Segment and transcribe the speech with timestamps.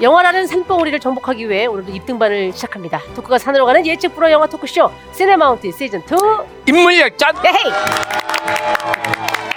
[0.00, 3.00] 영화라는 산봉우리를 정복하기 위해 오늘도 입등반을 시작합니다.
[3.14, 6.04] 토크가 산으로 가는 예측 불허 영화 토크쇼 시네마운틴 시즌 2
[6.68, 7.72] 인물열전 예헤이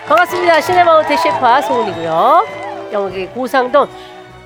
[0.06, 0.60] 반갑습니다.
[0.60, 2.48] 시네마운틴 셰르파 송은이고요.
[2.92, 3.88] 영화계 고상돈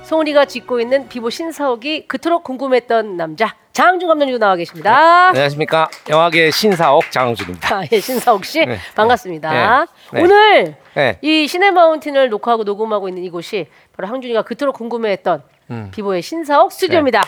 [0.04, 5.28] 송은이가 짓고 있는 비보 신사옥이 그토록 궁금했던 남자 장항준 감독님도 나와 계십니다.
[5.28, 7.76] 안녕하십니까 영화계 신사옥 장항준입니다.
[7.76, 8.76] 아, 예, 신사옥 씨 네.
[8.96, 9.52] 반갑습니다.
[9.52, 9.86] 네.
[10.14, 10.20] 네.
[10.20, 11.18] 오늘 네.
[11.22, 15.90] 이 시네마운틴을 녹화하고 녹음하고 있는 이곳이 바로 항준이가 그토록 궁금해했던 음.
[15.94, 17.22] 비보의 신사옥 스튜디오입니다.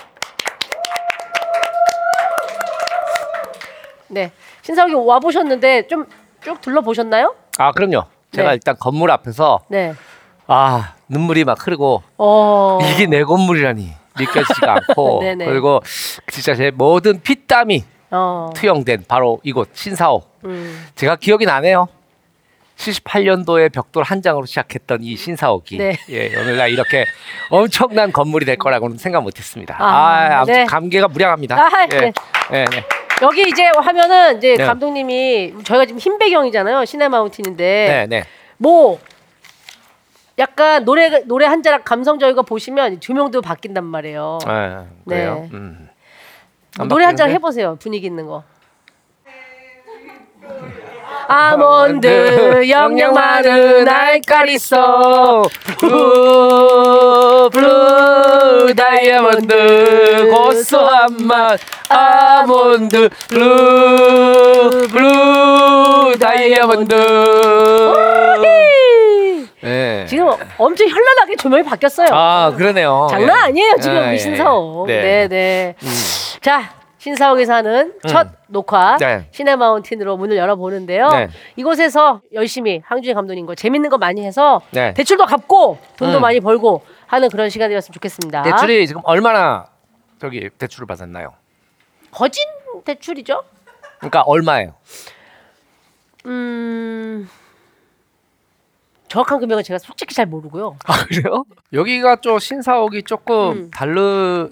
[4.08, 4.32] 네,
[4.62, 6.04] 신사옥에 와 보셨는데 좀
[6.42, 7.36] 쭉 둘러 보셨나요?
[7.58, 8.06] 아 그럼요.
[8.32, 8.54] 제가 네.
[8.54, 9.94] 일단 건물 앞에서 네.
[10.48, 12.78] 아 눈물이 막 흐르고 어.
[12.82, 15.44] 이게 내 건물이라니 느껴지지가 않고 네네.
[15.46, 15.80] 그리고
[16.30, 18.50] 진짜 제 모든 피땀이 어.
[18.54, 20.40] 투영된 바로 이곳 신사옥.
[20.44, 20.86] 음.
[20.94, 21.88] 제가 기억이 나네요.
[22.76, 25.98] 78년도에 벽돌 한 장으로 시작했던 이 신사옥이 네.
[26.08, 27.04] 예, 오늘날 이렇게
[27.50, 29.76] 엄청난 건물이 될 거라고는 생각 못했습니다.
[29.78, 30.64] 아, 아, 네.
[30.64, 31.56] 감개가 무량합니다.
[31.60, 32.12] 아, 예, 네.
[32.52, 32.84] 예, 네.
[33.22, 34.64] 여기 이제 하면은 이제 네.
[34.64, 36.86] 감독님이 저희가 지금 흰 배경이잖아요.
[36.86, 38.24] 시네마운틴인데 네, 네.
[38.56, 38.98] 뭐
[40.40, 44.38] 약간 노래 노래 한 자락 감성적이고 보시면 조명도 바뀐단 말이에요.
[44.46, 45.46] 아, 그래요.
[45.50, 45.56] 네.
[45.56, 45.88] 음.
[46.88, 47.32] 노래 한 자락?
[47.32, 47.76] 해보세요.
[47.78, 48.42] 분위기 있는 거.
[51.28, 55.42] 아몬드 영양 많은 알까리소
[55.78, 66.96] 블루 블루 다이아몬드 고소한 맛 아몬드 블루 블루 다이아몬드
[69.62, 70.06] 네.
[70.06, 72.08] 지금 엄청 현란하게 조명이 바뀌었어요.
[72.12, 73.08] 아 그러네요.
[73.10, 73.42] 장난 예.
[73.42, 74.16] 아니에요 지금 아, 예.
[74.16, 74.86] 신사옥.
[74.86, 75.02] 네.
[75.02, 75.74] 네, 네.
[75.82, 75.88] 음.
[76.40, 79.26] 자 신사옥에서 하는 첫 녹화 네.
[79.32, 81.08] 시네마운틴으로 문을 열어보는데요.
[81.08, 81.28] 네.
[81.56, 84.92] 이곳에서 열심히 항준이 감독님과 재밌는 거 많이 해서 네.
[84.94, 86.20] 대출도 갚고 돈도 음.
[86.20, 88.42] 많이 벌고 하는 그런 시간이었으면 좋겠습니다.
[88.42, 89.66] 대출이 지금 얼마나
[90.20, 91.32] 저기 대출을 받았나요?
[92.10, 92.44] 거진
[92.84, 93.42] 대출이죠?
[93.98, 94.74] 그러니까 얼마예요?
[96.26, 97.28] 음
[99.10, 100.76] 정확한 금액은 제가 솔직히 잘 모르고요.
[100.86, 101.44] 아 그래요?
[101.72, 103.70] 여기가 좀 신사옥이 조금 음.
[103.72, 104.50] 다르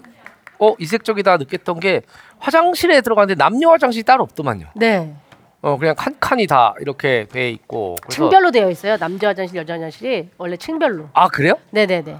[0.59, 2.01] 어 이색적이다 느꼈던 게
[2.39, 4.67] 화장실에 들어갔는데 남녀 화장실이 따로 없더만요.
[4.75, 5.15] 네,
[5.61, 7.95] 어 그냥 칸 칸이 다 이렇게 돼 있고.
[8.01, 8.97] 그래서 층별로 되어 있어요.
[8.97, 11.07] 남자 화장실, 여자 화장실이 원래 층별로.
[11.13, 11.53] 아 그래요?
[11.71, 12.17] 네, 네, 네.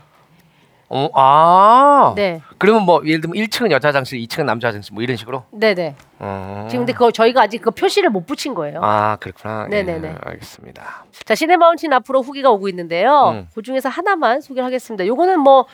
[0.91, 2.13] 어, 아.
[2.16, 5.44] 네, 그러면 뭐 예를 들면 1층은 여자 화장실, 2층은 남자 화장실 뭐 이런 식으로.
[5.51, 5.95] 네, 네.
[6.17, 6.66] 어.
[6.69, 8.81] 지금 근데 그거 저희가 아직 그 표시를 못 붙인 거예요.
[8.83, 9.67] 아 그렇구나.
[9.69, 10.07] 네네네.
[10.07, 11.05] 예, 알겠습니다.
[11.25, 13.29] 자, 시네마운틴 앞으로 후기가 오고 있는데요.
[13.33, 13.47] 음.
[13.53, 15.05] 그 중에서 하나만 소개를 하겠습니다.
[15.05, 15.66] 요거는 뭐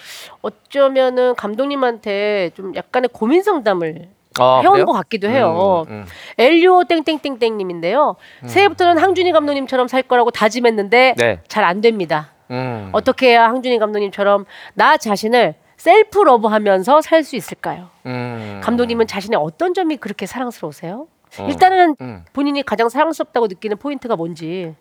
[0.41, 4.85] 어쩌면은 감독님한테 좀 약간의 고민 상담을 어, 해온 그래요?
[4.85, 5.85] 것 같기도 해요.
[5.87, 6.05] 음, 음.
[6.37, 8.17] 엘리오 땡땡땡땡님인데요.
[8.45, 11.39] 새해부터는 항준이 감독님처럼 살 거라고 다짐했는데 네.
[11.47, 12.31] 잘 안 됩니다.
[12.51, 12.89] 음.
[12.94, 17.89] 어떻게 해야 항준이 감독님처럼 나 자신을 셀프 러브하면서 살 수 있을까요?
[18.06, 18.61] 음.
[18.63, 21.07] 감독님은 자신의 어떤 점이 그렇게 사랑스러우세요?
[21.39, 21.47] 어.
[21.47, 22.23] 일단은 음.
[22.33, 24.75] 본인이 가장 사랑스럽다고 느끼는 포인트가 뭔지.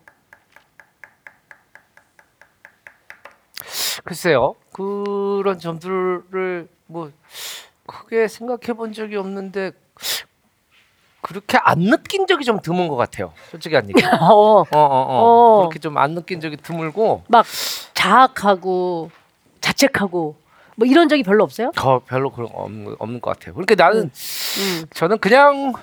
[4.03, 4.55] 글쎄요.
[4.71, 7.11] 그런 점들을 뭐
[7.87, 9.71] 크게 생각해 본 적이 없는데
[11.25, 13.33] 그렇게 안 느낀 적이 좀 드문 것 같아요.
[13.49, 13.99] 솔직히 한 얘기.
[14.05, 14.69] 어, 어, 어, 어.
[14.75, 15.57] 어.
[15.61, 17.43] 그렇게 좀 안 느낀 적이 드물고 막
[17.95, 19.09] 자학하고
[19.59, 20.35] 자책하고
[20.75, 21.71] 뭐 이런 적이 별로 없어요?
[21.75, 23.55] 더 별로 그런 거 없는, 없는 것 같아요.
[23.55, 25.73] 그러니까 나는 음, 저는 그냥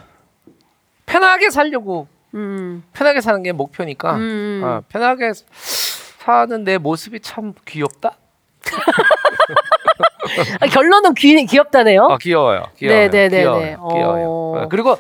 [1.07, 4.61] 편하게 살려고 음, 편하게 사는 게 목표니까 음.
[4.65, 8.17] 어, 편하게 사는 내 모습이 참 귀엽다.
[10.61, 12.07] 아, 결론은 귀, 귀엽다네요.
[12.11, 12.63] 아 귀여워요.
[12.77, 13.01] 귀여워요.
[13.01, 13.61] 네, 네, 네, 귀여워요.
[13.61, 13.77] 네.
[13.93, 14.25] 귀여워요.
[14.29, 14.63] 어.
[14.63, 14.97] 어, 그리고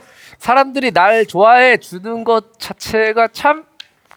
[0.47, 3.62] 사람들이 날 좋아해 주는 것 자체가 참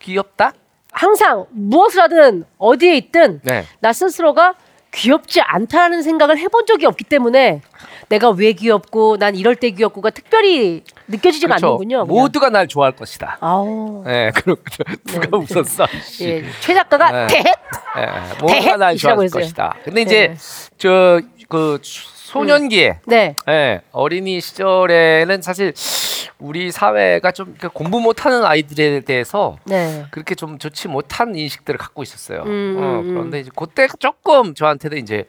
[0.01, 0.53] 귀엽다.
[0.91, 3.63] 항상 무엇을 하든 어디에 있든 네.
[3.79, 4.55] 나 스스로가
[4.91, 7.61] 귀엽지 않다는 생각을 해본 적이 없기 때문에
[8.09, 11.67] 내가 왜 귀엽고 난 이럴 때 귀엽고가 특별히 느껴지지가 그렇죠.
[11.67, 12.07] 않는군요.
[12.07, 12.07] 그냥.
[12.07, 13.37] 모두가 날 좋아할 것이다.
[13.39, 14.59] 아우 네, 그리고
[15.05, 15.85] 누가 웃었어?
[16.03, 16.27] 씨.
[16.27, 17.27] 예, 최 작가가 네.
[17.27, 17.45] 대헷
[17.97, 19.41] 예, 모두가 날 좋아할 했어요.
[19.41, 19.75] 것이다.
[19.83, 20.33] 근데 네.
[20.33, 20.35] 이제
[20.79, 23.35] 저 그 소년기에 네.
[23.47, 25.73] 예, 어린이 시절에는 사실
[26.45, 30.05] 우리 사회가 좀 이렇게 공부 못하는 아이들에 대해서 네.
[30.11, 32.43] 그렇게 좀 좋지 못한 인식들을 갖고 있었어요.
[32.43, 35.25] 음, 어, 음, 그런데 이제 그때 조금 저한테도 이제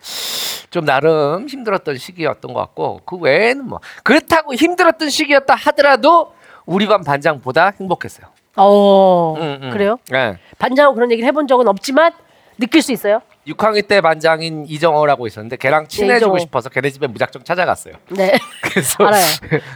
[0.69, 6.35] 좀 나름 힘들었던 시기였던 것 같고 그 외에는 뭐 그렇다고 힘들었던 시기였다 하더라도
[6.67, 8.27] 우리 반 반장보다 행복했어요.
[8.57, 9.71] 어 음, 음.
[9.71, 9.99] 그래요?
[10.11, 10.39] 네.
[10.59, 12.13] 반장하고 그런 얘기를 해본 적은 없지만
[12.59, 13.23] 느낄 수 있어요.
[13.47, 16.39] 6학년 때 반장인 이정호라고 있었는데 걔랑 친해지고 이정호.
[16.39, 17.95] 싶어서 걔네 집에 무작정 찾아갔어요.
[18.11, 18.33] 네.
[18.63, 19.23] 그래서 알아요.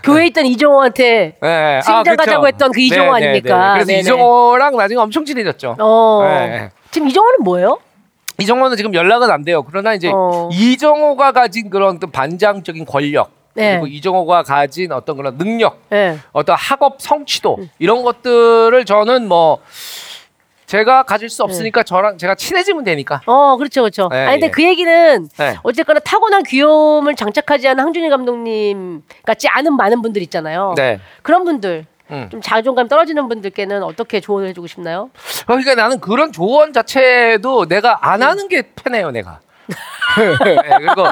[0.03, 2.17] 교회에 있던 이정호한테 네, 친장 그쵸.
[2.17, 3.75] 가자고 했던 그 이정호 아닙니까?
[3.75, 4.01] 그래서 네네.
[4.01, 5.77] 이정호랑 나중에 엄청 친해졌죠.
[5.79, 6.71] 어 네.
[6.91, 7.79] 지금 이정호는 뭐예요?
[8.39, 9.63] 이정호는 지금 연락은 안 돼요.
[9.63, 10.49] 그러나 이제 어.
[10.53, 13.73] 이정호가 가진 그런 어떤 반장적인 권력 네.
[13.73, 16.19] 그리고 이정호가 가진 어떤 그런 능력, 예.
[16.33, 17.69] 어떤 학업 성취도 음.
[17.79, 19.59] 이런 것들을 저는 뭐
[20.71, 21.45] 제가 가질 수 네.
[21.45, 23.21] 없으니까 저랑 제가 친해지면 되니까.
[23.27, 24.09] 어, 그렇죠, 그렇죠.
[24.09, 24.51] 네, 아니, 근데 예.
[24.53, 25.57] 그 얘기는 네.
[25.65, 30.75] 어쨌거나 타고난 귀여움을 장착하지 않은 항준이 감독님 같지 않은 많은 분들 있잖아요.
[30.77, 31.01] 네.
[31.23, 32.29] 그런 분들, 음.
[32.31, 35.11] 좀 자존감 떨어지는 분들께는 어떻게 조언을 해주고 싶나요?
[35.45, 39.41] 그러니까 나는 그런 조언 자체도 내가 안 하는 게 편해요, 내가.
[40.45, 41.05] 네, 그리고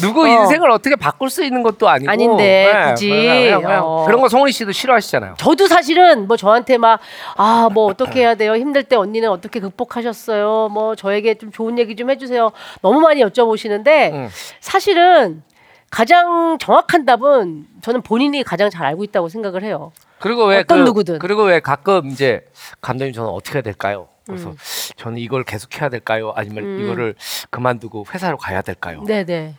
[0.00, 0.26] 누구 어.
[0.26, 3.08] 인생을 어떻게 바꿀 수 있는 것도 아니고 아닌데, 네, 굳이.
[3.10, 4.04] 그냥, 그냥 어.
[4.06, 5.34] 그런 거 송은이 씨도 싫어하시잖아요.
[5.38, 7.00] 저도 사실은 뭐 저한테 막
[7.36, 11.96] 아 뭐 어떻게 해야 돼요 힘들 때 언니는 어떻게 극복하셨어요 뭐 저에게 좀 좋은 얘기
[11.96, 12.52] 좀 해주세요
[12.82, 14.28] 너무 많이 여쭤보시는데 음.
[14.60, 15.42] 사실은
[15.90, 19.92] 가장 정확한 답은 저는 본인이 가장 잘 알고 있다고 생각을 해요
[20.24, 21.18] 그리고 왜 어떤 그- 누구든.
[21.18, 22.46] 그리고 왜 가끔 이제
[22.80, 24.08] 감독님 저는 어떻게 해야 될까요?
[24.26, 24.56] 그래서 음.
[24.96, 26.32] 저는 이걸 계속 해야 될까요?
[26.34, 26.80] 아니면 음.
[26.82, 27.14] 이거를
[27.50, 29.02] 그만두고 회사로 가야 될까요?
[29.06, 29.54] 네네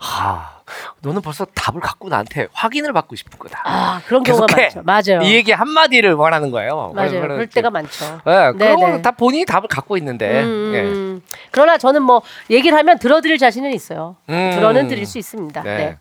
[0.00, 0.58] 아,
[1.02, 3.60] 너는 벌써 답을 갖고 나한테 확인을 받고 싶은 거다.
[3.64, 4.46] 아 그런 경우가.
[4.56, 6.90] 많죠 맞아요 이 얘기 한 마디를 원하는 거예요.
[6.96, 8.58] 맞아요 그럴 이제- 때가 많죠 네, 네네.
[8.58, 10.42] 그런 거는 다 본인이 답을 갖고 있는데.
[10.42, 10.80] 음, 예.
[10.82, 11.22] 음.
[11.52, 14.16] 그러나 저는 뭐 얘기를 하면 들어드릴 자신은 있어요.
[14.28, 14.50] 음.
[14.56, 15.62] 들어는 드릴 수 있습니다.
[15.62, 15.76] 네.
[15.76, 15.98] 네.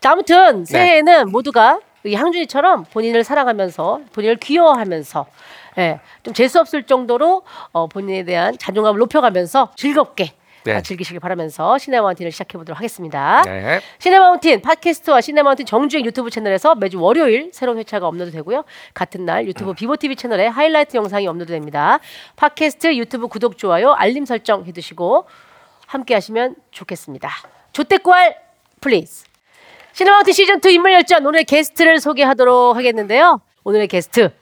[0.00, 5.26] 자, 아무튼 새해에는 모두가 이 향준이처럼 본인을 사랑하면서 본인을 귀여워하면서
[5.78, 7.42] 예, 좀 재수 없을 정도로
[7.72, 10.32] 어, 본인에 대한 자존감을 높여가면서 즐겁게
[10.64, 10.76] 네.
[10.76, 13.42] 어, 즐기시길 바라면서 시네마운틴을 시작해 보도록 하겠습니다.
[13.44, 13.80] 네.
[13.98, 18.64] 시네마운틴 팟캐스트와 시네마운틴 정주행 유튜브 채널에서 매주 월요일 새로운 회차가 업로드되고요.
[18.94, 19.74] 같은 날 유튜브 음.
[19.74, 22.00] 비보TV 채널에 하이라이트 영상이 업로드됩니다.
[22.36, 25.26] 팟캐스트 유튜브 구독, 좋아요, 알림 설정 해두시고
[25.86, 27.28] 함께 하시면 좋겠습니다.
[27.72, 28.36] 좋댓구알
[28.80, 29.33] please.
[29.94, 33.40] 시네마운틴 시즌2 인물 열전 오늘의 게스트를 소개하도록 하겠는데요.
[33.62, 34.32] 오늘의 게스트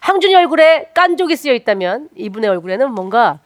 [0.00, 3.38] 항준이 얼굴에 깐족이 쓰여 있다면 이분의 얼굴에는 뭔가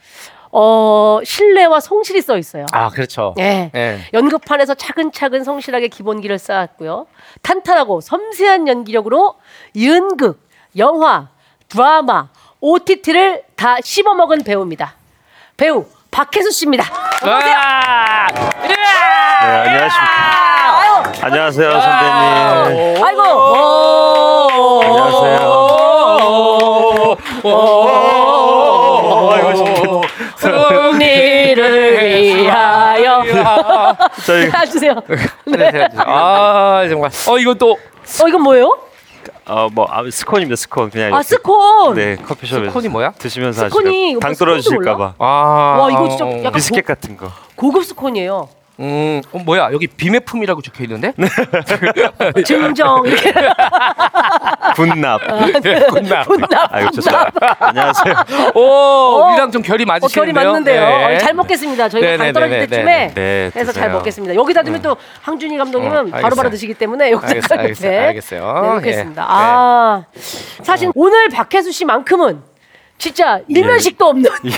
[0.52, 2.66] 어, 신뢰와 성실이 써 있어요.
[2.72, 3.34] 아, 그렇죠.
[3.38, 3.72] 예.
[3.74, 3.98] 예.
[4.12, 7.06] 연극판에서 차근차근 성실하게 기본기를 쌓았고요.
[7.42, 9.34] 탄탄하고 섬세한 연기력으로
[9.82, 10.46] 연극,
[10.76, 11.28] 영화,
[11.68, 12.28] 드라마,
[12.60, 14.94] OTT를 다 씹어먹은 배우입니다.
[15.56, 16.84] 배우 박혜수 씨입니다.
[17.24, 18.28] 와!
[18.68, 18.74] 네,
[19.40, 20.61] 안녕하십니까.
[21.22, 23.04] 안녕하세요, 선배님.
[23.04, 23.22] 아이고.
[27.44, 27.92] 오.
[30.38, 33.22] 승리를 위하여
[34.26, 34.94] 저희 해주세요.
[35.46, 35.88] 네.
[35.96, 37.10] 아, 정말.
[37.28, 37.76] 어, 이건 또
[38.20, 38.78] 어 이건 뭐예요?
[39.48, 41.94] 어뭐 아, 스콘입니다, 스콘 그냥 아 이렇게, 스콘.
[41.94, 43.12] 네 커피숍에서 스콘이 뭐야?
[43.12, 45.76] 드시면서 스콘이 하시면 당뭐 떨어지실까봐 아.
[45.80, 47.28] 와, 이거 진짜 어, 약간 비스켓 같은 거.
[47.56, 48.48] 고급 스콘이에요.
[48.80, 49.70] 음, 어, 뭐야?
[49.72, 51.12] 여기 비매품이라고 적혀 있는데?
[52.44, 53.32] 증정 이렇게
[54.74, 55.20] 군납.
[55.90, 56.26] 군납.
[56.26, 56.74] 분납.
[56.74, 57.56] 아이고 죄송합니다.
[57.60, 58.14] 안녕하세요.
[58.56, 60.44] 오, 우리랑 좀 결이 어, 결이 맞으시는데요?
[60.46, 60.80] 맞는데요.
[61.08, 61.16] 네.
[61.16, 61.88] 어, 잘 먹겠습니다.
[61.90, 63.92] 저희가 네, 당 네, 떨어질 네, 때쯤에 네, 해서 잘 드세요.
[63.92, 64.34] 먹겠습니다.
[64.34, 66.22] 여기다 두면 또 항준이 감독님은 어, 알겠어요.
[66.22, 68.62] 바로바로 드시기 때문에 여기다 알겠어요, 이렇게 알겠어요, 알겠어요.
[68.62, 69.22] 네, 놓겠습니다.
[69.22, 69.26] 예.
[69.28, 70.04] 아
[70.62, 72.51] 사실 오늘 박혜수 씨만큼은
[73.02, 74.50] 진짜 일면식도 없는 예,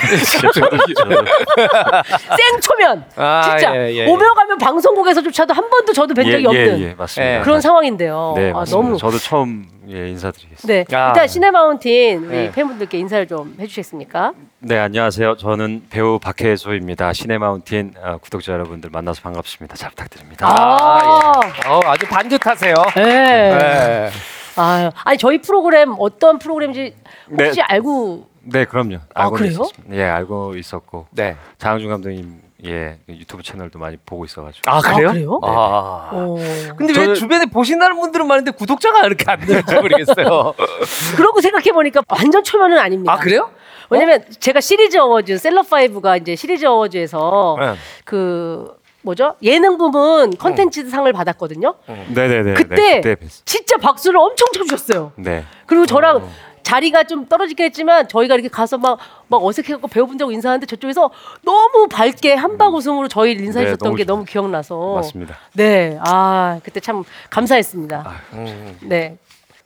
[0.52, 1.16] 저도, 저도
[2.36, 4.06] 생초면 아, 진짜 예, 예.
[4.06, 7.38] 오며 가면 방송국에서조차도 한 번도 저도 뵌 적이 예, 없는 예, 예, 맞습니다.
[7.38, 7.40] 예.
[7.40, 8.34] 그런 상황인데요.
[8.36, 8.86] 네, 아, 맞습니다.
[8.86, 10.66] 너무 저도 처음 예, 인사드리겠습니다.
[10.90, 11.08] 네 아.
[11.08, 12.52] 일단 시네마운틴 우리 네.
[12.52, 14.34] 팬분들께 인사를 좀 해주시겠습니까?
[14.58, 15.38] 네, 안녕하세요.
[15.38, 17.14] 저는 배우 박혜수입니다.
[17.14, 19.74] 시네마운틴 어, 구독자 여러분들 만나서 반갑습니다.
[19.76, 20.46] 잘 부탁드립니다.
[20.46, 21.68] 아, 예.
[21.70, 22.74] 어, 아주 반듯하세요.
[22.96, 23.04] 네.
[23.04, 24.10] 네.
[24.56, 26.94] 아유, 아니 저희 프로그램 어떤 프로그램인지
[27.30, 27.62] 혹시 네.
[27.62, 28.96] 알고 네, 그럼요.
[29.14, 29.50] 아, 알고 그래요?
[29.52, 29.96] 있었습니다.
[29.96, 31.36] 예, 알고 있었고 네.
[31.58, 34.70] 장항준 감독님 예 유튜브 채널도 많이 보고 있어가지고.
[34.70, 35.08] 아, 그래요?
[35.08, 35.40] 아, 그래요?
[35.42, 36.10] 아.
[36.12, 36.36] 어.
[36.76, 40.54] 근데 왜 저는- 주변에 보신다는 분들은 많은데 구독자가 이렇게 안 되는지 모르겠어요.
[41.16, 43.12] 그러고 생각해 보니까 완전 초면은 아닙니다.
[43.12, 43.50] 아, 그래요?
[43.90, 47.74] 왜냐면 제가 시리즈 어워즈 셀럽 5가 이제 시리즈 어워즈에서 네.
[48.04, 51.74] 그 뭐죠 예능 부문 컨텐츠 상을 받았거든요.
[52.14, 52.54] 네 네 네.
[52.54, 53.42] 그때 네, 그때 뵀.
[53.44, 55.12] 진짜 박수를 엄청 쳐주셨어요.
[55.16, 55.44] 네.
[55.66, 56.26] 그리고 저랑
[56.64, 61.10] 자리가 좀 떨어지긴 했지만 저희가 이렇게 가서 막, 막 어색해갖고 배우분들하고 인사하는데 저쪽에서
[61.42, 65.36] 너무 밝게 한박 웃음으로 저희를 인사해 네, 주셨던 너무 게 좋- 너무 기억나서 맞습니다.
[65.52, 68.12] 네, 아 그때 참 감사했습니다.
[68.32, 68.78] 음.
[68.82, 69.16] 네.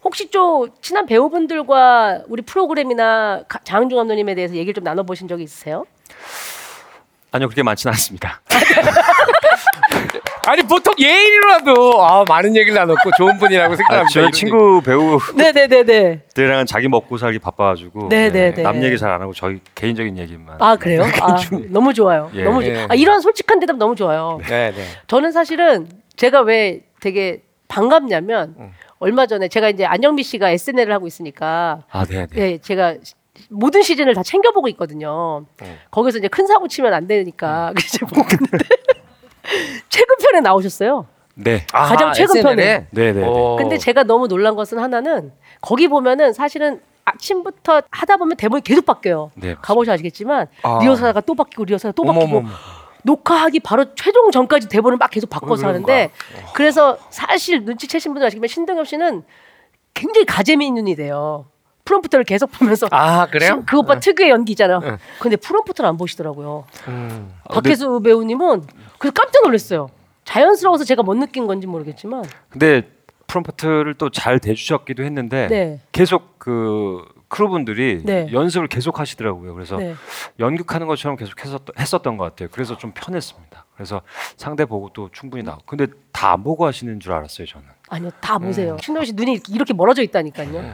[0.05, 5.85] 혹시 좀 친한 배우분들과 우리 프로그램이나 가- 장항준 감독님에 대해서 얘기를 좀 나눠보신 적이 있으세요?
[7.31, 8.41] 아니요 그렇게 많지는 않습니다.
[10.47, 14.11] 아니 보통 예인이라도 아, 많은 얘기를 나눴고 좋은 분이라고 아, 생각합니다.
[14.13, 16.65] 저희 이런 친구 배우들이랑은 네네네네.
[16.67, 18.63] 자기 먹고 살기 바빠가지고 네, 네, 네.
[18.63, 20.57] 남 얘기 잘 안 하고 저희 개인적인 얘기만.
[20.61, 21.03] 아 그래요?
[21.23, 21.37] 아,
[21.71, 22.31] 너무 좋아요.
[22.35, 22.45] 예.
[22.45, 22.71] 너무 좋.
[22.71, 22.87] 예.
[22.89, 24.39] 아 이런 솔직한 대답 너무 좋아요.
[24.49, 24.85] 네, 네.
[25.07, 31.85] 저는 사실은 제가 왜 되게 반갑냐면 얼마 전에 제가 이제 안영미 씨가 SNL을 하고 있으니까
[31.91, 32.41] 아 네, 네.
[32.53, 32.97] 예, 제가
[33.51, 35.47] 모든 시즌을 다 챙겨보고 있거든요.
[35.63, 35.79] 음.
[35.91, 38.67] 거기서 이제 큰 사고 치면 안 되니까 그래서 보고 있는데
[39.89, 41.07] 최근 편에 나오셨어요.
[41.35, 41.65] 네.
[41.73, 42.55] 가장 최근 편에.
[42.57, 43.27] 네, 네, 네.
[43.27, 43.57] 오.
[43.57, 49.31] 근데 제가 너무 놀란 것은 하나는 거기 보면은 사실은 아침부터 하다 보면 대본이 계속 바뀌어요.
[49.35, 50.79] 네, 가보셔 아시겠지만 아.
[50.83, 52.51] 리허설하다가 또 바뀌고 리허설하다 또 바뀌고 어머머머.
[53.05, 56.11] 녹화하기 바로 최종 전까지 대본을 막 계속 바꿔서 왜 하는데
[56.55, 59.23] 그래서 사실 눈치채신 분들 아시겠지만 신동엽 씨는
[59.95, 61.47] 굉장히 가재미 눈이 돼요.
[61.85, 63.53] 프롬프터를 계속 보면서 아 그래요?
[63.55, 64.81] 신- 그 오빠 특유의 연기잖아요.
[64.85, 64.99] 응.
[65.21, 66.65] 근데 프롬프터를 안 보시더라고요.
[66.89, 67.33] 음.
[67.45, 68.65] 아, 박혜수 배우님은
[68.99, 69.89] 그래서 깜짝 놀랐어요.
[70.25, 72.83] 자연스러워서 제가 못 느낀 건지 모르겠지만 근데
[73.27, 75.81] 프롬프트를 또 잘 대주셨기도 했는데 네.
[75.93, 78.27] 계속 그 크루분들이 네.
[78.33, 79.53] 연습을 계속 하시더라고요.
[79.55, 79.95] 그래서 네.
[80.41, 82.49] 연극하는 것처럼 계속 했었, 했었던 것 같아요.
[82.51, 83.67] 그래서 좀 편했습니다.
[83.75, 84.01] 그래서
[84.39, 85.61] 상대 보고 또 충분히 나고.
[85.67, 87.67] 근데 다 안 보고 하시는 줄 알았어요, 저는.
[87.91, 88.77] 아니요 다 보세요.
[88.81, 90.65] 신동엽 씨 눈이 이렇게 멀어져 있다니까요.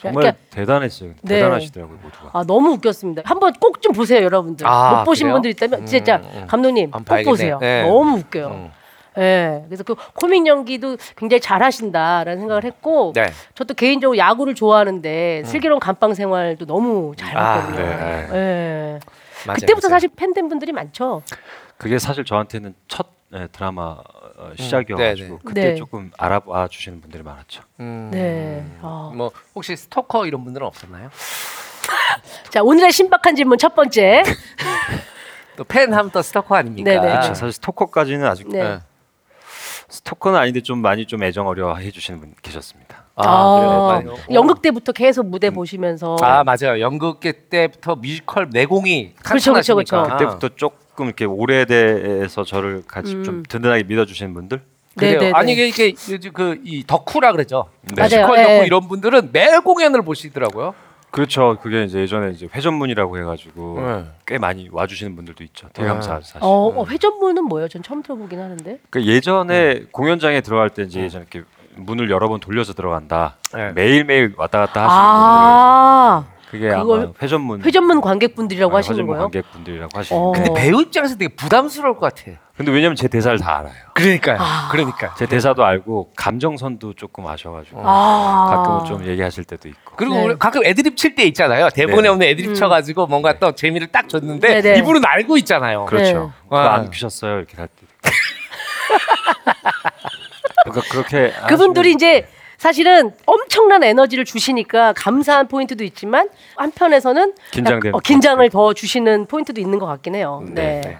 [0.00, 1.10] 정말 그러니까- 대단했어요.
[1.22, 1.34] 네.
[1.36, 2.30] 대단하시더라고요, 모두가.
[2.32, 3.22] 아 너무 웃겼습니다.
[3.24, 4.66] 한번 꼭 좀 보세요, 여러분들.
[4.66, 5.34] 아, 못 보신 그래요?
[5.34, 6.46] 분들 있다면 진짜 음, 음.
[6.46, 7.30] 감독님 꼭 봐야겠네.
[7.30, 7.58] 보세요.
[7.60, 7.86] 네.
[7.86, 8.46] 너무 웃겨요.
[8.48, 8.70] 음.
[9.18, 9.64] 예.
[9.66, 13.26] 그래서 그 코믹 연기도 굉장히 잘하신다라는 생각을 했고, 네.
[13.54, 17.86] 저도 개인적으로 야구를 좋아하는데 슬기로운 감방 생활도 너무 잘 아, 봤거든요.
[17.86, 18.28] 네.
[18.32, 18.98] 예.
[19.46, 19.96] 맞아요, 그때부터 맞아요.
[19.96, 21.22] 사실 팬 된 분들이 많죠.
[21.76, 23.96] 그게 사실 저한테는 첫 예, 드라마
[24.40, 25.38] 어, 시작이어가지고 네, 네.
[25.44, 25.74] 그때 네.
[25.74, 27.62] 조금 알아봐 주시는 분들이 많았죠.
[27.80, 28.08] 음.
[28.10, 28.64] 네.
[28.80, 29.12] 아.
[29.14, 31.10] 뭐 혹시 스토커 이런 분들은 없었나요?
[32.50, 34.22] 자, 오늘의 신박한 질문 첫 번째.
[35.56, 36.90] 또팬 하면 또 스토커 아닙니까?
[36.90, 37.08] 네, 네.
[37.08, 37.34] 그렇죠.
[37.34, 38.62] 사실 스토커까지는 아직 네.
[38.62, 38.78] 네.
[39.88, 43.04] 스토커는 아닌데 좀 많이 좀 애정 어려 해주시는 분 계셨습니다.
[43.16, 44.14] 아, 그래요?
[44.14, 46.80] 많이- 연극 때부터 계속 무대 보시면서 아 맞아요.
[46.80, 49.74] 연극계 때부터 뮤지컬 내공이 그렇죠, 그렇죠.
[49.74, 50.02] 그렇죠.
[50.04, 50.48] 그때부터
[51.00, 53.24] 조금 이렇게 오래돼서 저를 같이 음.
[53.24, 54.60] 좀 든든하게 믿어주시는 분들.
[54.98, 55.18] 그래요.
[55.18, 55.32] 네네네.
[55.34, 55.94] 아니 이게
[56.32, 57.70] 그이 덕후라 그러죠.
[57.82, 57.94] 네.
[57.96, 58.26] 맞아요.
[58.26, 58.66] 뮤지컬 예, 덕후 예.
[58.66, 60.74] 이런 분들은 매일 공연을 보시더라고요.
[61.10, 61.56] 그렇죠.
[61.62, 64.04] 그게 이제 예전에 이제 회전문이라고 해가지고 네.
[64.26, 65.68] 꽤 많이 와주시는 분들도 있죠.
[65.72, 66.38] 대감사 사실.
[66.40, 67.68] 어, 어, 회전문은 뭐예요?
[67.68, 68.78] 전 처음 들어보긴 하는데.
[68.90, 73.36] 그 예전에 공연장에 들어갈 때 이제 예전에 이렇게 문을 여러 번 돌려서 들어간다.
[73.54, 73.72] 네.
[73.72, 76.39] 매일 매일 왔다 갔다 하시는 아, 분들.
[76.50, 77.62] 그게 그걸 아마 회전문.
[77.62, 79.22] 회전문 관객분들이라고 아, 하시는 회전문 거예요?
[79.30, 80.20] 관객분들이라고 하시는.
[80.20, 80.32] 어.
[80.32, 82.32] 데 근데 배우 입장에서 되게 부담스러울 것 같아.
[82.56, 83.72] 근데 왜냐면 제 대사를 다 알아요.
[83.94, 84.36] 그러니까요.
[84.40, 84.68] 아.
[84.70, 85.14] 그러니까.
[85.16, 89.92] 제 대사도 알고 감정선도 조금 아셔가지고 아, 가끔은 좀 얘기하실 때도 있고.
[89.96, 90.34] 그리고 네.
[90.38, 91.70] 가끔 애드립 칠 때 있잖아요.
[91.70, 92.08] 대본에 네.
[92.08, 92.54] 없는 애드립 음.
[92.54, 94.78] 쳐가지고 뭔가 또 재미를 딱 줬는데 네네.
[94.78, 95.86] 이분은 알고 있잖아요.
[95.86, 96.32] 그렇죠.
[96.50, 96.58] 네.
[96.58, 97.86] 안 피셨어요 이렇게 할 때.
[100.64, 102.28] 그러니까 그렇게 그분들이 이제
[102.70, 109.62] 사실은 엄청난 에너지를 주시니까 감사한 포인트도 있지만 한편에서는 긴장되는 약- 어, 긴장을 더 주시는 포인트도
[109.62, 110.42] 있는 것 같긴 해요.
[110.46, 110.82] 네.
[110.84, 110.98] 네.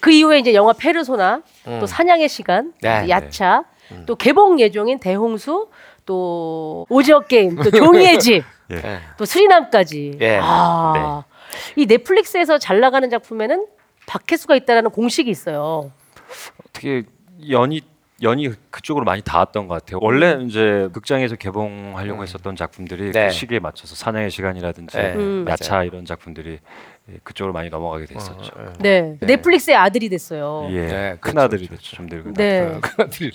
[0.00, 1.78] 그 이후에 이제 영화 페르소나, 음.
[1.80, 3.64] 또 사냥의 시간, 네, 또 야차,
[4.04, 5.68] 또 개봉 예정인 대홍수,
[6.04, 8.74] 또 오징어 게임, 또 종이의 집, 예.
[8.84, 9.00] 예.
[9.16, 10.18] 또 수리남까지.
[10.20, 10.38] 예.
[10.42, 11.24] 아,
[11.76, 13.66] 이 넷플릭스에서 잘 나가는 작품에는
[14.06, 15.90] 박혜수가 있다라는 공식이 있어요.
[16.68, 17.04] 어떻게
[17.48, 17.80] 연이
[18.22, 19.98] 연이 그쪽으로 많이 닿았던 것 같아요.
[20.00, 23.26] 원래 이제 극장에서 개봉하려고 했었던 작품들이 네.
[23.26, 25.44] 그 시기에 맞춰서 사냥의 시간이라든지 네, 음.
[25.48, 26.60] 야차 이런 작품들이 예,
[27.22, 28.50] 그쪽으로 많이 넘어가게 됐었죠.
[28.78, 29.26] 네, 네.
[29.26, 30.68] 넷플릭스의 아들이 됐어요.
[30.70, 31.96] 예, 네, 큰 그렇죠, 아들이 그렇죠, 됐죠.
[31.96, 32.32] 좀 늙은.
[32.32, 33.30] 네, 그들이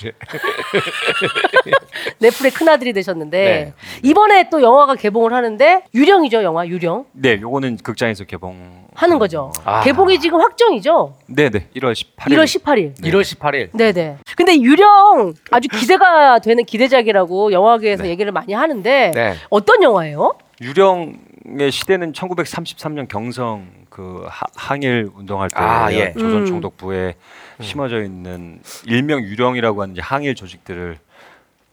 [2.17, 3.73] 넷플릭 큰 아들이 되셨는데 네.
[4.01, 9.51] 이번에 또 영화가 개봉을 하는데 유령이죠, 영화 유령 네, 요거는 극장에서 개봉 하는 거죠.
[9.63, 9.81] 아.
[9.81, 11.15] 개봉이 지금 확정이죠.
[11.27, 11.67] 네, 네.
[11.75, 12.29] 1월 18일.
[12.33, 12.99] 1월 18일.
[13.01, 13.69] 1월 18일.
[13.73, 14.17] 네 네.
[14.35, 19.35] 근데 유령 아주 기대가 되는 기대작이라고 영화계에서 얘기를 많이 하는데 네.
[19.51, 20.33] 어떤 영화예요?
[20.61, 21.13] 유령
[21.57, 26.13] 의 시대는 1933년 경성 그 하- 항일 운동할 때 아, 예.
[26.13, 26.45] 조선 음.
[26.45, 27.15] 총독부에
[27.61, 30.97] 심어져 있는 일명 유령이라고 하는 항일 조직들을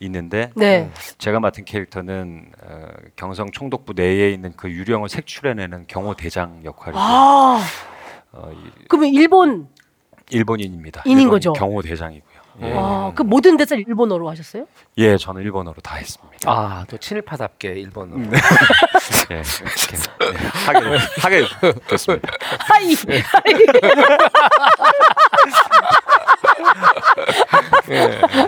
[0.01, 0.91] 있는데 네.
[1.19, 7.61] 제가 맡은 캐릭터는 어, 경성 총독부 내에 있는 그 유령을 색출해내는 경호 대장 역할이고 아,
[8.33, 9.69] 어, 이- 그러면 일본
[10.31, 11.03] 일본인입니다.
[11.07, 11.53] 인인 일본 거죠?
[11.53, 12.26] 경호 대장이고요.
[12.63, 12.73] 예.
[12.75, 14.67] 아, 그 모든 데서 일본어로 하셨어요?
[14.99, 16.51] 예, 저는 일본어로 다 했습니다.
[16.51, 18.17] 아, 또 친일파답게 일본어.
[19.31, 21.45] 예, 이렇게 예, 하게 하게
[21.89, 22.29] 됐습니다.
[22.61, 23.33] はい.
[23.33, 23.55] はい.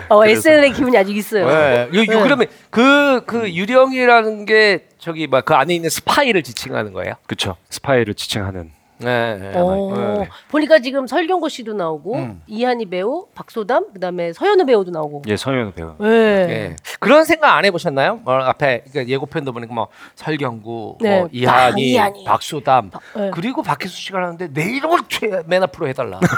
[0.09, 1.47] 어, SNL 기분이 아직 있어요.
[1.47, 1.89] 네.
[1.93, 2.23] 요, 요 네.
[2.23, 7.15] 그러면 그, 그 유령이라는 게 저기 막 그 안에 있는 스파이를 지칭하는 거예요?
[7.25, 7.55] 그렇죠.
[7.71, 9.51] 스파이를 지칭하는 네, 네.
[9.55, 10.29] 어, 네.
[10.49, 12.41] 보니까 지금 설경구 씨도 나오고 음.
[12.47, 15.21] 이한희 배우, 박소담, 그다음에 서현우 배우도 나오고.
[15.27, 15.95] 예, 선현우 배우.
[15.99, 16.07] 네.
[16.09, 16.75] 예.
[16.99, 18.15] 그런 생각 안 해보셨나요?
[18.23, 21.19] 뭐 앞에 그러니까 예고편도 보니까 뭐 설경구, 네.
[21.19, 22.23] 뭐 이한이, 아, 이한이.
[22.25, 23.31] 박수담 네.
[23.33, 26.19] 그리고 박혜수 씨가 하는데 내 이름을 최- 맨 앞으로 해달라.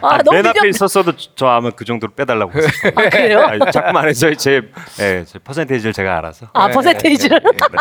[0.00, 2.92] 아, 아, 너무 맨 앞에 있었어도 저 아마 그 정도로 빼달라고 했어요.
[2.96, 3.40] 아, 그래요?
[3.40, 4.62] 아니, 작품 안에서 제,
[5.00, 6.46] 예, 제 퍼센테이지를 제가 알아서.
[6.52, 7.40] 아, 네, 퍼센테이지를.
[7.40, 7.76] 네, 네, 네.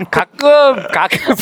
[0.10, 1.34] 가끔 가끔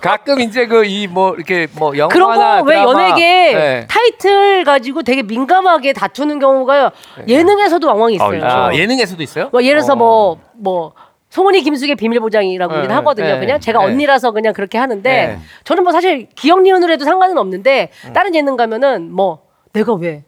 [0.00, 3.86] 가끔 이제 그 이 뭐 이렇게 뭐 영화나 그런 거 왜 드라마, 연예계 네.
[3.88, 6.92] 타이틀 가지고 되게 민감하게 다투는 경우가
[7.28, 8.34] 예능에서도 왕왕 있어요.
[8.36, 8.46] 있죠.
[8.46, 9.48] 아, 예능에서도 있어요?
[9.52, 10.36] 뭐 예를 들어서 어.
[10.56, 10.92] 뭐뭐
[11.30, 13.34] 송은이 김숙의 비밀보장이라고 네, 는 하거든요.
[13.34, 13.84] 네, 그냥 제가 네.
[13.86, 15.38] 언니라서 그냥 그렇게 하는데 네.
[15.64, 19.42] 저는 뭐 사실 기억 니은으로 해도 상관은 없는데 다른 예능 가면은 뭐
[19.72, 20.24] 내가 왜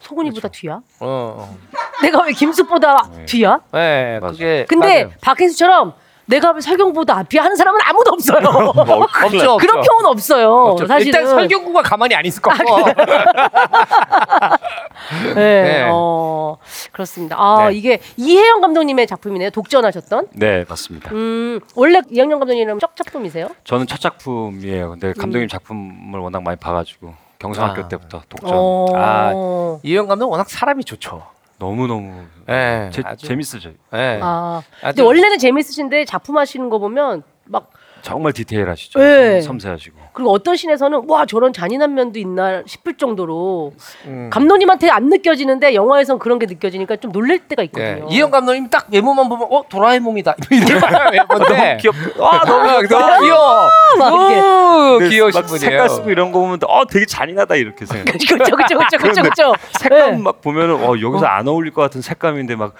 [0.00, 0.80] 송은이보다 뒤야?
[1.00, 1.56] 어, 어.
[2.02, 3.60] 내가 왜 김숙보다 뒤야?
[3.72, 4.32] 네, 맞아.
[4.32, 5.10] 그게 근데 맞아요.
[5.22, 5.94] 박혜수처럼
[6.26, 8.40] 내가 왜 설경보다 앞이야 하는 사람은 아무도 없어요.
[8.72, 9.56] 뭐, 없죠.
[9.58, 9.82] 그런.
[9.82, 10.50] 경우는 없어요.
[10.50, 10.86] 없죠.
[10.86, 12.56] 사실은 일단 설경구가 가만히 안 있을 거고.
[15.34, 15.88] 네, 네.
[15.90, 16.56] 어,
[16.92, 17.36] 그렇습니다.
[17.38, 17.74] 아 네.
[17.76, 19.50] 이게 이혜영 감독님의 작품이네요.
[19.50, 20.28] 독전하셨던.
[20.32, 21.10] 네, 맞습니다.
[21.12, 23.48] 음 원래 이영영 감독님은 첫 작품이세요?
[23.64, 24.90] 저는 첫 작품이에요.
[24.90, 27.88] 근데 감독님 작품을 워낙 많이 봐가지고 경성학교 아.
[27.88, 28.86] 때부터 독전 어.
[28.94, 31.22] 아, 이영 감독 워낙 사람이 좋죠.
[31.64, 32.12] 너무 너무
[32.46, 33.70] 네, 아주- 재밌으죠.
[33.90, 34.20] 네.
[34.22, 37.70] 아, 근데 아주- 원래는 재밌으신데 작품 하시는 거 보면 막
[38.04, 38.98] 정말 디테일하시죠.
[39.00, 39.40] 네.
[39.40, 39.96] 섬- 섬세하시고.
[40.12, 43.72] 그리고 어떤 신에서는 와 저런 잔인한 면도 있나 싶을 정도로
[44.04, 44.28] 음.
[44.30, 47.64] 감독님한테 안 느껴지는데 영화에선 그런 게 느껴지니까 좀 놀랄 때가 예.
[47.66, 48.06] 있거든요.
[48.10, 50.34] 이영 감독님 딱 외모만 보면 어 도라에몽이다
[50.82, 51.94] 만한 외모인데 귀엽.
[52.20, 53.70] 아 너무 너무 귀여워.
[53.98, 58.04] 너무 근데 귀여우신 막 분이에요 색깔 쓰고 이런 거 보면 어 되게 잔인하다 이렇게 생각.
[58.04, 58.36] 그렇죠,
[58.76, 59.52] 그렇죠, 그렇죠, 그렇죠.
[59.80, 62.74] 색감 막 보면은 어 여기서 안 어울릴 것 같은 색감인데 막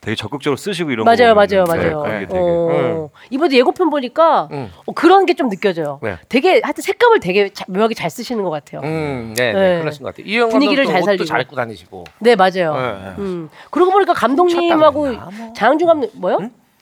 [0.00, 2.02] 되게 적극적으로 쓰시고 이런 맞아요, 거 맞아요, 네, 맞아요.
[2.04, 4.70] 그게 되게 어, 이번에 예고편 보니까 음.
[4.86, 5.98] 어, 그런 게 좀 느껴져요.
[6.02, 6.16] 네.
[6.28, 8.80] 되게 하여튼 색감을 되게 자- 묘하게 잘 쓰시는 것 같아요.
[8.82, 9.74] 음, 네, 네.
[9.76, 9.80] 네.
[9.80, 10.26] 그러신 것 같아요.
[10.32, 11.24] 이영 분위기를 잘 옷도 살리고.
[11.24, 12.04] 잘 입고 다니시고.
[12.20, 12.74] 네, 맞아요.
[12.74, 13.14] 네, 네.
[13.18, 13.48] 음.
[13.70, 15.06] 그러고 보니까 감독님하고?
[15.06, 15.52] 뭐.
[15.54, 16.38] 장항준 감독 뭐요?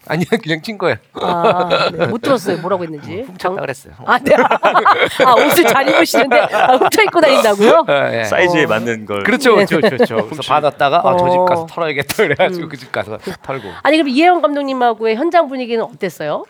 [0.09, 0.97] 아니요, 그냥 친 거예요.
[1.15, 2.59] 아, 네, 못 들었어요.
[2.59, 3.23] 뭐라고 했는지.
[3.23, 3.95] 훔쳤다 그랬어요.
[4.07, 4.35] 아, 네.
[4.37, 7.85] 아, 옷을 잘 입으시는데 아, 훔쳐 입고 다닌다고요?
[7.89, 8.25] 예, 예.
[8.25, 8.69] 사이즈에 어.
[8.69, 9.23] 맞는 걸.
[9.25, 10.27] 그렇죠, 그렇죠, 그렇죠.
[10.29, 11.45] 그래서 받았다가 아, 저집 어.
[11.45, 13.69] 가서 털어야겠다 그래가지고 그 집 가서 털고.
[13.83, 16.45] 아니 그럼 이혜영 감독님하고의 현장 분위기는 어땠어요?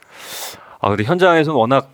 [0.80, 1.88] 아 근데 현장에서는 워낙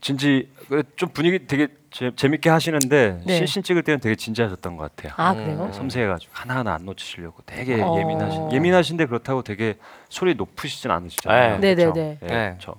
[0.00, 3.36] 진지 그좀 분위기 되게 재, 재밌게 하시는데 네.
[3.36, 5.12] 실신 찍을 때는 되게 진지하셨던 것 같아요.
[5.16, 5.70] 아 그래요?
[5.72, 7.94] 섬세해가지고 하나하나 안 놓치시려고 되게 어.
[7.96, 9.78] 예민하신 예민하신데 그렇다고 되게
[10.08, 11.58] 소리 높으시진 않으시잖아요.
[11.60, 11.74] 네.
[11.76, 11.92] 그렇죠?
[11.92, 12.18] 네네네.
[12.24, 12.56] 예, 네.
[12.58, 12.74] 저-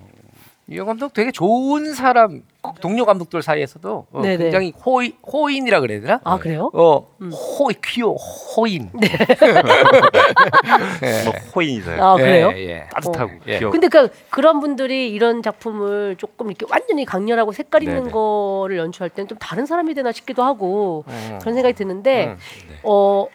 [0.67, 2.41] 이영 감독 되게 좋은 사람
[2.81, 4.21] 동료 감독들 사이에서도 어.
[4.23, 6.19] 굉장히 호인 호인이라 그래야 되나?
[6.23, 6.71] 아 그래요?
[6.73, 7.07] 어
[7.59, 8.89] 호이 퀴오 호인.
[8.99, 9.07] 네.
[11.23, 12.03] 뭐 호인이세요.
[12.03, 12.51] 아 그래요?
[12.55, 12.87] 예, 예.
[12.91, 13.59] 따뜻하고 예.
[13.59, 13.71] 귀여워.
[13.71, 18.11] 근데 그 그런 분들이 이런 작품을 조금 이렇게 완전히 강렬하고 색깔 있는 네네.
[18.11, 21.37] 거를 연출할 때는 좀 다른 사람이 되나 싶기도 하고 음.
[21.41, 22.37] 그런 생각이 드는데 음.
[22.81, 23.27] 어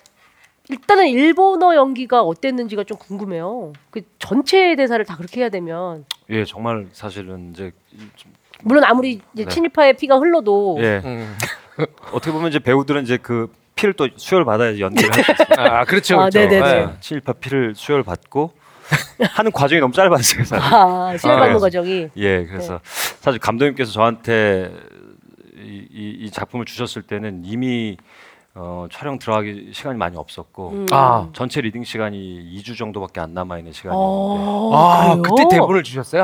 [0.71, 3.73] 일단은 일본어 연기가 어땠는지가 좀 궁금해요.
[3.91, 7.73] 그 전체 대사를 다 그렇게 해야 되면 예 정말 사실은 이제
[8.17, 9.49] 좀- 물론 아무리 이제 네.
[9.49, 11.35] 친일파의 피가 흘러도 예 음.
[12.13, 15.47] 어떻게 보면 이제 배우들은 이제 그 피를 또 수혈 받아야 연기를 할수 있어요.
[15.59, 16.39] 아 그렇죠, 아, 그렇죠.
[16.39, 16.67] 네네네.
[16.69, 16.89] 예.
[17.01, 18.53] 친일파 피를 수혈 받고
[19.33, 20.45] 하는 과정이 너무 짧았어요.
[20.45, 20.57] 사실.
[20.75, 22.81] 아 수혈 받는 아, 과정이 예, 그래서
[23.21, 24.71] 사실 감독님께서 저한테
[25.57, 27.97] 이, 이, 이 작품을 주셨을 때는 이미
[28.55, 30.87] 어, 촬영 들어가기 시간이 많이 없었고 음.
[30.91, 31.29] 아.
[31.33, 35.23] 전체 리딩 시간이 2주 정도밖에 안 남아 있는 시간이었는데 어, 아 그래요?
[35.23, 36.23] 그때 대본을 주셨어요?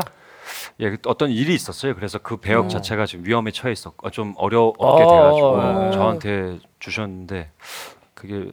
[0.79, 1.95] 예, 그 어떤 일이 있었어요.
[1.95, 2.69] 그래서 그 배역 음.
[2.69, 4.97] 자체가 지금 위험에 처해 있었고 어, 좀 어렵게 어.
[4.97, 5.91] 돼가지고 어.
[5.91, 7.51] 저한테 주셨는데
[8.13, 8.51] 그게 에,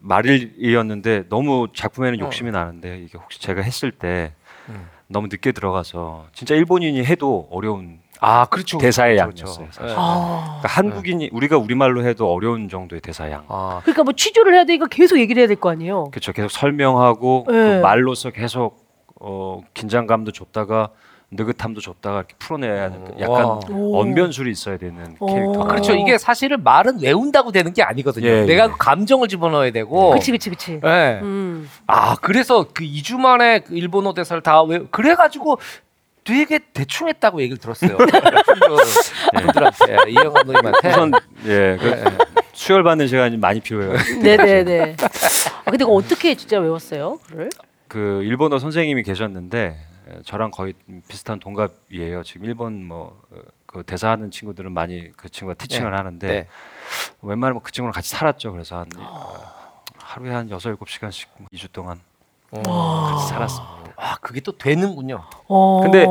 [0.00, 2.24] 말일이었는데 너무 작품에는 어.
[2.26, 4.32] 욕심이 나는데 이게 혹시 제가 했을 때
[4.70, 4.88] 음.
[5.08, 8.78] 너무 늦게 들어가서 진짜 일본인이 해도 어려운 아 그렇죠.
[8.78, 9.64] 대사의 그렇죠, 양이었어요.
[9.66, 9.72] 그렇죠.
[9.72, 9.90] 사실.
[9.90, 9.94] 예.
[9.98, 10.58] 아.
[10.60, 13.44] 그러니까 한국인이 우리가 우리말로 해도 어려운 정도의 대사 양.
[13.48, 16.04] 아 그러니까 뭐 취조를 해야 되니까 계속 얘기를 해야 될 거 아니에요.
[16.10, 16.32] 그렇죠.
[16.32, 17.52] 계속 설명하고 네.
[17.52, 18.84] 그 말로서 계속
[19.20, 20.90] 어, 긴장감도 줬다가
[21.32, 23.60] 느긋함도 줬다가 이렇게 풀어내야 하는 그 약간 와.
[23.70, 24.00] 오.
[24.00, 25.26] 언변술이 있어야 되는 오.
[25.26, 25.62] 캐릭터.
[25.62, 25.94] 아, 그렇죠.
[25.94, 28.26] 이게 사실은 말은 외운다고 되는 게 아니거든요.
[28.26, 28.68] 예, 내가 예.
[28.68, 30.10] 그 감정을 집어넣어야 되고.
[30.10, 30.80] 그치 그치 그치.
[30.84, 31.20] 예.
[31.22, 31.68] 음.
[31.86, 34.80] 아 그래서 그 2주 만에 그 일본어 대사를 다 외.
[34.90, 35.58] 그래가지고
[36.30, 37.96] 되게 대충 했다고 얘기를 들었어요.
[37.96, 40.88] 분들한테 이영 감독님한테.
[40.88, 41.12] 우선
[41.46, 42.04] 예, 그
[42.52, 43.94] 수혈 받는 시간이 많이 필요해요.
[44.22, 44.96] 네네네.
[45.64, 47.18] 아 근데 어떻게 진짜 외웠어요?
[47.26, 47.48] 그를?
[47.88, 49.76] 그 일본어 선생님이 계셨는데
[50.08, 50.74] 에, 저랑 거의
[51.08, 52.22] 비슷한 동갑이에요.
[52.22, 53.20] 지금 일본 뭐
[53.70, 55.96] 그 대사하는 친구들은 많이 그 친구가 티칭을 네.
[55.96, 56.48] 하는데 네.
[57.22, 58.50] 웬만하면 그 친구랑 같이 살았죠.
[58.50, 59.32] 그래서 한 어,
[59.96, 62.00] 하루에 한 여섯 일곱 시간씩 2주 동안
[62.50, 63.79] 같이 살았습니다.
[64.00, 65.22] 아 그게 또 되는군요.
[65.46, 65.80] 어.
[65.82, 66.06] 근데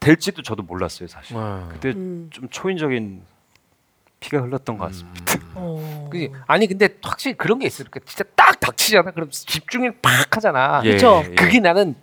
[0.00, 1.36] 될지도 저도 몰랐어요 사실.
[1.36, 1.68] 음.
[1.70, 2.30] 그때 음.
[2.32, 3.22] 좀 초인적인
[4.20, 5.34] 피가 흘렀던 것 같습니다.
[5.54, 6.08] 어.
[6.10, 6.32] 그지?
[6.46, 7.84] 아니 근데 확실히 그런 게 있어.
[7.84, 9.10] 그러니까 진짜 딱 닥치잖아.
[9.10, 10.80] 그럼 집중이 팍 하잖아.
[10.84, 11.22] 예, 그쵸?
[11.28, 11.34] 예.
[11.34, 11.94] 그게 나는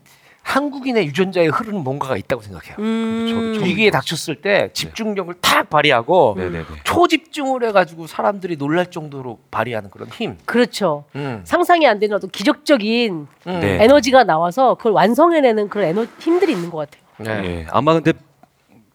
[0.55, 2.75] 한국인의 유전자에 흐르는 뭔가가 있다고 생각해요.
[2.77, 3.25] 음.
[3.27, 6.63] 저도 처음 위기에 닥쳤을 때 집중력을 탁 발휘하고 네네네.
[6.83, 10.37] 초집중을 해가지고 사람들이 놀랄 정도로 발휘하는 그런 힘.
[10.45, 11.05] 그렇죠.
[11.15, 11.41] 음.
[11.45, 13.59] 상상이 안 되는 어떤 기적적인 음.
[13.59, 13.83] 네.
[13.83, 17.03] 에너지가 나와서 그걸 완성해내는 그런 에너 힘들이 있는 것 같아요.
[17.41, 17.47] 네.
[17.61, 17.67] 예.
[17.71, 18.13] 아마 근데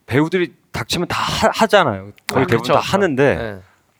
[0.06, 2.12] 배우들이 닥치면 다 하, 하잖아요.
[2.28, 2.74] 거의 아, 대부분 그렇죠.
[2.74, 3.58] 다 하는데 네.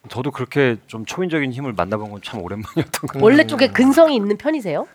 [0.09, 3.25] 저도 그렇게 좀 초인적인 힘을 만나본 건 참 오랜만이었던 것 같아요.
[3.25, 4.87] 원래 쪽에 근성이 있는 편이세요?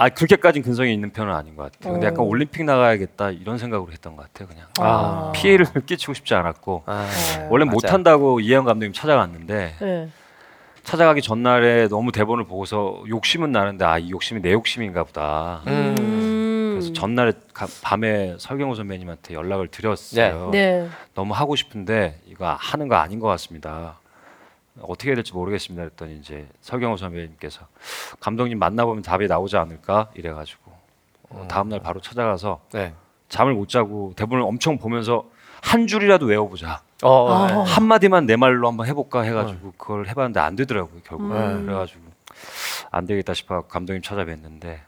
[0.00, 1.92] 아 그렇게까지는 근성이 있는 편은 아닌 것 같아요.
[1.92, 2.22] 근데 약간 어.
[2.22, 4.48] 올림픽 나가야겠다 이런 생각으로 했던 것 같아요.
[4.48, 5.30] 그냥 아.
[5.34, 7.06] 피해를 끼치고 싶지 않았고 아,
[7.50, 7.74] 원래 맞아요.
[7.74, 10.08] 못한다고 이혜영 감독님 찾아갔는데 네.
[10.84, 15.60] 찾아가기 전날에 너무 대본을 보고서 욕심은 나는데 아 이 욕심이 내 욕심인가 보다.
[15.66, 16.76] 음.
[16.78, 20.48] 그래서 전날에 가- 밤에 설경호 선배님한테 연락을 드렸어요.
[20.50, 20.88] 네.
[21.14, 23.98] 너무 하고 싶은데 이거 하는 거 아닌 것 같습니다.
[24.82, 25.82] 어떻게 해야 될지 모르겠습니다.
[25.84, 27.66] 그랬더니 이제 설경호 선배님께서
[28.20, 30.72] 감독님 만나보면 답이 나오지 않을까 이래가지고
[31.30, 32.94] 어, 다음날 바로 찾아가서 네.
[33.28, 35.24] 잠을 못 자고 대본을 엄청 보면서
[35.62, 36.82] 한 줄이라도 외워보자.
[37.02, 37.46] 어, 아.
[37.46, 37.54] 네.
[37.72, 41.30] 한 마디만 내 말로 한번 해볼까 해가지고 그걸 해봤는데 안 되더라고요 결국.
[41.32, 41.66] 음.
[41.66, 42.02] 그래가지고
[42.90, 44.80] 안 되겠다 싶어 감독님 찾아뵀는데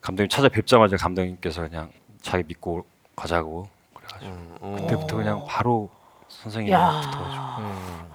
[0.00, 1.90] 감독님 찾아뵙자마자 감독님께서 그냥
[2.22, 5.90] 자기 믿고 가자고 그래가지고 음, 그때부터 그냥 바로
[6.28, 7.00] 선생님이 야.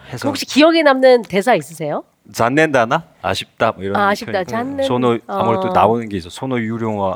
[0.05, 0.11] 음.
[0.13, 2.03] 해서 혹시 기억에 남는 대사 있으세요?
[2.31, 4.43] 잔넨다나 아쉽다 뭐 이런 아, 아쉽다.
[4.43, 4.85] 잔넨.
[4.85, 5.73] 소노 아무래도 어.
[5.73, 7.15] 나오는 게 있어 소노 유령화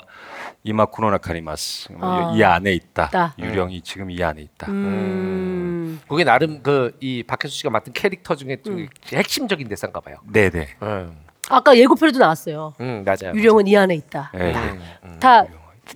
[0.64, 2.34] 이마 쿠노나카리마스 어.
[2.36, 3.34] 이 안에 있다 있다.
[3.40, 6.00] 유령이 지금 이 안에 있다 음.
[6.08, 10.18] 그게 나름 그 이 박혜수 씨가 맡은 캐릭터 중에 좀 핵심적인 대사인가 봐요.
[10.32, 11.18] 네네 음,
[11.50, 12.74] 아까 예고편에도 나왔어요.
[12.80, 13.34] 음 맞아요.
[13.36, 14.32] 유령은 이 안에 있다.
[14.36, 14.52] 네.
[14.52, 15.20] 다, 음, 음.
[15.20, 15.46] 다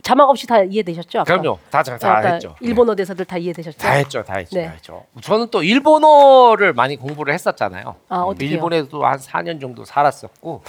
[0.02, 1.20] 자막 없이 다 이해되셨죠?
[1.22, 1.38] 아까?
[1.38, 1.60] 그럼요.
[1.70, 2.56] 다, 다, 다 아까 했죠.
[2.62, 3.78] 일본어 대사들 다 이해되셨죠?
[3.78, 4.66] 다 했죠, 다 했죠, 네.
[4.66, 5.06] 다 했죠.
[5.22, 7.96] 저는 또 일본어를 많이 공부를 했었잖아요.
[8.10, 8.50] 아, 어떻게요?
[8.50, 10.64] 일본에도 한 4년 정도 살았었고.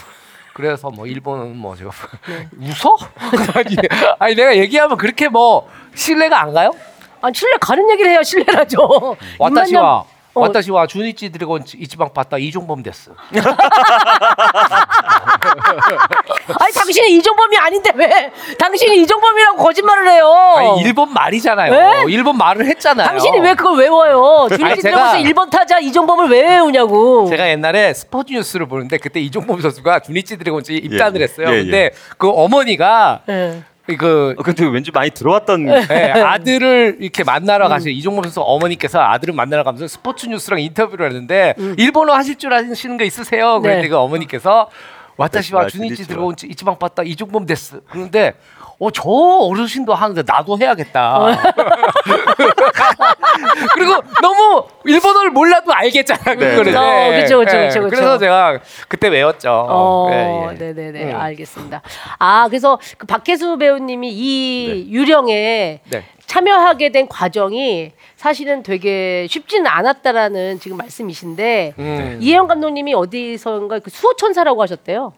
[0.54, 1.90] 그래서 뭐 일본은 뭐 제가
[2.28, 2.48] 네.
[2.58, 2.96] 웃어?
[3.58, 3.76] 아니,
[4.20, 6.70] 아니 내가 얘기하면 그렇게 뭐 신뢰가 안 가요?
[7.20, 9.16] 아 신뢰 가는 얘기를 해야 신뢰라죠.
[9.38, 10.04] 와타시와
[10.34, 10.40] 어.
[10.40, 13.12] 私は 주니치 드래곤 一番 バッター 이종범 です.
[16.60, 20.32] 아니 당신이 이종범이 아닌데 왜 당신이 이종범이라고 거짓말을 해요?
[20.56, 21.72] 아니, 일본 말이잖아요.
[21.72, 22.12] 왜?
[22.12, 23.06] 일본 말을 했잖아요.
[23.06, 24.48] 당신이 왜 그걸 외워요?
[24.50, 27.26] 아니, 제가- 들어가서 1번 타자 이종범을 왜 외우냐고.
[27.28, 31.24] 제가 옛날에 스포츠 뉴스를 보는데 그때 이종범 선수가 주니치 드래곤 입단을 예.
[31.24, 31.48] 했어요.
[31.50, 31.62] 예, 예.
[31.62, 33.62] 근데 그 어머니가 네.
[33.98, 37.26] 그 어, 근데 왠지 많이 들어왔던 예, 아들을 이렇게 음.
[37.26, 41.74] 만나러 가서 이종범 선수 어머니께서 아들을 만나러 가면서 스포츠 뉴스랑 인터뷰를 했는데 음.
[41.78, 43.60] 일본어 하실 줄 아시는 거 있으세요?
[43.60, 43.88] 그랬더니 네.
[43.88, 44.70] 그 어머니께서
[45.16, 46.08] 와타시와 와, 주니치.
[46.08, 47.78] 들어온 이치방 봤다 이종범 됐어.
[47.90, 48.34] 그런데
[48.80, 51.20] 어 저 어르신도 하는데 나도 해야겠다.
[53.74, 56.72] 그리고 너무 일본어를 몰라도 알겠잖아 네, 그거를.
[56.72, 56.78] 네.
[56.78, 57.22] 어, 예.
[57.22, 57.88] 그쵸, 그쵸.
[57.88, 59.50] 그래서 제가 그때 외웠죠.
[59.68, 60.58] 어, 예, 예.
[60.58, 61.20] 네네 네, 음.
[61.20, 61.82] 알겠습니다.
[62.18, 66.04] 아, 그래서 그 박혜수 배우님이 이 유령에 네.
[66.26, 72.18] 참여하게 된 과정이 사실은 되게 쉽지는 않았다라는 지금 말씀이신데 음.
[72.20, 75.12] 이혜영 감독님이 어디선가 그 수호천사라고 하셨대요.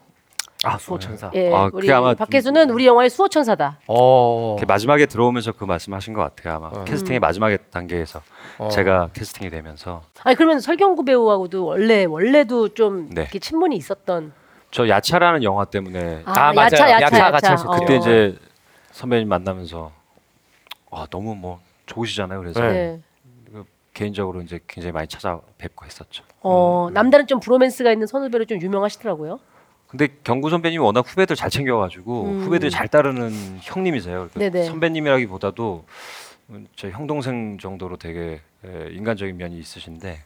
[0.63, 1.29] 아 수호천사.
[1.35, 3.79] 예, 아, 우리 그게 아마 박혜수는 우리 영화의 수호천사다.
[3.87, 4.55] 어.
[4.57, 6.85] 이렇게 마지막에 들어오면서 그 말씀하신 것 같아요 아마 음.
[6.85, 8.21] 캐스팅의 마지막 단계에서
[8.57, 8.69] 어.
[8.69, 13.21] 제가 캐스팅이 되면서 아니 그러면 설경구 배우하고도 원래 원래도 좀 네.
[13.21, 14.33] 이렇게 친분이 있었던.
[14.71, 16.65] 저 야차라는 영화 때문에 아, 맞아요.
[16.65, 17.31] 야차 야차 야차 야차.
[17.31, 17.71] 같이 했었죠.
[17.79, 17.97] 그때 어.
[17.97, 18.37] 이제
[18.91, 19.91] 선배님 만나면서
[20.91, 22.99] 아 너무 뭐 좋으시잖아요 그래서 네.
[23.51, 23.61] 네.
[23.93, 29.39] 개인적으로 이제 굉장히 많이 찾아뵙고 했었죠 어 남다른 좀 브로맨스가 있는 선후배로 좀 유명하시더라고요.
[29.87, 32.39] 근데 경구 선배님이 워낙 후배들 잘 챙겨가지고 음.
[32.41, 34.29] 후배들 잘 따르는 형님이세요.
[34.33, 34.65] 그러니까 네네.
[34.65, 35.85] 선배님이라기보다도
[36.75, 40.19] 제 형 동생 정도로 되게 에, 인간적인 면이 있으신데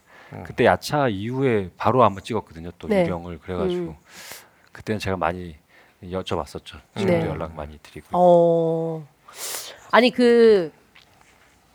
[0.45, 2.71] 그때 야차 이후에 바로 한번 찍었거든요.
[2.79, 3.03] 또 네.
[3.03, 3.95] 유령을 그래가지고 음.
[4.71, 5.55] 그때는 제가 많이
[6.03, 6.79] 여쭤봤었죠.
[6.95, 7.27] 지금도 네.
[7.27, 8.07] 연락 많이 드리고.
[8.13, 9.05] 어
[9.91, 10.71] 아니 그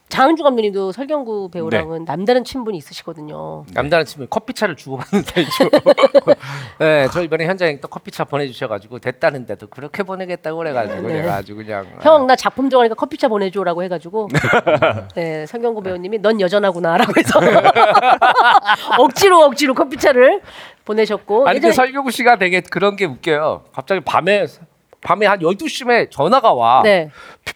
[0.09, 3.65] 장은주 감독님도 설경구 배우랑은 남다른 친분이 있으시거든요.
[3.75, 5.69] 남다른 친구 커피차를 주고받는 사이죠.
[6.79, 11.15] 네, 저 이번에 현장에 또 커피차 보내주셔가지고 됐다는데도 그렇게 보내겠다고 그래가지고 네.
[11.23, 14.29] 내가 아주 그냥 형 나 작품 좋아하니까 커피차 보내줘라고 해가지고
[15.15, 17.39] 네 설경구 배우님이 넌 여전하구나라고 해서
[18.99, 20.41] 억지로 억지로 커피차를
[20.85, 23.65] 보내셨고 아니 근데 예전에- 설교구 씨가 되게 그런 게 웃겨요.
[23.73, 24.47] 갑자기 밤에
[25.07, 26.83] 밤에 한 12시쯤에 전화가 와.
[26.83, 27.11] 네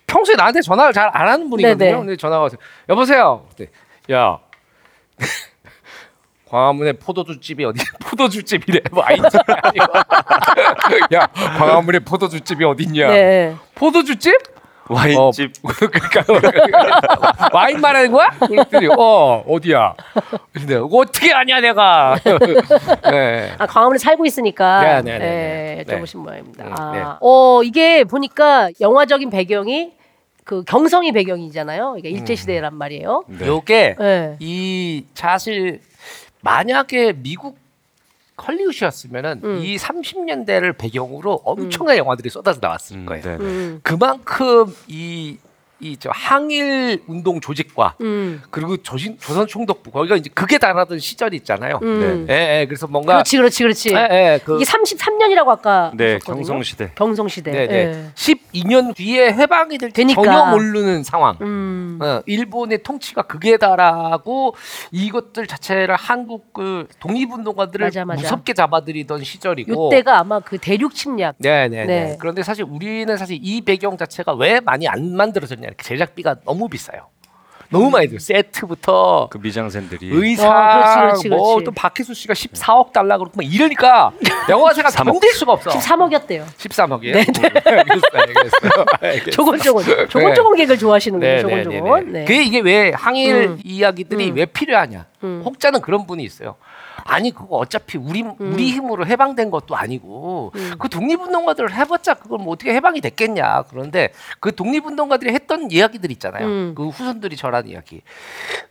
[0.06, 1.76] 평소에 나한테 전화를 잘 안 하는 분이거든요.
[1.84, 1.98] 네 네.
[1.98, 2.56] 근데 전화가 와서
[2.88, 3.44] 여보세요.
[3.50, 3.70] 그때
[4.12, 4.38] 야
[6.46, 9.84] 광화문에 포도주집이 어디 포도주집이래 뭐 아이디 아니고
[11.14, 11.26] 야
[11.58, 13.56] 광화문에 포도주집이 어딨냐 네.
[13.74, 14.32] 포도주집
[14.90, 16.24] 와인집 그러니까
[17.52, 18.30] 와인 말하는 거야?
[18.40, 19.94] 그랬더니 어 어디야?
[20.52, 22.18] 근데 어떻게 아냐 내가.
[23.10, 23.52] 네.
[23.58, 25.84] 아, 광화문에 살고 있으니까 네, 네, 네, 네.
[25.86, 26.64] 네, 여쭤보신 모양입니다.
[26.64, 27.02] 음, 아, 네.
[27.20, 29.92] 어 이게 보니까 영화적인 배경이
[30.44, 31.96] 그 경성이 배경이잖아요.
[31.98, 33.24] 이게 일제 시대란 말이에요.
[33.28, 33.46] 네.
[33.46, 34.36] 요게 네.
[34.40, 35.80] 이 사실
[36.42, 37.56] 만약에 미국
[38.46, 39.58] 헐리우드였으면은 음.
[39.62, 43.24] 이 30년대를 배경으로 엄청난 영화들이 쏟아져 나왔을 음, 거예요.
[43.40, 43.80] 음.
[43.82, 45.38] 그만큼 이
[45.80, 48.40] 이 저 항일 운동 조직과 음.
[48.50, 51.78] 그리고 조신, 조선 총독부 거기가 이제 그게 달하던 시절이 있잖아요.
[51.82, 52.26] 음.
[52.30, 53.90] 예, 예, 그래서 뭔가 그렇지, 그렇지, 그렇지.
[53.94, 56.18] 예, 예, 그 이게 33년이라고 아까 네.
[56.24, 56.92] 경성시대.
[56.94, 57.50] 경성시대.
[57.50, 57.74] 네, 네.
[57.74, 58.10] 예.
[58.14, 60.22] 12년 뒤에 해방이 될 되니까.
[60.22, 61.36] 전혀 모르는 상황.
[61.40, 61.98] 음.
[62.00, 64.54] 어, 일본의 통치가 극에 달하고
[64.92, 68.22] 이것들 자체를 한국 그 독립운동가들을 맞아, 맞아.
[68.22, 69.86] 무섭게 잡아들이던 시절이고.
[69.86, 71.34] 요때가 아마 그 대륙 침략.
[71.38, 71.86] 네네네.
[71.86, 72.16] 네.
[72.20, 75.69] 그런데 사실 우리는 사실 이 배경 자체가 왜 많이 안 만들어졌냐.
[75.70, 77.06] 이렇게 제작비가 너무 비싸요.
[77.72, 78.18] 너무 많이 들어.
[78.18, 81.64] 세트부터 그 미장센들이 의상, 어, 그렇지, 그렇지, 뭐 그렇지.
[81.66, 84.10] 또 박혜수 씨가 14억 달러 그렇고 막 이러니까
[84.50, 84.90] 영화사가.
[84.90, 85.70] 견딜 수가 없어.
[85.70, 86.46] 13억이었대요.
[86.46, 87.12] 13억이에요?
[87.12, 87.24] 네,
[87.64, 88.22] 알겠어요.
[88.22, 88.84] 알겠어요.
[89.00, 89.30] 알겠어요.
[89.30, 89.84] 조곤조곤.
[90.08, 90.56] 조곤조곤.
[91.20, 92.04] 네, 조곤조곤.
[92.06, 92.18] 네, 네.
[92.20, 92.24] 네.
[92.24, 93.60] 그게 이게 왜 항일 음.
[93.64, 94.36] 이야기들이 음.
[94.36, 95.06] 왜 필요하냐?
[95.22, 95.42] 음.
[95.44, 96.56] 혹자는 그런 분이 있어요.
[97.04, 100.74] 아니 그거 어차피 우리 우리 힘으로 해방된 것도 아니고 음.
[100.78, 103.64] 그 독립운동가들 해봤자 그걸 뭐 어떻게 해방이 됐겠냐?
[103.68, 106.46] 그런데 그 독립운동가들이 했던 이야기들 있잖아요.
[106.46, 106.74] 음.
[106.76, 108.02] 그 후손들이 전한 이야기.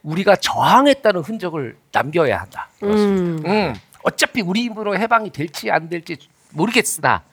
[0.03, 2.69] 우리가 저항했다는 흔적을 남겨야 한다.
[2.83, 3.41] 음.
[3.45, 6.17] 음, 어차피 우리 힘으로 해방이 될지 안 될지
[6.51, 7.23] 모르겠으나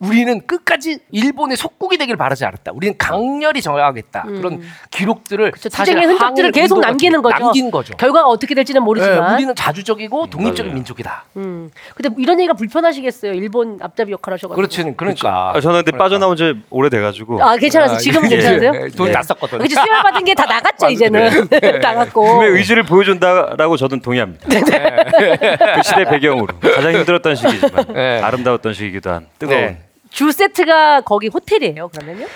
[0.00, 2.70] 우리는 끝까지 일본의 속국이 되길 바라지 않았다.
[2.72, 4.22] 우리는 강렬히 저항하겠다.
[4.22, 7.38] 그런 기록들을 그쵸, 사실 투쟁의 흔적들을 계속 남기는 거죠.
[7.38, 7.96] 남긴 거죠.
[7.96, 9.28] 결과가 어떻게 될지는 모르지만.
[9.30, 10.74] 네, 우리는 자주적이고 독립적인 맞아요.
[10.74, 11.24] 민족이다.
[11.36, 11.70] 음.
[11.96, 13.32] 근데 이런 얘기가 불편하시겠어요.
[13.32, 14.54] 일본 앞잡이 역할 하셔가지고.
[14.54, 15.52] 그렇지, 그러니까.
[15.56, 18.36] 아, 저는 근데 빠져나온 지 오래돼가지고 아 괜찮아서 지금은 예.
[18.36, 18.72] 괜찮으세요?
[18.76, 19.12] 예, 돈 네.
[19.12, 19.58] 났었거든.
[19.58, 21.48] 그치 수혈 받은 게 다 나갔죠 이제는
[21.82, 22.22] 나갔고.
[22.22, 24.46] 꿈의 의지를 보여준다라고 저는 동의합니다.
[24.48, 28.20] 그 시대 배경으로 가장 힘들었던 시기지만 네.
[28.22, 29.82] 아름다웠던 시기기도 한 뜨거운 네.
[30.18, 32.26] 주 세트가 거기 호텔이에요 그러면요?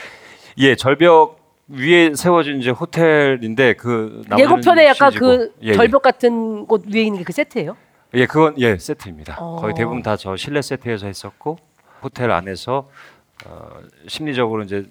[0.59, 5.19] 예 절벽 위에 세워진 이제 호텔인데 그 예고편에 약간 고.
[5.19, 5.75] 그 예, 예.
[5.75, 7.77] 절벽 같은 곳 위에 있는 게 그 세트예요?
[8.15, 9.37] 예, 그건 예 세트입니다.
[9.41, 9.57] 어.
[9.57, 11.59] 거의 대부분 다 저 실내 세트에서 했었고
[12.05, 12.89] 호텔 안에서
[13.47, 13.69] 어,
[14.07, 14.85] 심리적으로 이제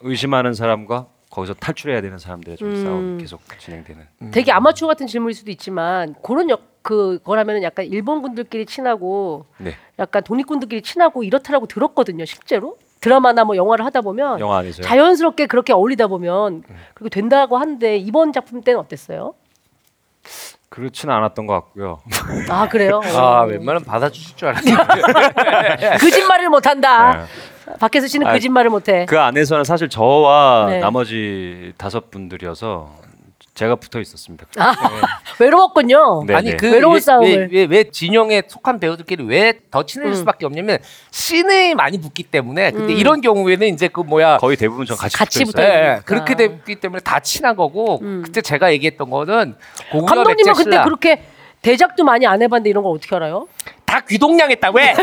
[0.00, 2.82] 의심하는 사람과 거기서 탈출해야 되는 사람들의 좀 음.
[2.82, 4.02] 싸움 계속 진행되는.
[4.32, 10.22] 되게 아마추어 같은 질문일 수도 있지만 그런 역 그거라면 약간 일본 분들끼리 친하고 네, 약간
[10.22, 16.06] 독립군들끼리 친하고 이렇다라고 들었거든요 실제로 드라마나 뭐 영화를 하다 보면 영화 안에서 자연스럽게 그렇게 어울리다
[16.06, 16.62] 보면
[16.94, 19.34] 그렇게 된다고 하는데 이번 작품 때는 어땠어요?
[20.68, 22.02] 그렇지는 않았던 것 같고요.
[22.50, 23.00] 아 그래요?
[23.14, 23.46] 아, 어.
[23.46, 25.98] 웬만하면 받아주실 줄 알았는데.
[25.98, 27.26] 거짓말을 못한다.
[27.80, 29.06] 박혜수 씨는 아, 거짓말을 못해.
[29.08, 30.78] 그 안에서는 사실 저와 네.
[30.78, 33.06] 나머지 다섯 분들이어서
[33.54, 34.46] 제가 붙어 있었습니다.
[34.58, 34.74] 아,
[35.40, 36.24] 외로웠군요.
[36.26, 36.56] 네, 아니 네.
[36.56, 37.48] 그 외로운 왜, 싸움을.
[37.50, 40.14] 왜, 왜, 왜 진영에 속한 배우들끼리 왜 더 친해질 음.
[40.14, 40.78] 수밖에 없냐면
[41.10, 42.98] 씬이 많이 붙기 때문에 근데 음.
[42.98, 45.72] 이런 경우에는 이제 그 뭐야 거의 대부분 전 같이, 같이 붙어 있어요.
[45.74, 46.00] 예.
[46.04, 48.22] 그렇게 됐기 때문에 다 친한 거고 음.
[48.24, 49.54] 그때 제가 얘기했던 거는
[49.90, 51.22] 감독님은 그때 그렇게
[51.62, 53.48] 대작도 많이 안 해봤는데 이런 걸 어떻게 알아요?
[53.86, 54.94] 다 귀동냥했다 왜?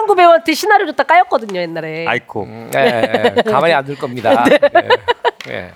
[0.00, 2.06] 설경구 배우한테 시나리오 줬다 까였거든요 옛날에.
[2.06, 2.46] 아이코.
[2.76, 3.42] 예, 예.
[3.50, 4.44] 가만히 안 둘 겁니다.
[4.44, 4.58] 네.
[5.48, 5.52] 예.
[5.54, 5.70] 예.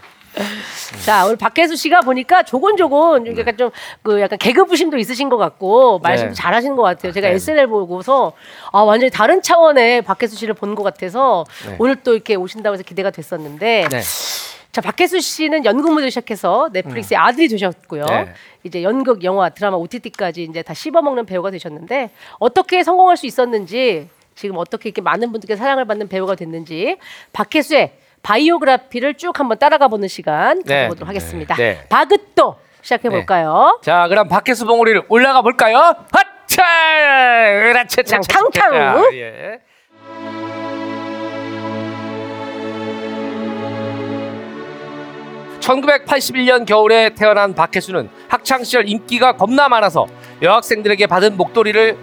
[1.05, 3.71] 자 오늘 박혜수 씨가 보니까 조곤조곤 좀 약간 좀
[4.03, 6.35] 그 약간 개그 부심도 있으신 것 같고 말씀도 네.
[6.35, 7.13] 잘하시는 것 같아요.
[7.13, 7.35] 제가 네.
[7.35, 8.33] SNL 보고서
[8.73, 11.77] 아 완전히 다른 차원의 박혜수 씨를 본 것 같아서 네.
[11.79, 14.01] 오늘 또 이렇게 오신다고 해서 기대가 됐었는데 네.
[14.75, 18.07] 자 박혜수 씨는 연극무대 시작해서 넷플릭스의 아들이 되셨고요.
[18.07, 18.35] 네.
[18.65, 22.11] 이제 연극, 영화, 드라마, OTT까지 이제 다 씹어먹는 배우가 되셨는데
[22.41, 26.97] 어떻게 성공할 수 있었는지 지금 어떻게 이렇게 많은 분들께 사랑을 받는 배우가 됐는지
[27.33, 27.93] 박혜수의
[28.25, 30.75] 바이오그라피를 쭉 한번 따라가 보는 시간 네.
[30.75, 31.55] 가져보도록 하겠습니다.
[31.55, 31.87] 네.
[31.89, 33.79] 바그또 시작해 볼까요?
[33.81, 35.95] 자 그럼 박혜수 봉우리를 올라가 볼까요?
[36.11, 36.65] 하차!
[37.71, 38.19] 으라차차!
[38.23, 39.15] 탕탕!
[39.15, 39.61] 예.
[45.65, 50.07] (1981년) 겨울에 태어난 박혜수는 학창 시절 인기가 겁나 많아서
[50.43, 51.97] 여학생들에게 받은 목도리를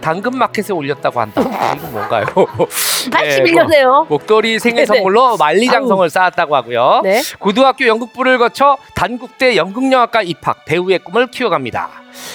[0.00, 1.40] 당근마켓에 올렸다고 한다.
[1.74, 2.26] 이거 뭔가요?
[3.10, 4.06] 네, 81년에요.
[4.08, 4.86] 목도리 생일.
[4.86, 7.00] 선물로 만리장성을 쌓았다고 하고요.
[7.02, 7.22] 네.
[7.38, 11.88] 고등학교 연극부를 거쳐 단국대 연극영화과 입학, 배우의 꿈을 키워갑니다.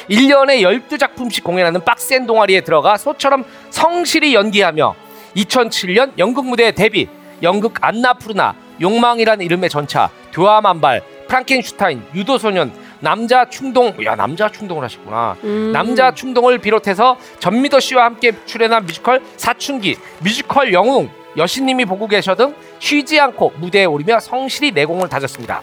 [0.09, 4.95] 1년에 12작품씩 공연하는 빡센 동아리에 들어가 소처럼 성실히 연기하며
[5.35, 7.07] 2007년 연극 무대에 데뷔,
[7.41, 15.37] 연극 안나푸르나, 욕망이라는 이름의 전차, 됴화만발, 프랑켄슈타인, 유도소년, 남자 충동, 야 남자 충동을 하셨구나.
[15.43, 15.71] 음.
[15.71, 22.53] 남자 충동을 비롯해서 전미도 씨와 함께 출연한 뮤지컬 사춘기, 뮤지컬 영웅, 여신님이 보고 계셔 등
[22.79, 25.61] 쉬지 않고 무대에 오르며 성실히 내공을 다졌습니다.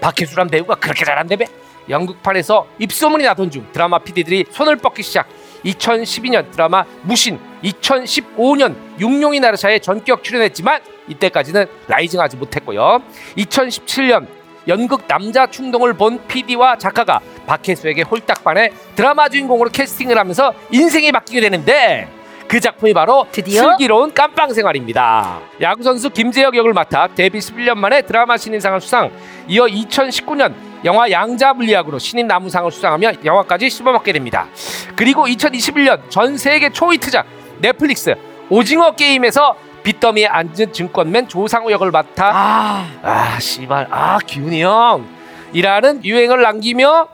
[0.00, 1.44] 박해수란 배우가 그렇게 잘한다며
[1.88, 5.28] 연극판에서 입소문이 나던 중 드라마 PD들이 손을 뻗기 시작
[5.64, 13.02] 2012년 드라마 무신 2015년 육룡이 나르샤에 전격 출연했지만 이때까지는 라이징하지 못했고요
[13.36, 14.26] 2017년
[14.68, 21.40] 연극 남자 충동을 본 PD와 작가가 박혜수에게 홀딱 반해 드라마 주인공으로 캐스팅을 하면서 인생이 바뀌게
[21.40, 22.08] 되는데
[22.52, 23.62] 그 작품이 바로 드디어?
[23.62, 25.40] 슬기로운 깜빵 생활입니다.
[25.62, 29.10] 야구 선수 김재혁 역을 맡아 데뷔 11년 만에 드라마 신인상을 수상.
[29.48, 30.52] 이어 2019년
[30.84, 34.48] 영화 양자 물리학으로 신인 나무상을 수상하며 영화까지 씹어먹게 됩니다.
[34.96, 37.24] 그리고 2021년 전 세계 초히트작
[37.60, 38.14] 넷플릭스
[38.50, 46.40] 오징어 게임에서 빚더미에 앉은 증권맨 조상우 역을 맡아 아 아 씨발 아 기훈이 형이라는 유행을
[46.42, 47.08] 남기며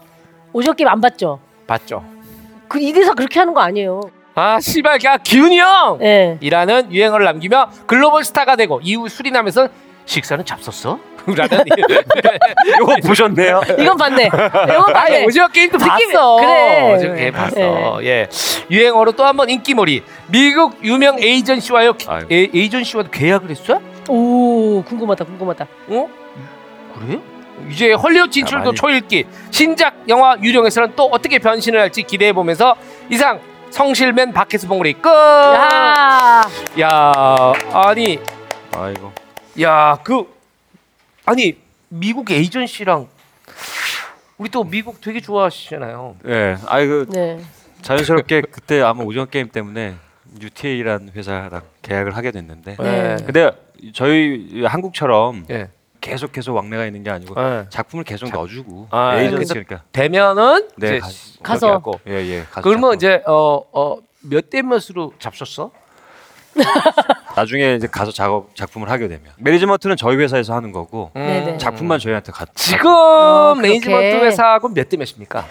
[0.77, 1.39] 게임 안 봤죠?
[1.67, 2.03] 봤죠.
[2.69, 4.01] 그 이대사 그렇게 하는 거 아니에요.
[4.35, 5.99] 아 씨발 야 기훈이 형.
[6.03, 6.37] 예.
[6.41, 9.69] 이라는 유행어를 남기며 글로벌 스타가 되고 이후 수리남에서
[10.05, 10.99] 식사는 잡섰어?
[11.29, 11.61] 라는
[12.81, 13.61] 이거 보셨네요.
[13.79, 14.25] 이건 봤네.
[14.27, 15.17] 이건 봤네.
[15.17, 16.37] 아니 오징어 게임도 느낌이- 봤어.
[16.37, 16.95] 그래.
[16.95, 18.03] 오징어 게임 봤어.
[18.05, 18.29] 예.
[18.71, 20.03] 유행어로 또 한 번 인기몰이.
[20.29, 21.95] 미국 유명 에이전시와요.
[22.07, 22.35] 아이고.
[22.35, 23.81] 에, 에이전시와도 계약을 했어?
[24.09, 25.67] 오 궁금하다 궁금하다.
[25.89, 26.09] 어?
[26.99, 27.21] 그래?
[27.71, 29.25] 이제 헐리우드 진출도 가만히- 초읽기.
[29.51, 32.77] 신작 영화 유령에서는 또 어떻게 변신을 할지 기대해 보면서
[33.11, 35.09] 이상 성실맨 박혜수 봉우리 끝.
[35.11, 36.43] 야
[36.79, 37.13] 야
[37.73, 38.19] 아니
[38.75, 39.13] 아이고.
[39.63, 40.25] 야, 그
[41.25, 41.57] 아니
[41.89, 43.09] 미국 에이전시랑
[44.39, 46.17] 우리 또 미국 되게 좋아하시잖아요.
[46.27, 46.57] 예.
[46.67, 47.41] 아이 그 네.
[47.83, 49.97] 자연스럽게 그때 아마 오징어 게임 때문에
[50.41, 52.77] UTA라는 회사랑 계약을 하게 됐는데.
[52.79, 53.17] 네.
[53.25, 53.51] 근데
[53.95, 55.69] 저희 한국처럼 예.
[56.01, 57.67] 계속 계속 왕래가 있는 게 아니고 예.
[57.71, 59.83] 작품을 계속 넣어주고 아, 에이전시니까.
[59.93, 61.07] 되면은 네, 이제 가-
[61.43, 61.67] 가서.
[61.67, 62.01] 그렇게 하고.
[62.07, 62.45] 예예.
[62.63, 65.71] 그러면 이제 어어몇 대 몇으로 잡섰어?
[67.37, 71.59] 나중에 이제 가서 작업 작품을 하게 되면 매니지먼트는 저희 회사에서 하는 거고 네네.
[71.59, 72.47] 작품만 저희한테 가.
[72.55, 73.69] 지금 어, 그렇게.
[73.69, 75.47] 매니지먼트 회사하고 몇 대 몇입니까?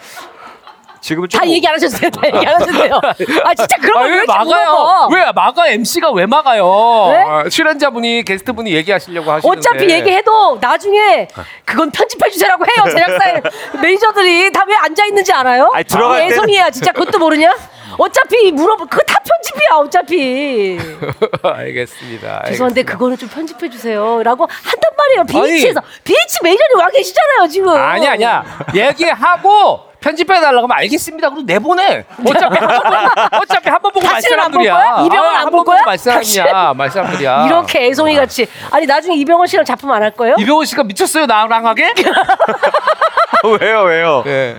[1.00, 1.88] 지금은 좀다 얘기 안 돼요.
[2.10, 3.00] 다 얘기 안 돼요.
[3.44, 5.08] 아 진짜 그런 아, 거왜 물어봐?
[5.12, 5.68] 왜 막아?
[5.68, 6.64] MC가 왜 막아요?
[7.12, 7.24] 네?
[7.26, 11.28] 아, 출연자분이 게스트분이 얘기하시려고 하시는데 어차피 얘기해도 나중에
[11.64, 12.94] 그건 편집해 주세요라고 해요.
[12.94, 13.42] 제작사의
[13.82, 15.70] 매니저들이 다 왜 앉아 있는지 알아요?
[15.72, 17.56] 아니, 들어갈 때는- 애송이야 진짜 그것도 모르냐?
[17.96, 20.78] 어차피 물어보 그거 다 편집이야 어차피.
[21.42, 22.42] 알겠습니다.
[22.48, 22.92] 죄송한데 알겠습니다.
[22.92, 25.24] 그거는 좀 편집해 주세요라고 한단 말이에요.
[25.24, 27.70] BH에서 BH 매니저님 와 계시잖아요 지금.
[27.70, 31.28] 아니 아니야 얘기하고 편집해 달라고 하면 알겠습니다.
[31.30, 32.04] 그럼 내보내.
[32.24, 32.96] 어차피 한 번 보고
[33.42, 34.72] 어차피 한 번 보고 다시는 안 분이야.
[34.74, 35.04] 거야?
[35.06, 35.78] 이병헌 안볼 한번 거야?
[35.78, 36.74] 보고 말씀이야.
[36.74, 37.46] 말씀한 분이야.
[37.46, 40.36] 이렇게 애송이 같이 아니 나중에 이병헌 씨랑 작품 안 할 거예요?
[40.38, 41.92] 이병헌 씨가 미쳤어요 나랑 하게?
[43.60, 44.22] 왜요 왜요?
[44.24, 44.56] 네.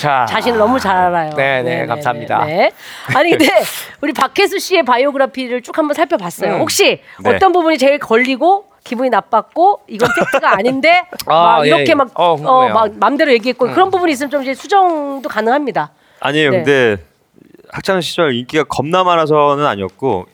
[0.00, 1.30] 자 자신을 너무 잘 알아요.
[1.36, 2.44] 네, 네, 감사합니다.
[2.44, 2.70] 네.
[3.14, 3.48] 아니 근데
[4.00, 6.54] 우리 박혜수 씨의 바이오그래피를 쭉 한번 살펴봤어요.
[6.54, 6.60] 음.
[6.60, 7.30] 혹시 네.
[7.34, 11.94] 어떤 부분이 제일 걸리고 기분이 나빴고 이건 팩트가 아닌데 아, 막 예, 이렇게 예.
[11.94, 12.68] 막, 어, 어, 궁금해요.
[12.68, 12.74] 음.
[12.74, 15.90] 막 맘대로 얘기했고 그런 부분이 있으면 좀 이제 수정도 가능합니다.
[16.20, 16.50] 아니에요.
[16.50, 16.56] 네.
[16.58, 17.04] 근데
[17.70, 20.26] 학창 시절 인기가 겁나 많아서는 아니었고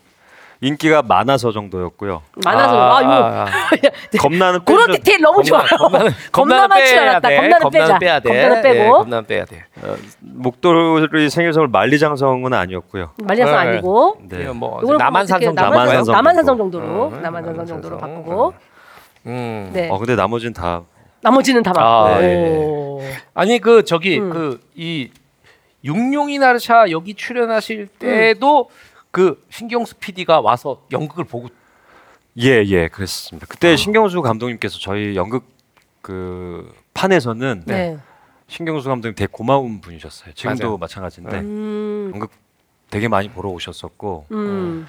[0.62, 2.20] 인기가 많아서 정도였고요.
[2.44, 3.46] 많아서 아, 아, 이거 아,
[4.20, 5.64] 겁나는 그런 디테일 너무 좋아요.
[5.66, 7.20] 겁나는 겁나만 빼야.
[7.20, 7.36] 돼.
[7.36, 7.98] 겁나는 빼자.
[7.98, 8.28] 빼야 돼.
[8.28, 9.64] 겁나는 빼고 네, 겁나는 빼야 돼.
[10.20, 13.10] 목도리 생일선물 만리장성은 아니었고요.
[13.24, 13.56] 말려서 네.
[13.58, 14.42] 아니고 네.
[14.42, 16.78] 이거 뭐 이거는 남한산성 어떻게 남한산성 남한산성 남한산성 정도.
[16.78, 18.24] 정도로 음, 남한산성 정도로 남한산성.
[18.24, 18.54] 바꾸고
[19.26, 19.70] 음.
[19.72, 20.82] 네 어 근데 나머지는 다
[21.22, 22.56] 나머지는 다 아, 바꾸고 네.
[22.58, 23.00] 오.
[23.32, 24.30] 아니 그 저기 음.
[24.76, 25.10] 그이
[25.84, 28.68] 육룡이 나르샤 여기 출연하실 때도
[29.10, 31.48] 그 신경수 PD가 와서 연극을 보고
[32.38, 33.46] 예, 예, 그랬습니다.
[33.48, 33.48] 아.
[33.50, 35.44] 그때 신경수 감독님께서 저희 연극
[36.00, 37.98] 그 판에서는 네.
[38.46, 40.32] 신경수 감독님 되게 고마운 분이셨어요.
[40.34, 40.78] 지금도 맞아요.
[40.78, 42.10] 마찬가지인데 음.
[42.14, 42.30] 연극
[42.90, 44.86] 되게 많이 보러 오셨었고 음.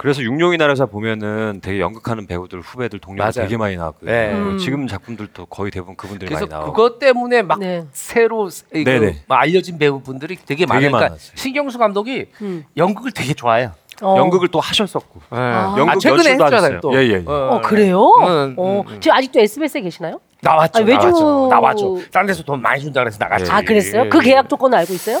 [0.00, 3.46] 그래서 육룡이 나라사 보면은 되게 연극하는 배우들 후배들 동료들 맞아요.
[3.46, 4.10] 되게 많이 나왔거든요.
[4.10, 4.32] 네.
[4.32, 4.56] 음.
[4.58, 7.84] 지금 작품들도 거의 대부분 그분들이 그래서 많이 나오고 그것 때문에 막 네.
[7.92, 9.24] 새로 이 그 네네.
[9.28, 10.88] 막 알려진 배우분들이 되게 많아요.
[10.88, 11.32] 그러니까 많았어요.
[11.34, 12.64] 신경수 감독이 음.
[12.78, 13.72] 연극을 되게 좋아해요.
[14.02, 14.16] 어.
[14.16, 15.74] 연극을 또 하셨었고 아.
[15.78, 16.56] 연극 아, 최근에 연출도 했잖아요.
[16.56, 16.80] 하셨어요.
[16.80, 16.94] 또.
[16.94, 17.24] 예, 예, 예.
[17.26, 18.00] 어 그래요?
[18.20, 19.00] 음, 어 음, 음.
[19.02, 20.18] 지금 아직도 SBS에 계시나요?
[20.40, 20.78] 나왔죠.
[20.82, 21.48] 아, 외주- 나왔죠.
[21.50, 21.98] 나왔죠.
[22.10, 23.44] 딴 데서 돈 많이 준다 그래서 나갔지.
[23.50, 23.54] 예.
[23.54, 24.04] 아 그랬어요?
[24.06, 24.30] 예, 그 예.
[24.30, 25.20] 계약 조건을 알고 있어요?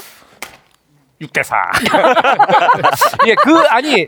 [1.20, 1.56] 6대 4.
[3.28, 4.06] 예, 그 아니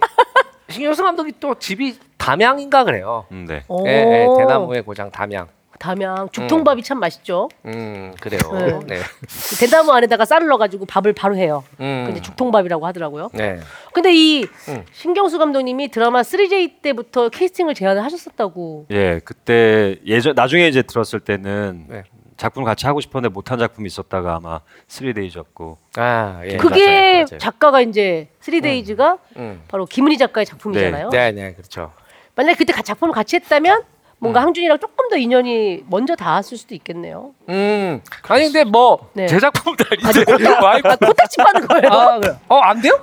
[0.68, 3.26] 신경수 감독이 또 집이 담양인가 그래요.
[3.32, 3.62] 음, 네.
[3.68, 3.86] 오.
[3.86, 5.48] 예, 예, 대나무의 고장 담양.
[5.78, 7.48] 담양 죽통밥이 참 맛있죠.
[7.66, 8.40] 음, 그래요.
[8.86, 8.94] 네.
[8.94, 9.00] 네.
[9.00, 11.64] 그 대나무 안에다가 쌀을 넣어가지고 밥을 바로 해요.
[11.80, 12.04] 음.
[12.06, 13.30] 근데 죽통밥이라고 하더라고요.
[13.34, 13.58] 네.
[13.92, 14.84] 근데 이 음.
[14.92, 18.86] 신경수 감독님이 드라마 3J 때부터 캐스팅을 제안을 하셨었다고.
[18.92, 22.04] 예, 그때 예전 나중에 이제 들었을 때는 네.
[22.42, 26.56] 작품을 같이 하고 싶었는데 못한 작품이 있었다가 아마 3데이즈였고 아, 예.
[26.56, 27.38] 그게 맞아요, 맞아요.
[27.38, 29.62] 작가가 이제 3데이즈가 음.
[29.68, 31.10] 바로 김은희 작가의 작품이잖아요.
[31.10, 31.92] 네, 네, 그렇죠.
[32.34, 33.84] 만약 에 그때 가- 작품을 같이 했다면
[34.18, 37.32] 뭔가 항준이랑 조금 더 인연이 먼저 닿았을 수도 있겠네요.
[37.48, 38.00] 음.
[38.28, 39.26] 아니 근데 뭐 네.
[39.26, 41.88] 제 작품도 아닌데 와이프 아, 코딱지 받은 거예요.
[41.92, 42.38] 아, 그래.
[42.48, 42.94] 어, 안 돼요?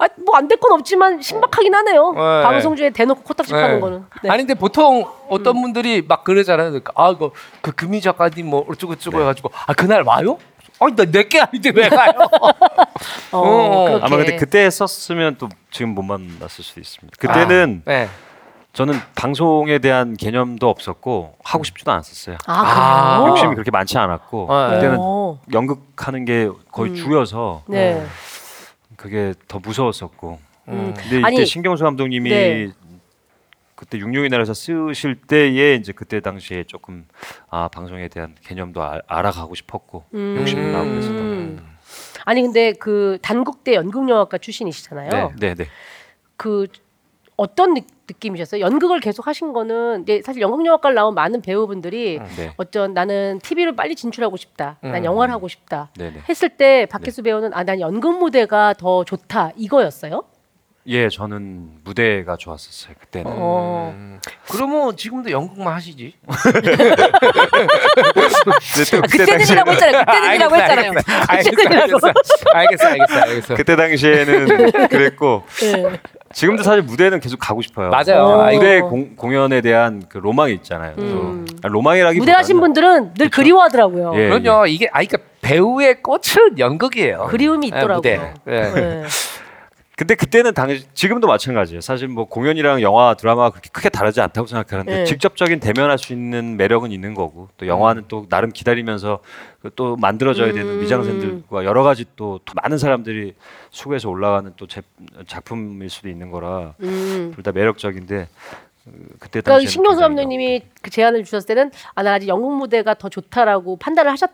[0.00, 2.12] 아, 뭐 안 될 건 없지만 신박하긴 하네요.
[2.12, 2.42] 네.
[2.42, 3.60] 방송 중에 대놓고 코딱지 네.
[3.60, 4.04] 파는 거는.
[4.22, 4.30] 네.
[4.30, 6.70] 아니 근데 보통 어떤 분들이 막 그러잖아요.
[6.70, 7.30] 그러니까 아 이거
[7.60, 10.38] 그 금희 작가님 뭐 어쩌고 저쩌고 해가지고 아 그날 와요?
[10.80, 12.12] 아니 나 내게 아닌데 왜 가요?
[13.32, 13.98] 어, 어.
[14.02, 17.16] 아마 근데 그때 했었으면 또 지금 못 만났을 수도 있습니다.
[17.18, 18.08] 그때는 네.
[18.72, 22.36] 저는 방송에 대한 개념도 없었고 하고 싶지도 않았었어요.
[22.46, 23.24] 아?
[23.28, 24.74] 욕심이 그렇게 많지 않았고 네.
[24.76, 25.40] 그때는 어.
[25.52, 26.94] 연극하는 게 거의 음.
[26.94, 28.06] 주여서 네.
[29.00, 30.38] 그게 더 무서웠었고.
[30.68, 30.94] 음.
[30.94, 32.70] 근데 이때 아니, 신경수 감독님이 네.
[33.74, 37.06] 그때 육룡의 날에서 쓰실 때에 이제 그때 당시에 조금
[37.48, 40.36] 아 방송에 대한 개념도 알, 알아가고 싶었고 음.
[40.38, 41.76] 욕심이 나고 그랬었던 것 음.
[42.26, 45.10] 아니 근데 그 단국대 연극영화과 출신이시잖아요.
[45.10, 45.30] 네.
[45.38, 45.66] 네, 네.
[46.36, 46.66] 그
[47.40, 48.60] 어떤 느, 느낌이셨어요?
[48.60, 52.52] 연극을 계속 하신 거는 이제 사실 연극영화과를 나온 많은 배우분들이 네.
[52.58, 54.76] 어쩐 나는 TV로 빨리 진출하고 싶다.
[54.82, 55.04] 난 음.
[55.06, 55.88] 영화를 하고 싶다.
[55.96, 56.20] 네, 네.
[56.28, 60.24] 했을 때 박혜수 배우는 아 난 연극 무대가 더 좋다 이거였어요?
[60.86, 62.94] 예, 저는 무대가 좋았었어요.
[62.98, 63.30] 그때는.
[63.32, 63.92] 어.
[63.94, 64.18] 음.
[64.50, 66.14] 그러면 지금도 연극만 하시지?
[66.26, 66.34] 아,
[69.00, 70.04] 그때 그때는이라고 했잖아요.
[70.04, 70.92] 그때는이라고 했잖아요.
[71.28, 71.50] 알겠어,
[72.54, 73.54] 알겠어, 알겠어, 알겠어.
[73.54, 76.00] 그때 당시에는 그랬고 네.
[76.32, 77.90] 지금도 사실 무대는 계속 가고 싶어요.
[77.90, 78.40] 맞아요.
[78.40, 80.94] 아, 이거 무대 공, 공연에 대한 그 로망이 있잖아요.
[80.96, 81.02] 또.
[81.02, 81.46] 음.
[81.62, 84.12] 아, 로망이라기 무대 하신 분들은 늘 그리워하더라고요.
[84.14, 84.28] 예.
[84.28, 84.66] 그럼요.
[84.66, 87.26] 이게 아 그러니까 배우의 꽃은 연극이에요.
[87.30, 87.96] 그리움이 네, 있더라고요.
[87.96, 88.34] 무대.
[88.44, 89.02] 네.
[90.00, 90.04] 네.
[90.06, 91.82] 근데 그때는 당시 지금도 마찬가지예요.
[91.82, 95.04] 사실 뭐 공연이랑 영화 드라마가 그렇게 크게 다르지 않다고 생각하는데 네.
[95.04, 99.20] 직접적인 대면할 수 있는 매력은 있는 거고 또 영화는 또 나름 기다리면서
[99.60, 100.80] 그또 만들어져야 되는 음.
[100.80, 103.34] 미장센들과 여러 가지 또, 또 많은 사람들이
[103.70, 104.80] 수고해서 올라가는 또 제,
[105.26, 107.32] 작품일 수도 있는 거라 음.
[107.34, 108.22] 둘다 매력적인데
[108.86, 112.94] 어, 그때 그러니까 당시 신경수 감독님이 그 제안을 주셨을 때는 아, 나 아직 영국 무대가
[112.94, 114.30] 더 좋다라고 판단을 하셨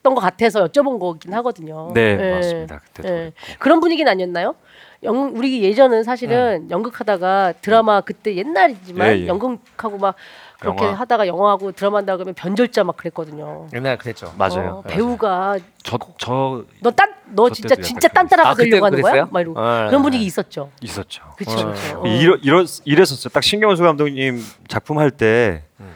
[0.00, 1.90] 던 것 같아서 여쭤본 거긴 하거든요.
[1.92, 2.34] 네, 예.
[2.36, 2.78] 맞습니다.
[2.78, 3.12] 그때도 예.
[3.12, 3.58] 그랬고.
[3.58, 4.54] 그런 분위기는 아니었나요?
[5.04, 9.26] 영, 우리 예전은 사실은 연극하다가 드라마 그때 옛날이지만 예, 예.
[9.28, 10.16] 연극하고 막
[10.58, 10.94] 그렇게 영화.
[10.98, 13.68] 하다가 영화하고 드라마 한다 그러면 변절자 막 그랬거든요.
[13.74, 14.32] 옛날 그랬죠.
[14.36, 14.78] 맞아요.
[14.78, 19.12] 어, 배우가 저저 너딴너저 진짜 진짜 약간 딴 따라가 아, 되려고 하는 거야?
[19.12, 19.28] 그랬어요?
[19.30, 19.86] 막 이러고 네.
[19.86, 20.70] 그런 분위기 있었죠.
[20.80, 21.22] 있었죠.
[21.36, 22.02] 그쵸, 어.
[22.02, 22.06] 어.
[22.08, 23.30] 이러, 이러 이랬었어요.
[23.32, 25.94] 딱 신경수 감독님 작품 할때 음.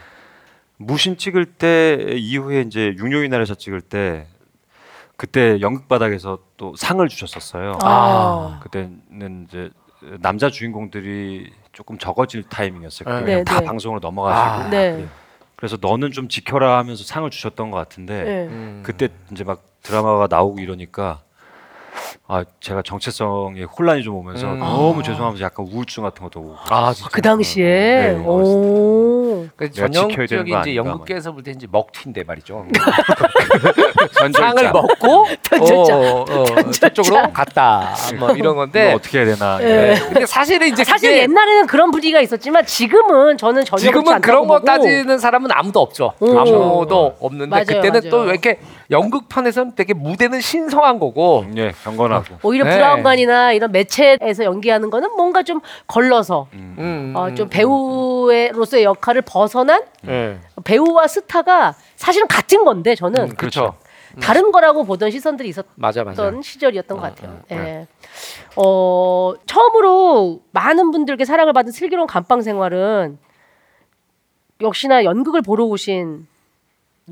[0.76, 4.26] 무신 찍을 때 이후에 이제 육룡이 날에서 찍을 때
[5.17, 7.79] 그때 연극 바닥에서 또 상을 주셨었어요.
[7.83, 8.61] 아.
[8.63, 9.71] 그때는 이제
[10.21, 13.05] 남자 주인공들이 조금 적어질 타이밍이었어요.
[13.05, 13.67] 그때 네, 그냥 다 네.
[13.67, 14.71] 방송으로 넘어가시고 아.
[14.71, 15.07] 네.
[15.57, 18.47] 그래서 너는 좀 지켜라 하면서 상을 주셨던 것 같은데 네.
[18.49, 18.83] 음.
[18.85, 21.21] 그때 이제 막 드라마가 나오고 이러니까
[22.28, 24.59] 아 제가 정체성에 혼란이 좀 오면서 음.
[24.61, 27.11] 너무 죄송하면서 약간 우울증 같은 것도 오고 아, 진짜.
[27.12, 29.47] 그 당시에 네, 오.
[29.57, 32.64] 그 내가 지켜야 되는 전형적인 거 이제 아닌가, 연극계에서 볼 때 이제 먹튀인데 말이죠.
[34.18, 34.32] 전절자.
[34.55, 35.97] 상을 먹고 전절자.
[35.97, 37.95] 어, 어, 저쪽으로 갔다.
[38.18, 38.93] 뭐 이런 이거 건데.
[38.95, 39.95] 어떻게 해야 되나 네.
[39.95, 40.01] 네.
[40.01, 44.22] 근데 사실은 이제 사실 그게 옛날에는 그런 분위기가 있었지만 지금은 저는 전혀 그렇지 지금은 않다고
[44.22, 46.12] 그런 거 보고 따지는 사람은 아무도 없죠.
[46.20, 46.38] 오.
[46.38, 48.11] 아무도 없는데 맞아요, 그때는 맞아요.
[48.11, 48.59] 또왜 이렇게
[48.93, 52.76] 연극판에서는 되게 무대는 신성한 거고 예 경건하고 오히려 네.
[52.76, 60.38] 브라운관이나 이런 매체에서 연기하는 거는 뭔가 좀 걸러서 음, 어, 좀 배우로서의 역할을 벗어난 네.
[60.64, 63.74] 배우와 스타가 사실은 같은 건데 저는 음, 그렇죠.
[64.20, 66.30] 다른 거라고 보던 시선들이 있었던 맞아 맞아.
[66.43, 67.40] 시절이었던 것 같아요.
[67.51, 67.86] 예.
[68.57, 73.18] 어, 처음으로 많은 분들께 사랑을 받은 슬기로운 감방 생활은
[74.61, 76.26] 역시나 연극을 보러 오신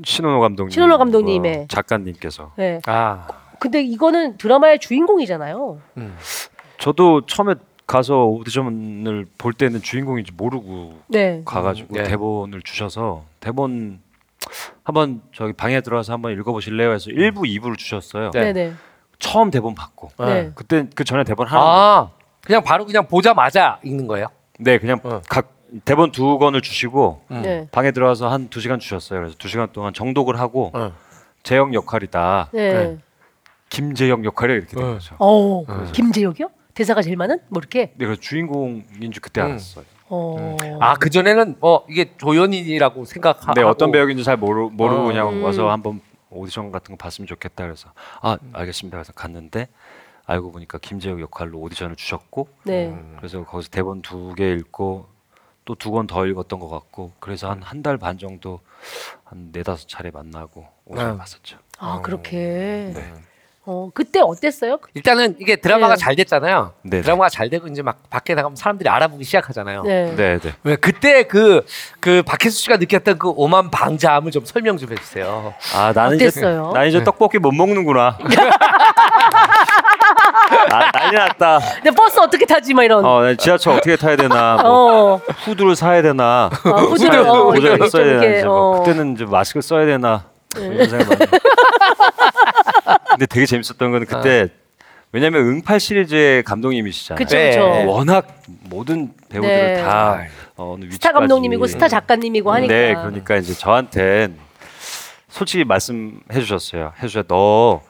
[0.03, 2.79] 신원호 감독님 신원호 감독님의 뭐 작가님께서 예.
[2.85, 3.27] 아,
[3.59, 5.79] 근데 이거는 드라마의 주인공이잖아요.
[5.97, 6.17] 음.
[6.77, 11.41] 저도 처음에 가서 오디션을 볼 때는 주인공인지 모르고 네.
[11.45, 12.03] 가가지고 네.
[12.03, 13.99] 대본을 주셔서 대본
[14.83, 18.31] 한번 저기 방에 들어와서 한번 읽어보실래요 해서 1부 2부를 주셨어요.
[18.31, 18.45] 네.
[18.45, 18.73] 네, 네.
[19.19, 20.51] 처음 대본 받고 네.
[20.55, 22.09] 그때 그 전에 대본 하나 아,
[22.43, 24.27] 그냥 바로 그냥 보자마자 읽는 거예요.
[24.57, 25.21] 네 그냥 어.
[25.29, 25.49] 각
[25.85, 27.41] 대본 두 권을 주시고 음.
[27.41, 27.67] 네.
[27.71, 29.19] 방에 들어와서 한 두 시간 주셨어요.
[29.21, 30.91] 그래서 두 시간 동안 정독을 하고 어.
[31.43, 32.49] 재영 역할이다.
[32.53, 32.73] 네.
[32.73, 32.97] 네.
[33.69, 34.93] 김재영 역할이 이렇게 된 어.
[34.93, 35.15] 거죠.
[35.19, 35.63] 어,
[35.93, 36.49] 김재혁이요?
[36.73, 37.39] 대사가 제일 많은?
[37.49, 37.93] 뭐 이렇게?
[37.95, 39.45] 네, 그래서 주인공인 줄 그때 음.
[39.47, 39.85] 알았어요.
[40.09, 40.57] 어.
[40.81, 45.05] 아, 그 전에는 뭐 이게 조연인이라고 생각하고 네, 어떤 배역인지 잘 모르, 모르고 어.
[45.05, 45.43] 그냥 음.
[45.43, 47.89] 와서 한번 오디션 같은 거 봤으면 좋겠다 그래서
[48.21, 49.67] 아 알겠습니다 그래서 갔는데
[50.25, 52.87] 알고 보니까 김재혁 역할로 오디션을 주셨고 네.
[52.87, 53.15] 음.
[53.17, 55.07] 그래서 거기서 대본 두 개 읽고
[55.65, 58.59] 또 두 권 더 읽었던 것 같고 그래서 한 한 달 반 정도
[59.23, 61.17] 한 네다섯 차례 만나고 오디션 아.
[61.17, 61.57] 봤었죠.
[61.79, 62.91] 아, 그렇게.
[62.93, 63.13] 네.
[63.63, 64.79] 어, 그때 어땠어요?
[64.95, 65.99] 일단은 이게 드라마가 네.
[65.99, 66.73] 잘 됐잖아요.
[66.81, 67.01] 네.
[67.01, 69.83] 드라마가 잘 되고 이제 막 밖에 나가면 사람들이 알아보기 시작하잖아요.
[69.83, 70.15] 네.
[70.15, 70.53] 네, 네.
[70.63, 71.63] 왜 그때 그
[71.99, 75.53] 그 박혜수 씨가 느꼈던 그 오만 방자함을 좀 설명 좀 해주세요.
[75.75, 76.69] 아 나는 어땠어요?
[76.71, 78.17] 이제 나 이제 떡볶이 못 먹는구나.
[80.69, 81.59] 아, 난리 났다.
[81.75, 82.73] 근데 버스 어떻게 타지?
[82.73, 83.03] 막 이런.
[83.05, 84.57] 어, 어, 나 지하철 어떻게 타야 되나?
[84.61, 86.49] 뭐 후드를 사야 되나?
[86.65, 88.23] 어, 후드를 어, 모자를 이렇게 써야 좀 되나?
[88.23, 88.79] 이렇게, 이제 뭐 어.
[88.83, 90.25] 그때는 이제 마스크 써야 되나?
[90.55, 91.31] 뭐 이런 생각 많이.
[93.11, 94.49] 근데 되게 재밌었던 건 그때
[95.13, 97.17] 왜냐면 응팔 시리즈의 감독님이시잖아요.
[97.17, 97.49] 그쵸, 네.
[97.49, 97.63] 그쵸.
[97.65, 98.27] 어, 워낙
[98.69, 99.81] 모든 배우들을 네.
[99.83, 100.21] 다
[100.55, 102.73] 어, 어느 스타 위치까지- 감독님이고 스타 작가님이고 하니까.
[102.73, 104.37] 네, 그러니까 이제 저한텐
[105.27, 106.93] 솔직히 말씀해 주셨어요.
[107.01, 107.81] 해 주셔 너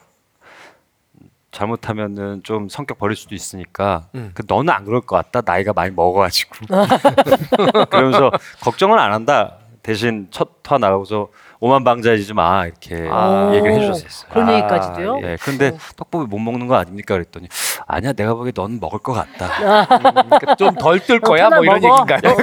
[1.51, 4.31] 잘못하면은 좀 성격 버릴 수도 있으니까 음.
[4.33, 5.41] 그 너는 안 그럴 것 같다.
[5.45, 6.55] 나이가 많이 먹어가지고.
[7.89, 8.31] 그러면서
[8.61, 9.57] 걱정은 안 한다.
[9.83, 11.27] 대신 첫 화 나가고서
[11.63, 13.51] 오만방자이지 마 이렇게 아.
[13.53, 14.31] 얘기를 해주셨어요.
[14.31, 15.19] 그런 아, 얘기까지도요?
[15.23, 17.47] 예, 근데 떡볶이 못 먹는 거 아닙니까 그랬더니
[17.85, 19.87] 아니야 내가 보기에 넌 먹을 것 같다.
[19.99, 22.01] 그러니까 좀덜 뜰 거야 편하게 뭐 이런 먹어.
[22.03, 22.35] 얘기인가요?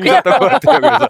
[0.00, 0.80] 그랬던 것 같아요.
[0.80, 1.08] 그래서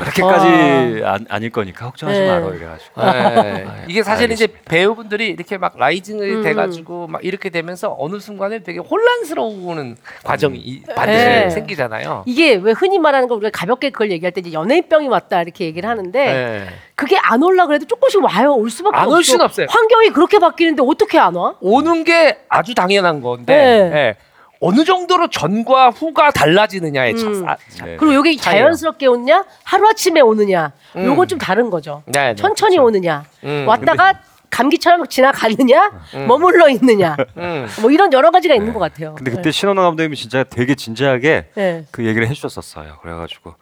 [0.00, 2.26] 그렇게까지 안, 아닐 거니까 걱정하지 네.
[2.28, 3.02] 마라 이래가지고.
[3.02, 3.84] 네.
[3.86, 4.70] 이게 사실 이제 알겠습니다.
[4.70, 6.42] 배우분들이 이렇게 막 라이징이 음.
[6.42, 10.94] 돼가지고 막 이렇게 되면서 어느 순간에 되게 혼란스러운 과정이 이- 네.
[10.94, 12.24] 반드시 생기잖아요.
[12.26, 15.88] 이게 왜 흔히 말하는 거 우리가 가볍게 그걸 얘기할 때 이제 연예인병이 왔다 이렇게 얘기를
[15.88, 16.66] 하는데 네.
[16.94, 18.54] 그게 안 올라 그래도 조금씩 와요.
[18.54, 19.16] 올 수밖에 안 없어.
[19.16, 19.66] 올 수는 없어요.
[19.68, 21.54] 환경이 그렇게 바뀌는데 어떻게 안 와?
[21.60, 23.96] 오는 게 아주 당연한 건데 네.
[23.98, 24.16] 예.
[24.62, 27.44] 어느 정도로 전과 후가 달라지느냐의 음.
[27.46, 27.96] 차, 차, 네.
[27.96, 28.64] 그리고 이게 차이예요.
[28.64, 31.06] 자연스럽게 오느냐 하루 아침에 오느냐 음.
[31.06, 32.02] 요건 좀 다른 거죠.
[32.06, 32.86] 네, 네, 천천히 그렇죠.
[32.88, 33.64] 오느냐 음.
[33.66, 34.20] 왔다가
[34.50, 36.26] 감기처럼 지나가느냐 음.
[36.26, 37.66] 머물러 있느냐 음.
[37.80, 39.14] 뭐 이런 여러 가지가 있는 것 같아요.
[39.14, 41.86] 근데 그때 신원호 감독님이 진짜 되게 진지하게 네.
[41.90, 42.98] 그 얘기를 해주셨었어요.
[43.00, 43.54] 그래가지고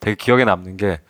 [0.00, 1.00] 되게 기억에 남는 게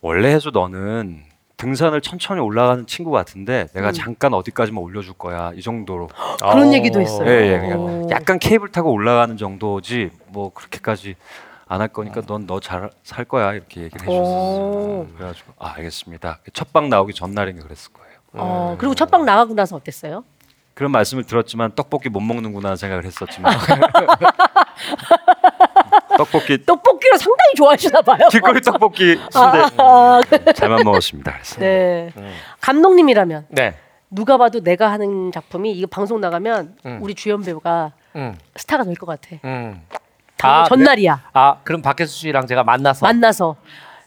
[0.00, 1.24] 원래 해서 너는
[1.56, 3.92] 등산을 천천히 올라가는 친구 같은데 내가 음.
[3.92, 6.08] 잠깐 어디까지만 올려줄 거야 이 정도로.
[6.40, 6.72] 그런 어.
[6.72, 7.28] 얘기도 했어요.
[7.28, 8.08] 예, 예, 그냥 오.
[8.10, 11.16] 약간 케이블 타고 올라가는 정도지 뭐 그렇게까지
[11.68, 14.12] 안 할 거니까 넌 너 잘 살 거야 이렇게 얘기를 오.
[14.12, 15.06] 해주셨어요.
[15.16, 16.38] 그래가지고 아 알겠습니다.
[16.54, 18.10] 첫 방 나오기 전날인가 그랬을 거예요.
[18.32, 20.24] 어, 그리고 첫 방 나가고 나서 어땠어요?
[20.74, 23.52] 그런 말씀을 들었지만 떡볶이 못 먹는구나 생각을 했었지만
[26.24, 28.28] 떡볶이 떡볶이를 상당히 좋아하시나 봐요.
[28.30, 31.32] 길거리 떡볶이 아, 순대 아, 잘만 먹었습니다.
[31.32, 32.12] 그래서 네.
[32.16, 32.34] 음.
[32.60, 33.74] 감독님이라면 네.
[34.10, 36.98] 누가 봐도 내가 하는 작품이 이거 방송 나가면 음.
[37.02, 38.36] 우리 주연 배우가 음.
[38.56, 39.36] 스타가 될 것 같아.
[39.44, 39.82] 음.
[40.42, 41.14] 아, 전날이야.
[41.16, 41.22] 네.
[41.32, 43.56] 아 그럼 박혜수 씨랑 제가 만나서 만나서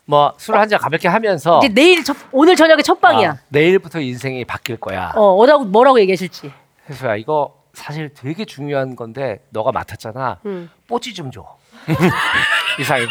[0.06, 3.30] 뭐 술 한잔 가볍게 하면서 이제 내일 첫, 오늘 저녁에 첫 방이야.
[3.32, 5.12] 아, 내일부터 인생이 바뀔 거야.
[5.16, 6.52] 어, 뭐라고 뭐라고 얘기하실지.
[6.90, 10.40] 혜수야 이거 사실 되게 중요한 건데 너가 맡았잖아.
[10.46, 10.70] 음.
[10.88, 11.46] 뽀찌 좀 줘.
[12.80, 13.06] 이상해.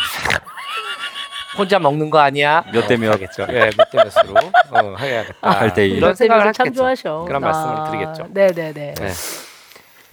[1.59, 2.65] 혼자 먹는 거 아니야?
[2.73, 3.17] 몇 대 몇?
[3.19, 5.35] 겠죠 예, 몇대 몇으로 어, 해야겠다.
[5.51, 5.97] 팔대 일.
[5.99, 6.79] 이런 생각을 참 하겠죠.
[6.81, 7.25] 좋아하셔.
[7.27, 8.27] 그런 아, 말씀을 드리겠죠.
[8.33, 8.95] 네네네.
[8.95, 9.13] 네.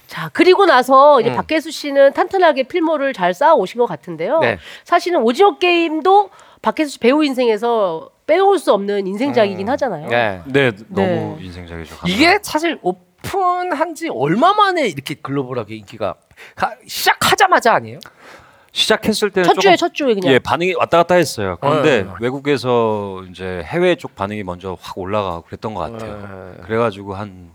[0.07, 1.35] 자 그리고 나서 이제 음.
[1.35, 4.39] 박혜수 씨는 탄탄하게 필모를 잘 쌓아 오신 것 같은데요.
[4.39, 4.57] 네.
[4.83, 6.29] 사실은 오징어 게임도
[6.61, 9.71] 박혜수 씨 배우 인생에서 빼올 수 없는 인생작이긴 음.
[9.71, 10.09] 하잖아요.
[10.09, 10.41] 네.
[10.45, 10.83] 네, 네.
[10.89, 11.95] 너무 인생적이죠.
[12.07, 16.15] 이게 사실 오픈한 지 얼마 만에 이렇게 글로벌하게 인기가
[16.55, 17.99] 가- 시작하자마자 아니에요?
[18.71, 20.33] 시작했을 때는 첫 조금 주에 첫 주에 그냥.
[20.33, 21.57] 예 반응이 왔다 갔다 했어요.
[21.59, 22.15] 그런데 어.
[22.19, 26.53] 외국에서 이제 해외 쪽 반응이 먼저 확 올라가고 그랬던 것 같아요.
[26.57, 26.63] 네.
[26.63, 27.51] 그래가지고 한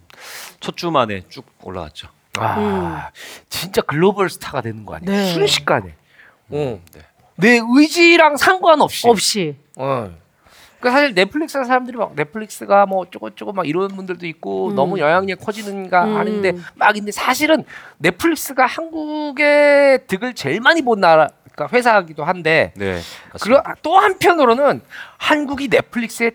[0.60, 2.08] 첫 주 만에 쭉 올라갔죠.
[2.38, 2.98] 아, 음.
[3.48, 5.10] 진짜 글로벌 스타가 되는 거 아니에요?
[5.10, 5.32] 네.
[5.32, 5.94] 순식간에.
[6.50, 6.80] 어.
[6.92, 7.00] 네.
[7.36, 9.08] 내 의지랑 상관없이.
[9.08, 9.56] 없이.
[9.76, 10.10] 어.
[10.84, 14.74] 그러니까 사실 넷플릭스 사람들이 막 넷플릭스가 뭐 어쩌고저쩌고 막 이런 분들도 있고 음.
[14.74, 16.16] 너무 영향력 커지는가 음.
[16.16, 17.64] 하는데 막 근데 사실은
[17.98, 22.98] 넷플릭스가 한국의 득을 제일 많이 본 나라 그러니까 회사이기도 한데 네.
[23.40, 23.74] 그리고 맞습니다.
[23.82, 24.82] 또 한편으로는
[25.16, 26.32] 한국이 넷플릭스의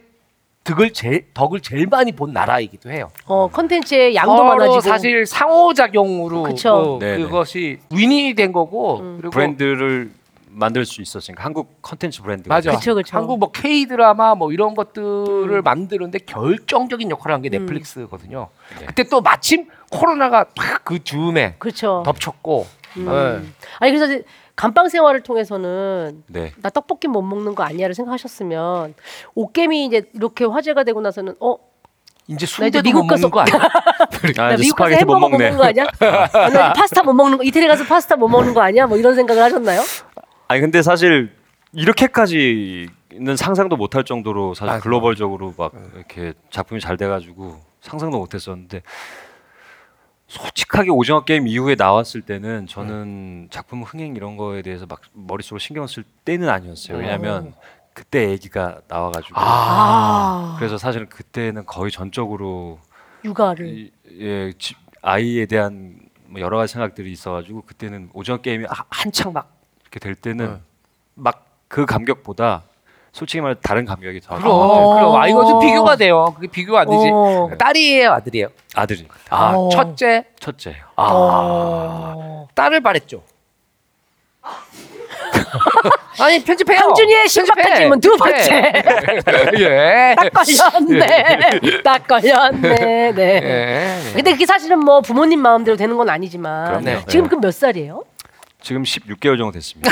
[0.63, 3.09] 득을 제일 덕을 제일 많이 본 나라이기도 해요.
[3.25, 4.81] 어 컨텐츠의 양도 서로 많아지고.
[4.81, 6.97] 사실 상호작용으로 그쵸.
[6.99, 7.23] 그, 네네.
[7.23, 9.17] 그것이 윈이 된 거고 음.
[9.17, 10.11] 그리고 브랜드를
[10.59, 12.47] 만들 수 있었으니까 한국 컨텐츠 브랜드.
[12.49, 12.71] 맞아.
[12.71, 13.17] 그쵸, 그쵸.
[13.17, 15.61] 한국 뭐 K 드라마 뭐 이런 것들을 음.
[15.63, 18.49] 만드는데 결정적인 역할을 한 게 넷플릭스거든요.
[18.79, 18.85] 네.
[18.85, 22.03] 그때 또 마침 코로나가 딱그 즈음에 그렇죠.
[22.05, 22.67] 덮쳤고.
[22.97, 23.05] 음.
[23.05, 23.49] 네.
[23.79, 24.23] 아니 그래서 이제
[24.55, 26.51] 감방 생활을 통해서는 네.
[26.61, 28.93] 나 떡볶이 못 먹는 거 아니야를 생각하셨으면
[29.35, 31.55] 옷게임이 이제 이렇게 화제가 되고 나서는 어
[32.27, 33.55] 이제 나 이제 순대도 미국 못 먹는 가서- 거 아니야?
[34.37, 35.51] 아, 나 이제 미국 가서 스파게티 못 햄버거 못 먹네.
[35.51, 35.85] 먹는 거 아니야?
[36.33, 38.85] 아, 나 파스타 못 먹는 거 이태리 가서 파스타 못 먹는 거 아니야?
[38.85, 39.81] 뭐 이런 생각을 하셨나요?
[40.49, 41.31] 아니 근데 사실
[41.73, 44.83] 이렇게까지는 상상도 못할 정도로 사실 맞아.
[44.83, 48.81] 글로벌적으로 막 이렇게 작품이 잘 돼가지고 상상도 못했었는데
[50.27, 55.85] 솔직하게 오징어 게임 이후에 나왔을 때는 저는 작품 흥행 이런 거에 대해서 막 머릿속으로 신경
[55.85, 56.97] 쓸 때는 아니었어요.
[56.97, 57.53] 왜냐하면
[57.93, 62.79] 그때 얘기가 나와가지고 아, 그래서 사실은 그때는 거의 전적으로
[63.23, 68.85] 육아를 이, 예, 집, 아이에 대한 뭐 여러 가지 생각들이 있어가지고 그때는 오징어 게임이 하-
[68.89, 69.58] 한창 막
[69.91, 70.59] 이렇게 될 때는
[71.15, 72.63] 막그 감격보다
[73.11, 74.93] 솔직히 말해 다른 감격이 더 그럼 어.
[74.95, 76.31] 그럼 아 이것도 비교가 돼요.
[76.35, 77.09] 그게 비교가 안 되지.
[77.11, 77.49] 어.
[77.57, 78.47] 딸이에요, 아들이에요.
[78.75, 79.15] 아들입니다.
[79.29, 79.69] 아 어.
[79.69, 80.83] 첫째 첫째예요.
[80.95, 82.47] 아 어.
[82.53, 83.23] 딸을 바랬죠.
[86.21, 86.77] 아니 편집해요.
[86.79, 87.75] 강준이의 신박한 편집해.
[87.79, 88.73] 질문 두 번째.
[89.57, 90.15] 예.
[90.17, 91.81] 딱 걸렸네.
[91.83, 93.11] 딱 걸렸네.
[93.13, 93.21] 네.
[93.43, 94.13] 예.
[94.13, 96.85] 근데 그게 사실은 뭐 부모님 마음대로 되는 건 아니지만 그럼요.
[96.85, 97.03] 네.
[97.07, 98.03] 지금 그 몇 살이에요?
[98.61, 99.89] 지금 16개월 정도 됐습니다.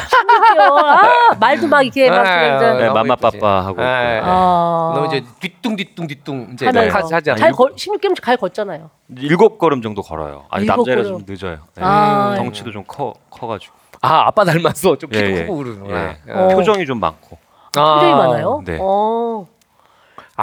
[0.60, 3.22] 아, 말도 막 이렇게 막 네, 그러면서 네, 하고 맘마 있지.
[3.40, 4.18] 빠빠 하고 네.
[4.18, 4.28] 있고.
[4.30, 4.94] 아.
[4.96, 7.54] 너 이제 뒤뚱 뒤뚱 뒤뚱 이제 하면서 하지 하지 잘 않아요?
[7.54, 8.90] 걸, 16개월 갈 걷잖아요.
[9.18, 10.46] 일곱 걸음 정도 걸어요.
[10.50, 11.20] 아니 일곱 남자라 걸음.
[11.20, 11.60] 좀 늦어요.
[11.76, 11.84] 네.
[11.84, 14.98] 아, 덩치도 좀 커 커가지고 아 아빠 닮았어.
[14.98, 15.42] 좀 키도 예, 예.
[15.44, 16.16] 크고 그러는구나.
[16.28, 16.32] 예.
[16.32, 16.48] 어.
[16.50, 17.38] 표정이 좀 많고.
[17.78, 17.96] 아.
[17.96, 18.64] 표정이 많아요.
[18.66, 18.78] 네.
[18.82, 19.46] 어.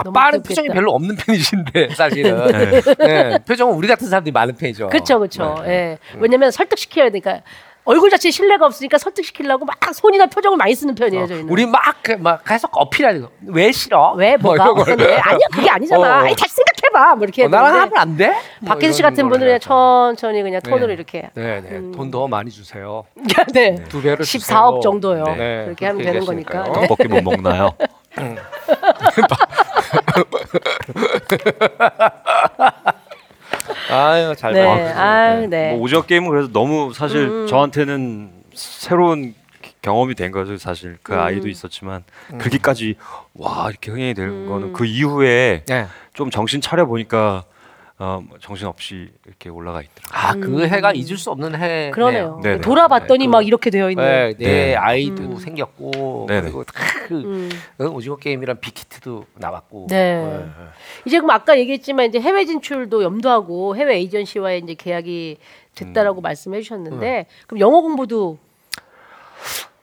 [0.03, 0.47] 너무 아빠는 귀엽겠다.
[0.49, 2.81] 표정이 별로 없는 편이신데 사실은 네.
[3.07, 4.89] 예, 표정은 우리 같은 사람들이 많은 편이죠.
[4.89, 5.55] 그렇죠, 그렇죠.
[5.63, 5.69] 네.
[5.71, 5.97] 예.
[6.19, 7.41] 왜냐면 설득시켜야 되니까
[7.85, 11.49] 얼굴 자체에 신뢰가 없으니까 설득시키려고 막 손이나 표정을 많이 쓰는 편이에요, 저희는.
[11.49, 13.29] 우리 막막 그, 막 계속 어필하는 거.
[13.47, 14.13] 왜 싫어?
[14.13, 14.81] 왜뭐 뭐가 이런 걸.
[14.81, 15.15] 어떤데?
[15.17, 16.01] 아니야 그게 아니잖아.
[16.01, 16.05] 어.
[16.23, 17.15] 아니 다시 생각해봐.
[17.15, 17.45] 뭐 이렇게.
[17.45, 18.29] 어, 나랑 하면 안 돼?
[18.59, 19.59] 뭐 박혜수 씨 같은 걸 분들은 그냥.
[19.59, 20.93] 천천히 그냥 톤으로 네.
[20.93, 21.29] 이렇게.
[21.35, 21.69] 네, 네.
[21.77, 21.91] 음.
[21.91, 23.03] 돈더 많이 주세요.
[23.53, 23.75] 네.
[23.87, 24.79] 두 배를 14억 주세요.
[24.81, 25.23] 정도요.
[25.37, 26.63] 네, 그렇게 하면 그렇게 되는 거니까.
[26.63, 26.73] 네.
[26.73, 27.69] 떡볶이 못 먹나요?
[33.89, 34.63] 아유 잘 네.
[34.63, 34.97] 먹었어요.
[34.97, 35.71] 아, 네.
[35.71, 37.47] 뭐 오징어 게임은 그래서 너무 사실 음.
[37.47, 40.57] 저한테는 새로운 기- 경험이 된 거죠.
[40.57, 41.19] 사실 그 음.
[41.19, 42.03] 아이도 있었지만
[42.37, 42.95] 그기까지
[43.33, 44.47] 와 이렇게 흥행이 된 음.
[44.49, 45.87] 거는 그 이후에 네.
[46.13, 47.43] 좀 정신 차려 보니까
[47.97, 50.11] 어, 정신 없이 이렇게 올라가 있더라고요.
[50.11, 51.87] 아, 그 해가 잊을 수 없는 해.
[51.87, 51.91] 음.
[51.91, 52.41] 그러네요.
[52.43, 52.61] 네네.
[52.61, 54.03] 돌아봤더니 네, 그- 막 이렇게 되어 있는.
[54.03, 54.75] 네, 내 네.
[54.75, 55.35] 아이도 음.
[55.37, 56.41] 생겼고 네네.
[56.41, 57.49] 그리고 다그 음.
[57.79, 59.87] 어, 오징어 게임이랑 빅히트도 나왔고.
[59.89, 60.45] 네.
[61.05, 65.37] 이제 그럼 아까 얘기했지만 이제 해외 진출도 염두하고 해외 에이전시와의 이제 계약이
[65.75, 68.37] 됐다라고 말씀해 주셨는데 그럼 영어 공부도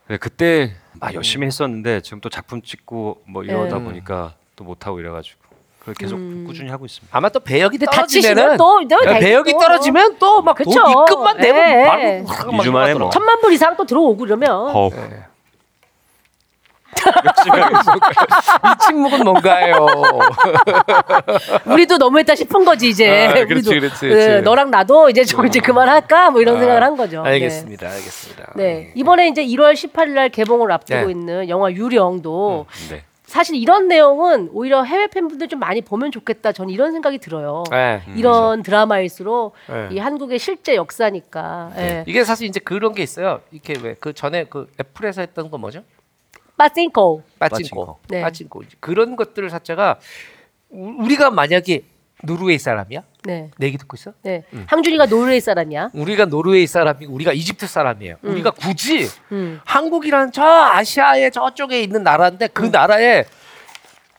[0.08, 3.84] 네, 그때 막 열심히 했었는데 지금 또 작품 찍고 뭐 이러다 네.
[3.84, 5.40] 보니까 또 못 하고 이래가지고
[5.82, 6.44] 그걸 계속 음.
[6.46, 7.16] 꾸준히 하고 있습니다.
[7.16, 10.80] 아마 또 배역이 떨어지면은 다치시면 또, 또 야, 배역이 또 떨어지면 또막돈 그쵸.
[10.80, 11.84] 입금만 되면 예.
[11.84, 13.10] 바로 확 이주 만에 뭐.
[13.10, 15.24] 천만 불 이상 또 들어오고 그러면 어, 네.
[17.02, 19.88] 이 침묵은 뭔가요?
[21.64, 23.26] 우리도 너무했다 싶은 거지 이제.
[23.26, 23.70] 아, 그렇지, 우리도.
[23.70, 24.42] 그렇지, 예, 그렇지.
[24.42, 27.22] 너랑 나도 이제 좀 이제 그만할까 뭐 이런 생각을 한 거죠.
[27.22, 27.30] 네.
[27.30, 28.52] 알겠습니다, 알겠습니다.
[28.54, 28.92] 네.
[28.94, 31.10] 이번에 이제 1월 18일 날 개봉을 앞두고 네.
[31.10, 33.02] 있는 영화 유령도 네.
[33.32, 36.52] 사실 이런 내용은 오히려 해외 팬분들 좀 많이 보면 좋겠다.
[36.52, 37.64] 전 이런 생각이 들어요.
[37.70, 38.02] 네.
[38.14, 39.88] 이런 드라마일수록 네.
[39.92, 41.72] 이 한국의 실제 역사니까.
[41.78, 42.04] 예.
[42.06, 43.40] 이게 사실 이제 그런 게 있어요.
[43.50, 45.82] 이렇게 왜 그 전에 그 애플에서 했던 거 뭐죠?
[46.58, 47.22] 빠싱코.
[47.38, 47.98] 빠친코.
[48.10, 48.60] 빠친코.
[48.64, 48.68] 네.
[48.80, 49.98] 그런 것들을 자체가
[50.68, 51.84] 우- 우리가 만약에
[52.22, 53.02] 노르웨이 사람이야?
[53.24, 53.50] 네.
[53.56, 54.12] 내 얘기 듣고 있어?
[54.22, 54.44] 네.
[54.66, 55.90] 항준이가 노르웨이 사람이야.
[55.92, 58.16] 우리가 노르웨이 사람이고 우리가 이집트 사람이에요.
[58.22, 59.60] 우리가 굳이 음.
[59.64, 63.24] 한국이라는 저 아시아의 저쪽에 있는 나라인데 그 나라에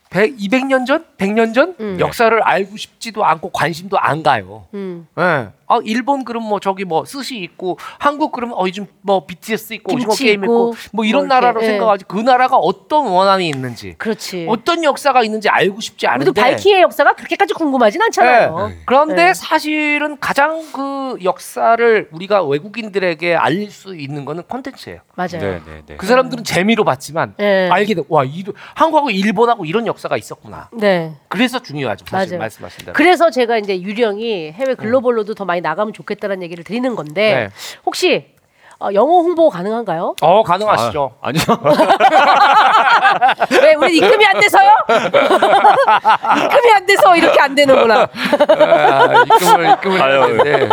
[0.10, 2.00] 100, 200년 전, 100년 전 음.
[2.00, 4.68] 역사를 알고 싶지도 않고 관심도 안 가요.
[4.76, 5.08] 음.
[5.18, 5.48] 예.
[5.74, 9.96] 아 일본 그럼 뭐 저기 뭐 스시 있고 한국 그러면 어 요즘 뭐 BTS 있고
[9.96, 11.66] 오징어 김치 게임 있고, 있고 뭐 이런 뭐 나라로 예.
[11.66, 14.46] 생각하지 그 나라가 어떤 원한이 있는지 그렇지.
[14.48, 18.70] 어떤 역사가 있는지 알고 싶지 않은데 우리도 바이킹의 역사가 그렇게까지 궁금하진 않잖아요.
[18.70, 18.78] 예.
[18.86, 19.34] 그런데 네.
[19.34, 25.00] 사실은 가장 그 역사를 우리가 외국인들에게 알릴 수 있는 거는 콘텐츠예요.
[25.16, 25.40] 맞아요.
[25.40, 25.96] 네, 네, 네.
[25.98, 27.70] 그 사람들은 재미로 봤지만 예.
[27.72, 28.04] 알게 돼.
[28.10, 28.44] 와, 이
[28.76, 30.70] 한국하고 일본하고 이런 역사가 있었구나.
[30.74, 31.14] 네.
[31.30, 32.06] 그래서 중요하죠.
[32.08, 32.40] 사실 맞아요.
[32.40, 32.94] 말씀하신 대로.
[32.94, 37.50] 그래서 제가 이제 유령이 해외 글로벌로도 더 많이 나가면 좋겠다는 얘기를 드리는 건데 네.
[37.86, 38.32] 혹시
[38.80, 40.16] 어, 영어 홍보 가능한가요?
[40.22, 41.16] 어, 가능하시죠.
[41.22, 41.42] 아, 아니요.
[43.64, 44.76] 왜 우리 입금이 안 돼서요?
[46.44, 48.08] 입금이 안 돼서 이렇게 안 되는구나.
[48.10, 50.24] 아, 입금을 입금을 아유.
[50.24, 50.70] 했는데.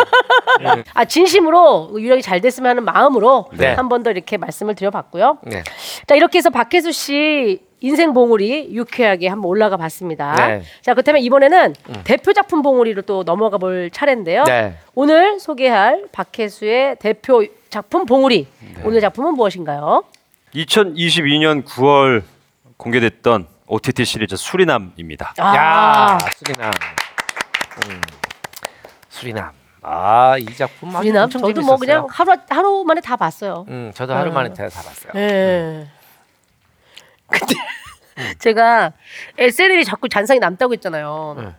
[0.95, 3.75] 아 진심으로 유령이 잘 됐으면 하는 마음으로 네.
[3.75, 5.39] 한 번 더 이렇게 말씀을 드려봤고요.
[5.43, 5.63] 네.
[6.07, 10.35] 자 이렇게 해서 박혜수 씨 인생 봉우리 유쾌하게 한번 올라가 봤습니다.
[10.35, 10.63] 네.
[10.83, 11.75] 자 그렇다면 이번에는
[12.05, 14.45] 대표 작품 봉우리로 또 넘어가 볼 차례인데요.
[14.45, 14.77] 네.
[14.95, 18.47] 오늘 소개할 박혜수의 대표 작품 봉우리.
[18.61, 18.83] 네.
[18.85, 20.05] 오늘 작품은 무엇인가요?
[20.55, 22.23] 2022년 9월
[22.77, 25.35] 공개됐던 OTT 시리즈 수리남입니다.
[25.39, 26.71] 야, 수리남.
[27.89, 28.01] 음.
[29.09, 29.53] 수리남.
[29.83, 31.67] 아, 이 작품 엄청 저도 재밌었어요.
[31.67, 33.65] 뭐 그냥 하루 하루 만에 다 봤어요.
[33.69, 34.35] 음, 저도 하루 어.
[34.35, 35.13] 만에 다 봤어요.
[35.15, 35.87] 예.
[37.31, 37.55] 근데
[38.39, 38.93] 제가
[39.39, 41.37] SNL이 자꾸 잔상이 남다고 했잖아요.
[41.39, 41.55] 네.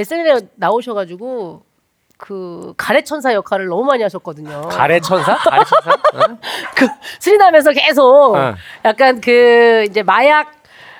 [0.00, 1.62] SNL에 나오셔가지고
[2.16, 4.68] 그 가래천사 역할을 너무 많이 하셨거든요.
[4.68, 5.36] 가래 천사?
[5.44, 5.92] 가래 천사?
[5.92, 6.38] 어?
[6.74, 6.86] 그
[7.18, 8.54] 스리남에서 계속 네.
[8.84, 10.52] 약간 그 이제 마약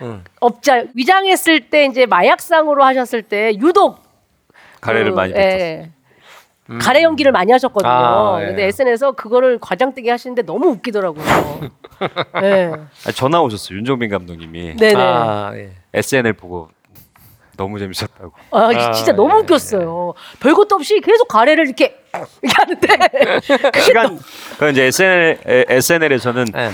[0.02, 0.22] 응.
[0.40, 4.02] 업자 위장했을 때 이제 마약상으로 하셨을 때 유독
[4.80, 5.60] 가래를 그, 많이 예, 뱉었어요.
[5.60, 5.90] 예.
[6.80, 7.92] 가래 연기를 많이 하셨거든요.
[7.92, 8.46] 아, 예.
[8.46, 11.24] 근데 SNS에서 그거를 과장되게 하시는데 너무 웃기더라고요.
[12.40, 12.72] 네.
[13.04, 13.78] 아니, 전화 오셨어요.
[13.78, 14.94] 윤종빈 감독님이 네네.
[14.96, 15.72] 아, 예.
[15.92, 16.70] SNL 보고
[17.56, 18.32] 너무 재밌었다고.
[18.50, 20.14] 아, 아, 진짜 너무 예, 웃겼어요.
[20.40, 21.96] 별것도 없이 계속 가래를 이렇게
[22.42, 23.40] 이렇게 하는데.
[23.80, 24.18] 시간
[24.58, 25.38] 그 이제 SNL
[25.68, 26.70] SNL에서는 네.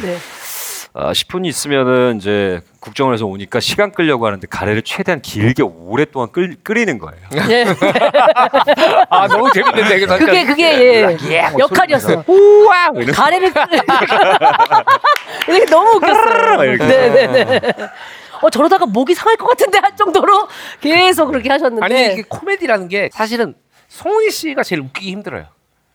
[0.94, 1.00] 네.
[1.00, 6.98] 어, 10분이 있으면은 이제 국정원에서 오니까 시간 끌려고 하는데 가래를 최대한 길게 오랫동안 끌, 끓이는
[6.98, 7.20] 거예요.
[7.48, 7.64] 예.
[9.08, 11.50] 아 너무 재밌는데 이게 그게 그게 예.
[11.58, 12.24] 역할이었어요.
[12.26, 13.52] 우와 가래를
[15.48, 16.64] 이렇게 너무 웃겼어요.
[16.64, 16.84] 이렇게.
[16.86, 17.60] 네네네.
[18.42, 20.48] 어 저러다가 목이 상할 것 같은데 할 정도로
[20.80, 21.84] 계속 그렇게 하셨는데.
[21.84, 23.54] 아니 이게 코미디라는 게 사실은
[23.88, 25.46] 송은이 씨가 제일 웃기기 힘들어요.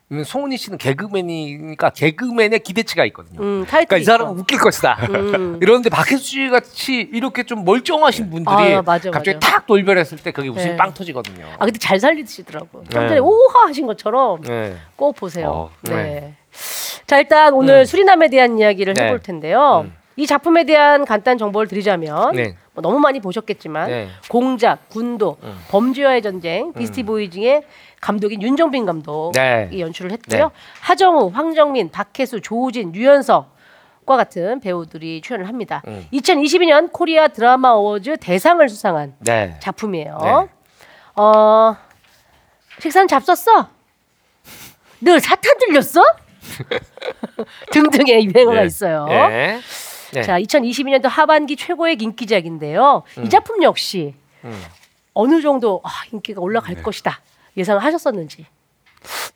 [0.09, 3.41] 왜냐면 송은이 씨는 개그맨이니까 개그맨의 기대치가 있거든요.
[3.41, 4.97] 음, 타이틀 그러니까 이 사람은 웃길 것이다.
[5.09, 5.57] 음.
[5.63, 9.51] 이런데 박혜수 씨 같이 이렇게 좀 멀쩡하신 분들이 아, 맞아, 갑자기 맞아.
[9.51, 10.75] 탁 돌변했을 때 그게 웃음이 네.
[10.77, 11.47] 빵 터지거든요.
[11.57, 12.83] 아 근데 잘 살리시더라고.
[12.89, 13.07] 좀 네.
[13.07, 14.75] 전에 오하 하신 것처럼 네.
[14.95, 15.49] 꼭 보세요.
[15.49, 15.95] 어, 네.
[15.95, 16.33] 네.
[17.07, 19.05] 자 일단 오늘 수리남에 대한 이야기를 네.
[19.05, 19.87] 해볼 텐데요.
[20.17, 22.55] 이 작품에 대한 간단 정보를 드리자면 네.
[22.73, 24.07] 뭐 너무 많이 보셨겠지만 네.
[24.29, 25.57] 공작, 군도, 음.
[25.69, 27.63] 범죄와의 전쟁, 비스티 보이즈의
[28.05, 29.67] 감독인 윤종빈 감독이 네.
[29.79, 30.43] 연출을 했고요.
[30.49, 30.53] 네.
[30.81, 33.55] 하정우, 황정민, 박해수, 조우진, 유연석
[34.05, 35.81] 과 같은 배우들이 출연을 합니다.
[35.87, 36.05] 음.
[36.13, 39.57] 2022년 코리아 드라마 어워즈 대상을 수상한 네.
[39.59, 40.19] 작품이에요.
[40.21, 40.29] 네.
[41.15, 41.75] 어
[42.79, 43.69] 식사는 잡섰어?
[44.99, 46.03] 너 사탄 들렸어?
[47.73, 48.65] 등등의 유행어가 네.
[48.67, 49.05] 있어요.
[49.05, 49.59] 네.
[50.13, 50.21] 네.
[50.21, 53.01] 자, 2022년도 하반기 최고의 인기작인데요.
[53.23, 54.63] 이 작품 역시 음.
[55.15, 56.81] 어느 정도 아, 인기가 올라갈 네.
[56.83, 57.19] 것이다
[57.57, 58.45] 예상을 하셨었는지.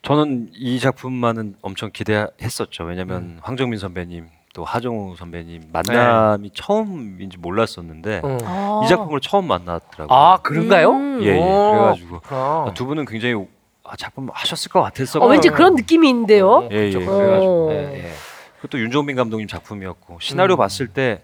[0.02, 2.84] 저는 이 작품만은 엄청 기대했었죠.
[2.84, 3.38] 왜냐면 음.
[3.42, 8.38] 황정민 선배님 또 하정우 선배님 만남이 처음인지 몰랐었는데 음.
[8.44, 8.80] 아.
[8.84, 10.16] 이 작품을 처음 만났더라고요.
[10.16, 10.90] 아 그런가요?
[10.92, 11.22] 음.
[11.22, 11.38] 예, 예.
[11.38, 11.72] 오.
[11.72, 12.20] 그래가지고.
[12.30, 13.46] 아, 두 분은 굉장히
[13.84, 15.20] 아, 작품 하셨을 것 같았어.
[15.20, 16.68] 어, 왠지 그런 느낌이 있는데요.
[16.72, 16.90] 예, 예.
[16.90, 17.10] 그렇죠.
[17.10, 17.72] 그래가지고 어.
[17.72, 18.12] 예, 예.
[18.56, 20.58] 그것도 윤종빈 감독님 작품이었고 시나리오 음.
[20.58, 21.22] 봤을 때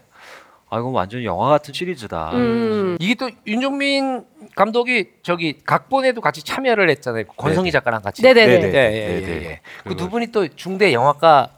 [0.68, 2.32] 아 이거 완전 영화 같은 시리즈다.
[2.34, 2.96] 음.
[2.98, 4.24] 이게 또 윤종민
[4.56, 7.24] 감독이 저기 각본에도 같이 참여를 했잖아요.
[7.36, 7.70] 권성희 네네.
[7.70, 8.22] 작가랑 같이.
[8.22, 8.58] 네네네.
[8.58, 8.72] 네네.
[8.74, 9.44] 예, 예, 예.
[9.50, 9.60] 예.
[9.84, 11.50] 그두 분이 또 중대 영화과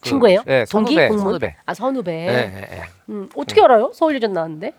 [0.00, 0.40] 그- 친구예요?
[0.46, 1.24] 예, 동기 선후배, 공문?
[1.24, 1.56] 선후배.
[1.66, 2.12] 아 선후배.
[2.12, 2.82] 예, 예, 예.
[3.10, 3.90] 음, 어떻게 알아요?
[3.94, 4.72] 서울예전 나왔는데.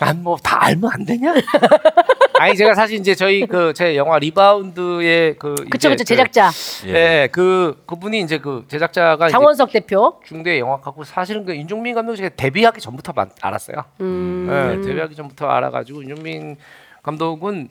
[0.00, 1.34] 아뭐다 알면 안 되냐?
[2.38, 6.50] 아니 제가 사실 이제 저희 그 제 영화 리바운드의 그 그쵸 이제 그쵸 제작자
[6.82, 10.20] 그, 예, 그 그분이 이제 그 제작자가 장원석 대표.
[10.24, 13.76] 중대 영화과고 사실은 그 윤종빈 감독이 제가 데뷔하기 전부터 만- 알았어요.
[14.00, 14.46] 음.
[14.48, 16.56] 네, 데뷔하기 전부터 알아가지고 윤종빈
[17.02, 17.68] 감독은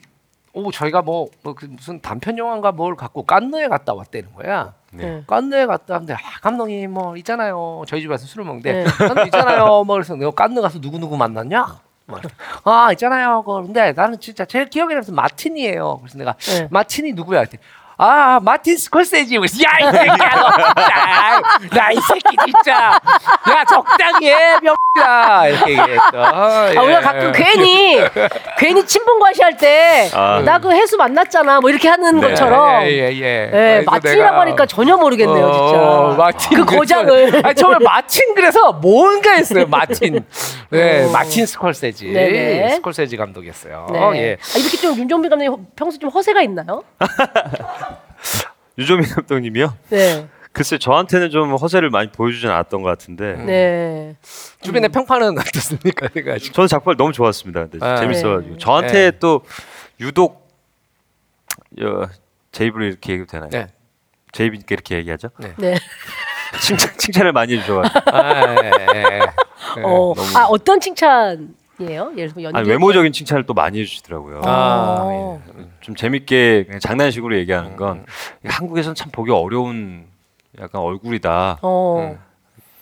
[0.56, 4.74] 오 저희가 뭐, 뭐 그 무슨 단편 영화인가 뭘 갖고 깐느에 갔다 왔다는 거야.
[4.92, 5.24] 네.
[5.26, 7.84] 깐느에 갔다 왔는데 아, 감독님 뭐 있잖아요.
[7.88, 8.86] 저희 집에서 술을 먹는데 네.
[9.26, 9.84] 있잖아요.
[9.84, 11.66] 뭐 그래서 내가 깐느 가서 누구 누구 만났냐?
[12.64, 13.44] 아 있잖아요.
[13.46, 16.00] 그런데 나는 진짜 제일 기억에 남는 마틴이에요.
[16.00, 16.68] 그래서 내가 네.
[16.70, 17.42] 마틴이 누구야?
[17.42, 17.62] 했더니
[17.98, 21.42] 아 마틴 스콜세지 야이 새끼야
[21.72, 23.00] 나이 새끼 진짜
[23.50, 28.00] 야 적당히 해 병자 이렇게 얘기했죠 아, 우리가 가끔 괜히
[28.58, 30.60] 괜히 친분과시 할 때나 아.
[30.60, 32.30] 그 해수 만났잖아 뭐 이렇게 하는 네.
[32.30, 38.34] 것처럼 예예예 예, 마틴이라고 하니까 전혀 모르겠네요 진짜 어, 마틴 그 거장을 아니 처음에 마틴
[38.34, 40.26] 그래서 뭔가 했어요 마틴
[40.72, 41.12] 네 어.
[41.12, 42.70] 마틴 스콜세지 네네.
[42.76, 44.00] 스콜세지 감독이었어요 네.
[44.16, 44.38] 예.
[44.42, 46.84] 아, 이렇게 좀 윤종빈 감독님 평소 좀 허세가 있나요?
[48.78, 49.78] 유종민 감독님이요.
[49.90, 50.28] 네.
[50.52, 54.16] 글쎄 저한테는 좀 허세를 많이 보여주진 않았던 것 같은데 네.
[54.62, 57.68] 주변의 평판은 어떻습니까 제가 지금 저는 작품을 너무 좋았습니다.
[57.68, 57.96] 근데 아.
[57.98, 58.58] 재밌어가지고 네.
[58.60, 59.20] 저한테 네.
[59.20, 59.42] 또
[60.00, 60.48] 유독
[61.82, 62.04] 어,
[62.52, 63.50] 제 입으로 이렇게 얘기도 되나요?
[63.50, 63.68] 네.
[64.32, 65.30] 제 입이니까 이렇게 얘기하죠.
[65.58, 65.76] 네.
[66.62, 69.20] 칭찬 칭찬을 많이 해주셔가지고 아, 예, 예, 예.
[69.82, 72.14] 어, 너무- 아 어떤 칭찬 이에요?
[72.16, 72.58] 예를 들면 연기.
[72.58, 74.42] 아니, 외모적인 칭찬을 또 많이 해주시더라고요.
[74.46, 75.42] 아, 어.
[75.82, 77.76] 좀 재밌게 그냥 장난식으로 얘기하는 음.
[77.76, 78.06] 건
[78.46, 80.06] 한국에선 참 보기 어려운
[80.60, 81.60] 약간 얼굴이다.
[81.62, 82.18] 어.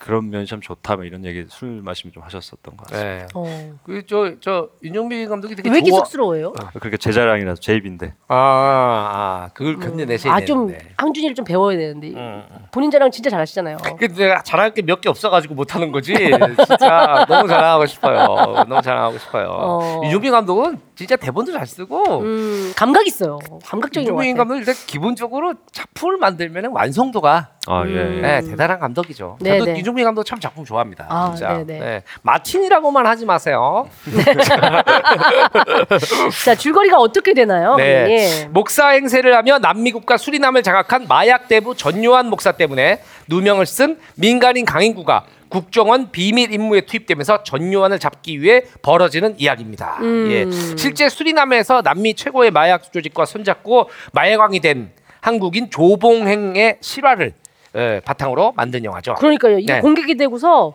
[0.03, 0.95] 그런 면이 참 좋다.
[0.95, 3.03] 뭐 이런 얘기 술 마시면 좀 하셨었던 것 같아요.
[3.19, 3.25] 네.
[3.35, 3.73] 어.
[3.83, 5.99] 그저 저 윤종빈 감독이 되게 왜 이렇게 좋아.
[5.99, 6.53] 쑥스러워요?
[6.53, 8.15] 그러니까 제 자랑이라서 제 입인데.
[8.27, 10.93] 아, 아 그걸 견뎌내셔야 아 좀 되는데.
[10.97, 12.43] 항준이를 좀 배워야 되는데 음.
[12.71, 13.77] 본인 자랑 진짜 잘하시잖아요.
[13.99, 16.13] 근데 내가 잘할 게 몇 개 없어가지고 못하는 거지.
[16.15, 18.25] 진짜 너무 자랑하고 싶어요.
[18.67, 19.47] 너무 자랑하고 싶어요.
[19.51, 20.01] 어.
[20.03, 22.19] 윤종빈 감독은 진짜 대본도 잘 쓰고.
[22.21, 23.37] 음 감각 있어요.
[23.63, 24.41] 감각적인 것 윤종빈 같아.
[24.41, 27.91] 감독은 일단 기본적으로 작품을 만들면 완성도가 아 예.
[27.91, 28.21] 예.
[28.21, 29.37] 네, 대단한 감독이죠.
[29.39, 29.79] 네, 저도 네.
[29.79, 31.05] 이종민 감독 참 작품 좋아합니다.
[31.09, 31.57] 아, 진짜.
[31.57, 31.79] 네, 네.
[31.79, 32.03] 네.
[32.23, 33.87] 마틴이라고만 하지 마세요.
[36.43, 37.75] 자 줄거리가 어떻게 되나요?
[37.75, 38.07] 네.
[38.09, 38.45] 예.
[38.47, 45.25] 목사 행세를 하며 남미국가 수리남을 장악한 마약 대부 전요한 목사 때문에 누명을 쓴 민간인 강인구가
[45.49, 49.97] 국정원 비밀 임무에 투입되면서 전요한을 잡기 위해 벌어지는 이야기입니다.
[50.01, 50.31] 음.
[50.31, 50.49] 예.
[50.77, 54.89] 실제 수리남에서 남미 최고의 마약 조직과 손잡고 마약왕이 된
[55.19, 57.33] 한국인 조봉행의 실화를
[57.75, 59.15] 예, 바탕으로 만든 영화죠.
[59.15, 59.59] 그러니까요.
[59.59, 59.81] 이게 네.
[59.81, 60.73] 공격이 되고서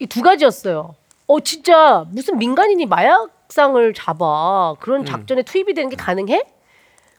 [0.00, 0.94] 이 두 가지였어요.
[1.26, 4.76] 어 진짜 무슨 민간인이 마약상을 잡아 음.
[4.80, 6.42] 그런 작전에 투입이 되는 게 가능해?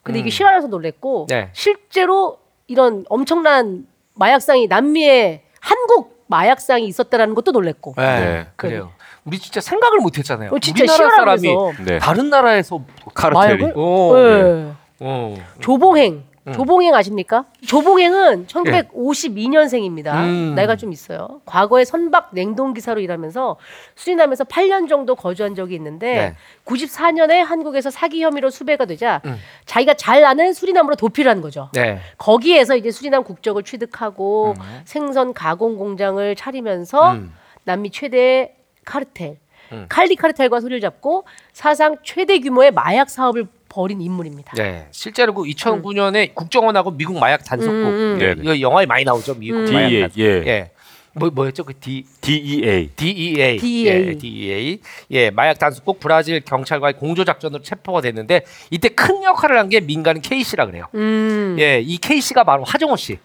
[0.01, 1.49] 근데 이게 실화라서 놀랬고 네.
[1.53, 3.85] 실제로 이런 엄청난
[4.15, 7.93] 마약상이 남미에 한국 마약상이 있었다라는 것도 놀랬고.
[7.97, 8.47] 네, 네.
[8.55, 8.91] 그래요.
[9.25, 10.51] 우리 진짜 생각을 못 했잖아요.
[10.51, 11.83] 어, 진짜 우리나라 사람이 실화라면서.
[11.83, 11.99] 네.
[11.99, 12.81] 다른 나라에서
[13.13, 13.77] 카르텔이 마약을?
[13.77, 14.71] 오, 네.
[15.01, 15.35] 어.
[15.59, 16.23] 조봉행.
[16.49, 16.53] 음.
[16.53, 17.45] 조봉행 아십니까?
[17.65, 20.13] 조봉행은 1952년생입니다.
[20.15, 20.53] 음.
[20.55, 21.41] 나이가 좀 있어요.
[21.45, 23.57] 과거에 선박 냉동 기사로 일하면서
[23.95, 26.35] 수리남에서 8년 정도 거주한 적이 있는데 네.
[26.65, 29.37] 94년에 한국에서 사기 혐의로 수배가 되자 음.
[29.65, 31.69] 자기가 잘 아는 수리남으로 도피를 한 거죠.
[31.73, 31.99] 네.
[32.17, 34.81] 거기에서 이제 수리남 국적을 취득하고 음.
[34.85, 37.33] 생선 가공 공장을 차리면서 음.
[37.63, 39.37] 남미 최대 카르텔
[39.71, 39.85] 음.
[39.89, 44.53] 칼리 카르텔과 소리를 잡고 사상 최대 규모의 마약 사업을 벌인 인물입니다.
[44.55, 48.17] 네, 실제로 그 2009년에 국정원하고 미국 마약 단속국 음, 음.
[48.19, 48.41] 네, 네.
[48.41, 49.35] 이거 영화에 많이 나오죠.
[49.35, 49.73] 미국 음.
[49.73, 50.19] 마약 DEA 단속.
[50.19, 50.25] 예.
[50.47, 50.71] 예.
[51.13, 51.63] 뭐 뭐였죠?
[51.63, 53.57] 그 D DEA DEA.
[53.57, 53.85] DEA.
[53.85, 54.79] 예, DEA.
[55.11, 60.21] 예, 마약 단속국 브라질 경찰과의 공조 작전으로 체포가 됐는데 이때 큰 역할을 한 게 민간인
[60.21, 60.85] K 씨라 그래요.
[60.95, 63.17] 음, 예, 이 K 씨가 바로 하정우 씨.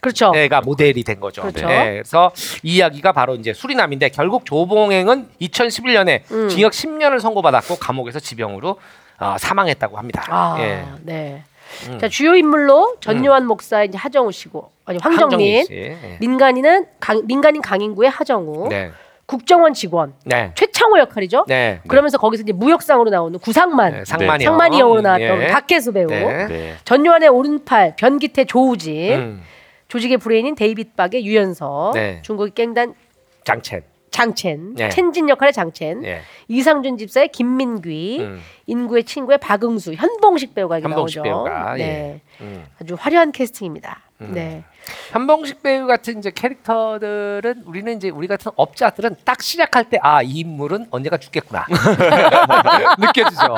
[0.00, 0.32] 그렇죠.
[0.48, 1.42] 가 모델이 된 거죠.
[1.42, 1.66] 그렇죠.
[1.66, 2.32] 네, 그래서
[2.62, 6.48] 이 이야기가 바로 이제 수리남인데 결국 조봉행은 2011년에 음.
[6.48, 8.78] 징역 10년을 선고받았고 감옥에서 지병으로
[9.20, 10.24] 어, 사망했다고 합니다.
[10.28, 10.84] 아, 예.
[11.02, 11.42] 네.
[11.88, 11.98] 음.
[12.00, 15.66] 자 주요 인물로 전요환 목사 이제 하정우 씨고 아니 황정민.
[15.70, 16.16] 예.
[16.20, 18.90] 민간인은 강, 민간인 강인구의 하정우, 네.
[19.26, 20.50] 국정원 직원 네.
[20.56, 21.44] 최창호 역할이죠.
[21.46, 21.80] 네.
[21.86, 24.52] 그러면서 거기서 이제 무역상으로 나오는 구상만, 네, 상만이 형.
[24.54, 25.46] 상만이 형으로 나왔던 예.
[25.48, 26.46] 박해수 배우, 네.
[26.48, 26.74] 네.
[26.84, 29.42] 전요환의 오른팔 변기태 조우진, 음.
[29.86, 32.20] 조직의 브레인인 데이빗 박의 유연석, 네.
[32.22, 32.94] 중국의 갱단
[33.44, 33.82] 장첸.
[34.10, 34.88] 장첸, 네.
[34.88, 36.20] 첸진 역할의 장첸, 예.
[36.48, 38.40] 이상준 집사의 김민귀, 음.
[38.66, 41.22] 인구의 친구의 박응수, 현봉식 배우가 이게 현봉식 나오죠.
[41.22, 41.82] 배우가, 네.
[41.84, 42.20] 예.
[42.44, 42.64] 음.
[42.80, 44.00] 아주 화려한 캐스팅입니다.
[44.18, 44.64] 네.
[45.12, 50.40] 현봉식 배우 같은 이제 캐릭터들은 우리는 이제 우리 같은 업자들은 딱 시작할 때 아 이
[50.40, 51.66] 인물은 언제가 죽겠구나
[52.98, 53.56] 느껴지죠.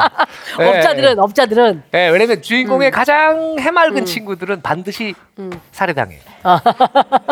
[0.58, 0.68] 네.
[0.78, 2.92] 업자들은 업자들은 네, 왜냐면 주인공의 음.
[2.92, 5.50] 가장 해맑은 친구들은 반드시 음.
[5.72, 6.18] 살해당해.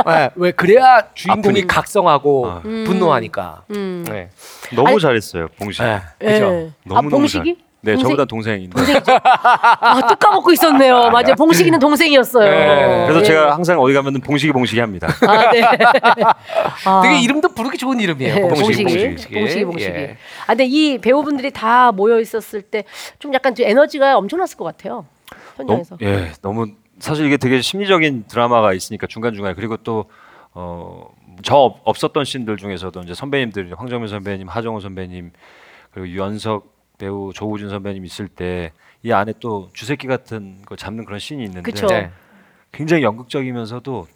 [0.07, 1.75] 네, 왜 그래야 주인공이 아프니까.
[1.75, 2.61] 각성하고 아.
[2.63, 3.63] 분노하니까.
[3.75, 4.05] 음.
[4.09, 4.31] 네.
[4.75, 5.83] 너무 아니- 잘했어요 봉식.
[5.83, 6.27] 네, 예.
[6.33, 6.45] 그죠.
[6.85, 7.55] 너무 아 너무 봉식이?
[7.59, 7.70] 잘.
[7.83, 8.77] 네, 동생- 저보다 동생인데.
[9.81, 11.11] 아, 뚝 까먹고 있었네요.
[11.11, 11.35] 맞아요.
[11.37, 12.51] 봉식이는 동생이었어요.
[12.51, 13.05] 네.
[13.07, 13.25] 그래서 예.
[13.25, 15.09] 제가 항상 어디 가면 봉식이 봉식이 합니다.
[15.27, 15.63] 아, 네.
[16.85, 17.01] 아.
[17.03, 18.35] 되게 이름도 부르기 좋은 이름이에요.
[18.35, 19.35] 네, 봉식이, 봉식이, 봉식이.
[19.35, 19.93] 봉식이, 봉식이.
[19.95, 20.17] 예.
[20.45, 22.85] 아, 근데 이 배우분들이 다 모여 있었을 때
[23.19, 25.07] 좀 약간 좀 에너지가 엄청났을 것 같아요.
[25.57, 25.97] 너무, 현장에서.
[26.03, 26.67] 예, 너무
[26.99, 30.07] 사실 이게 되게 심리적인 드라마가 있으니까 중간 중간에 그리고 또
[30.53, 31.07] 어,
[31.43, 35.33] 저 없었던 씬들 중에서도 이제 선배님들 황정민 선배님, 하정우 선배님
[35.93, 36.67] 그리고 유연석
[37.01, 38.73] 배우 조우진 선배님 있을 때
[39.03, 41.87] 이 안에 또 주새끼 같은 거 잡는 그런 씬이 있는데 그쵸.
[41.87, 42.11] 네.
[42.71, 44.07] 굉장히 연극적이면서도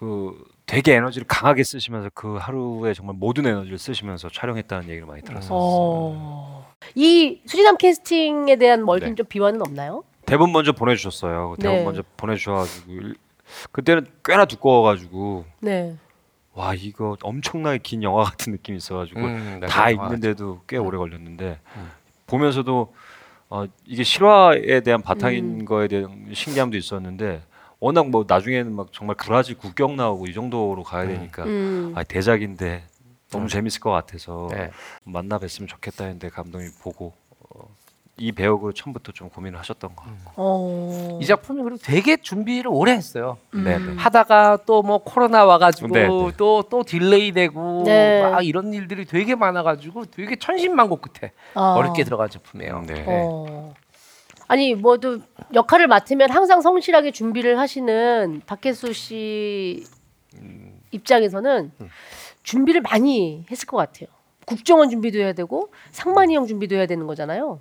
[0.00, 5.50] 그 되게 에너지를 강하게 쓰시면서 그 하루에 정말 모든 에너지를 쓰시면서 촬영했다는 얘기를 많이 들었어요.
[5.52, 6.72] 어.
[6.96, 9.14] 이 수리남 캐스팅에 대한 멀긴 네.
[9.14, 10.02] 좀 비화는 없나요?
[10.26, 11.54] 대본 먼저 보내주셨어요.
[11.60, 11.84] 대본 네.
[11.84, 13.14] 먼저 보내주셔가지고 일-
[13.70, 15.94] 그때는 꽤나 두꺼워가지고 네.
[16.54, 20.98] 와 이거 엄청나게 긴 영화 같은 느낌이 있어가지고 음, 네, 다 네, 읽는데도 꽤 오래
[20.98, 21.90] 걸렸는데 음.
[22.26, 22.94] 보면서도
[23.48, 25.64] 어, 이게 실화에 대한 바탕인 음.
[25.64, 27.42] 거에 대한 신기함도 있었는데
[27.80, 31.92] 워낙 뭐 나중에는 막 정말 브라질 국경 나오고 이 정도로 가야 되니까 음.
[31.94, 32.84] 아 대작인데
[33.30, 33.48] 너무 음.
[33.48, 34.70] 재밌을 것 같아서 네.
[35.04, 37.21] 만나 뵀으면 좋겠다 했는데 감독님 보고 어,
[38.18, 41.18] 이 배역으로 처음부터 좀 고민을 하셨던 것 같고 어.
[41.20, 43.38] 이 작품이 그리고 되게 준비를 오래 했어요.
[43.54, 43.64] 음.
[43.64, 43.94] 네, 네.
[43.96, 46.32] 하다가 또 뭐 코로나 와가지고 네, 네.
[46.36, 48.22] 또또 딜레이 되고 네.
[48.22, 51.72] 막 이런 일들이 되게 많아가지고 되게 천신만고 끝에 아.
[51.74, 52.82] 어렵게 들어간 작품이에요.
[52.86, 53.04] 네.
[53.06, 53.74] 어.
[54.48, 55.18] 아니 뭐 또
[55.54, 59.84] 역할을 맡으면 항상 성실하게 준비를 하시는 박해수 씨
[60.90, 61.72] 입장에서는
[62.42, 64.08] 준비를 많이 했을 것 같아요.
[64.44, 67.60] 국정원 준비도 해야 되고 상만이 형 준비도 해야 되는 거잖아요.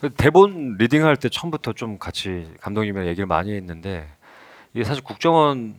[0.00, 4.08] 그 대본 리딩할 때 처음부터 좀 같이 감독님이랑 얘기를 많이 했는데
[4.72, 5.74] 이게 사실 국정원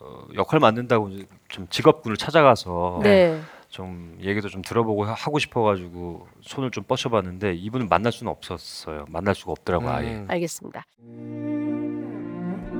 [0.00, 1.10] 어, 역할 맡는다고
[1.48, 3.40] 좀 직업군을 찾아가서 네.
[3.68, 9.06] 좀 얘기도 좀 들어보고 하- 하고 싶어가지고 손을 좀 뻗쳐봤는데 이분을 만날 수는 없었어요.
[9.08, 10.08] 만날 수가 없더라고 요 아예.
[10.14, 10.26] 음.
[10.28, 10.84] 알겠습니다.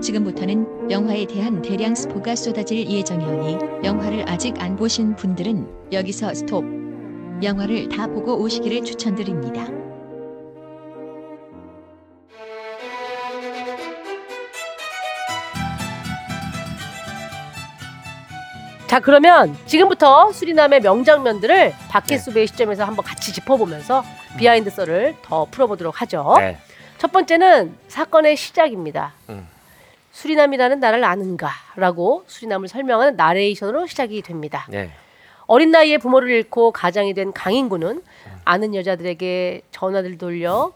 [0.01, 6.65] 지금부터는 영화에 대한 대량 스포가 쏟아질 예정이오니 영화를 아직 안 보신 분들은 여기서 스톱.
[7.43, 9.67] 영화를 다 보고 오시기를 추천드립니다.
[18.89, 24.03] 자 그러면 지금부터 수리남의 명장면들을 박해수의 시점에서 한번 같이 짚어보면서
[24.39, 26.35] 비하인드 썰을 더 풀어보도록 하죠.
[26.39, 26.57] 네.
[26.97, 29.13] 첫 번째는 사건의 시작입니다.
[29.29, 29.47] 음.
[30.13, 34.67] 수리남이라는 나를 아는가라고 수리남을 설명하는 나레이션으로 시작이 됩니다.
[34.71, 34.91] 네.
[35.47, 38.03] 어린 나이에 부모를 잃고 가장이 된 강인구는
[38.47, 40.73] 아는 여자들에게 전화를 돌려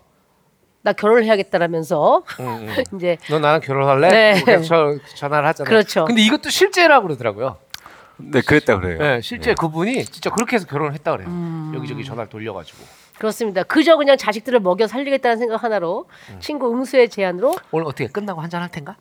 [0.82, 2.74] 나 결혼을 해야겠다라면서 음, 음.
[2.96, 4.10] 이제 너 나랑 결혼할래?
[4.44, 4.60] 네.
[4.62, 5.68] 전화를 하잖아요.
[5.70, 6.04] 그렇죠.
[6.04, 7.56] 근데 이것도 실제라고 그러더라고요.
[8.18, 8.98] 네, 그랬다 그래요.
[8.98, 11.28] 네, 실제 그분이 진짜 그렇게 해서 결혼을 했다 그래요.
[11.28, 11.72] 음.
[11.74, 12.78] 여기저기 전화를 돌려가지고
[13.18, 13.62] 그렇습니다.
[13.62, 16.40] 그저 그냥 자식들을 먹여 살리겠다는 생각 하나로 음.
[16.40, 18.96] 친구 응수의 제안으로 오늘 어떻게 끝나고 한잔 할 텐가?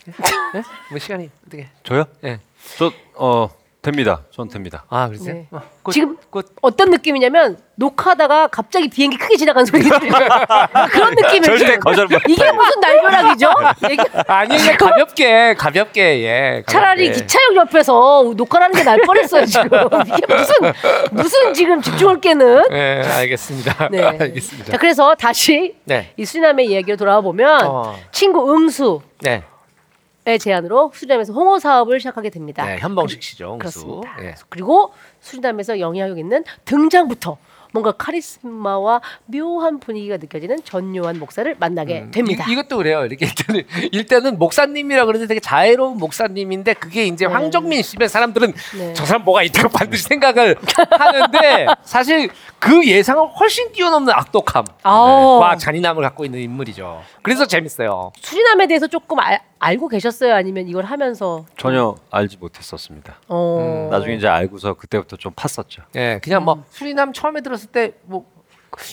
[0.54, 0.62] 네?
[0.90, 1.68] 뭐 시간이 어떻게?
[1.84, 2.04] 저요?
[2.22, 2.40] 네.
[2.78, 2.90] 저
[3.22, 3.50] 어
[3.82, 4.20] 됩니다.
[4.30, 4.84] 전 됩니다.
[4.90, 5.34] 아 그러세요?
[5.34, 5.46] 네.
[5.50, 10.00] 어, 곧- 지금 곧 어떤 느낌이냐면 녹화하다가 갑자기 비행기 크게 지나간 소리 들려요.
[10.92, 11.78] 그런 느낌을 절대.
[11.78, 12.20] 거절 못.
[12.28, 13.48] 이게 무슨 날벼락이죠?
[14.28, 16.62] 아니 그냥 가볍게 가볍게 예.
[16.66, 17.22] 차라리 가볍게.
[17.22, 19.68] 기차역 옆에서 녹화라는 게 날 뻔했어요 지금.
[20.06, 20.54] 이게 무슨
[21.12, 22.64] 무슨 지금 집중을 깨는.
[22.70, 23.88] 네, 알겠습니다.
[23.90, 24.02] 네.
[24.02, 24.72] 알겠습니다.
[24.72, 26.12] 자 그래서 다시 네.
[26.18, 27.96] 이 수리남의 이야기로 돌아와 보면 어.
[28.12, 29.42] 친구 응수의 네.
[30.38, 32.64] 제안으로 수리남에서 홍어 사업을 시작하게 됩니다.
[32.64, 33.58] 네, 현봉식 씨죠.
[33.58, 34.16] 그렇습니다.
[34.18, 34.34] 네.
[34.48, 37.38] 그리고 수리남에서 영향력 있는 등장부터
[37.72, 42.44] 뭔가 카리스마와 묘한 분위기가 느껴지는 전요한 목사를 만나게 됩니다.
[42.44, 43.04] 음, 이, 이것도 그래요.
[43.04, 47.32] 이렇게 일단은, 일단은 목사님이라 그러는데 되게 자애로운 목사님인데 그게 이제 네.
[47.32, 48.92] 황정민 씨의 사람들은 네.
[48.94, 50.56] 저 사람 뭐가 있다고 반드시 생각을
[50.90, 55.38] 하는데 사실 그 예상을 훨씬 뛰어넘는 악독함, 아오.
[55.40, 57.02] 과 잔인함을 갖고 있는 인물이죠.
[57.22, 58.12] 그래서 재밌어요.
[58.20, 60.34] 수리남에 대해서 조금 알, 알고 계셨어요?
[60.34, 63.16] 아니면 이걸 하면서 전혀 알지 못했었습니다.
[63.28, 63.86] 어...
[63.88, 65.82] 음, 나중에 이제 알고서 그때부터 좀 팠었죠.
[65.96, 66.44] 예, 그냥 음.
[66.46, 68.26] 뭐 수리남 처음에 들었을 때 뭐.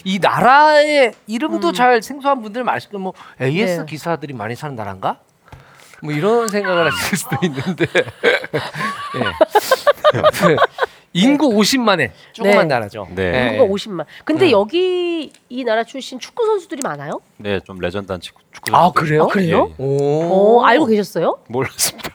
[0.04, 1.74] 이 나라의 이름도 음.
[1.74, 3.86] 잘 생소한 분들 많으실 거뭐 AS 네.
[3.86, 5.20] 기사들이 많이 사는 나라인가?
[6.02, 7.86] 뭐 이런 생각을 하실 수도 있는데
[9.16, 9.24] 예.
[11.18, 12.76] 인구 50만의 조그만 네.
[12.76, 13.08] 나라죠.
[13.16, 13.24] 네.
[13.24, 13.52] 예.
[13.54, 14.06] 인구가 50만.
[14.24, 14.52] 근데 음.
[14.52, 17.20] 여기 이 나라 출신 축구 선수들이 많아요?
[17.38, 18.42] 네, 좀 레전드한 축구.
[18.52, 19.02] 축구 아 선수들.
[19.04, 19.24] 그래요?
[19.24, 19.70] 아, 그래요?
[19.80, 20.60] 예, 오.
[20.60, 21.40] 어, 알고 계셨어요?
[21.48, 22.10] 몰랐습니다.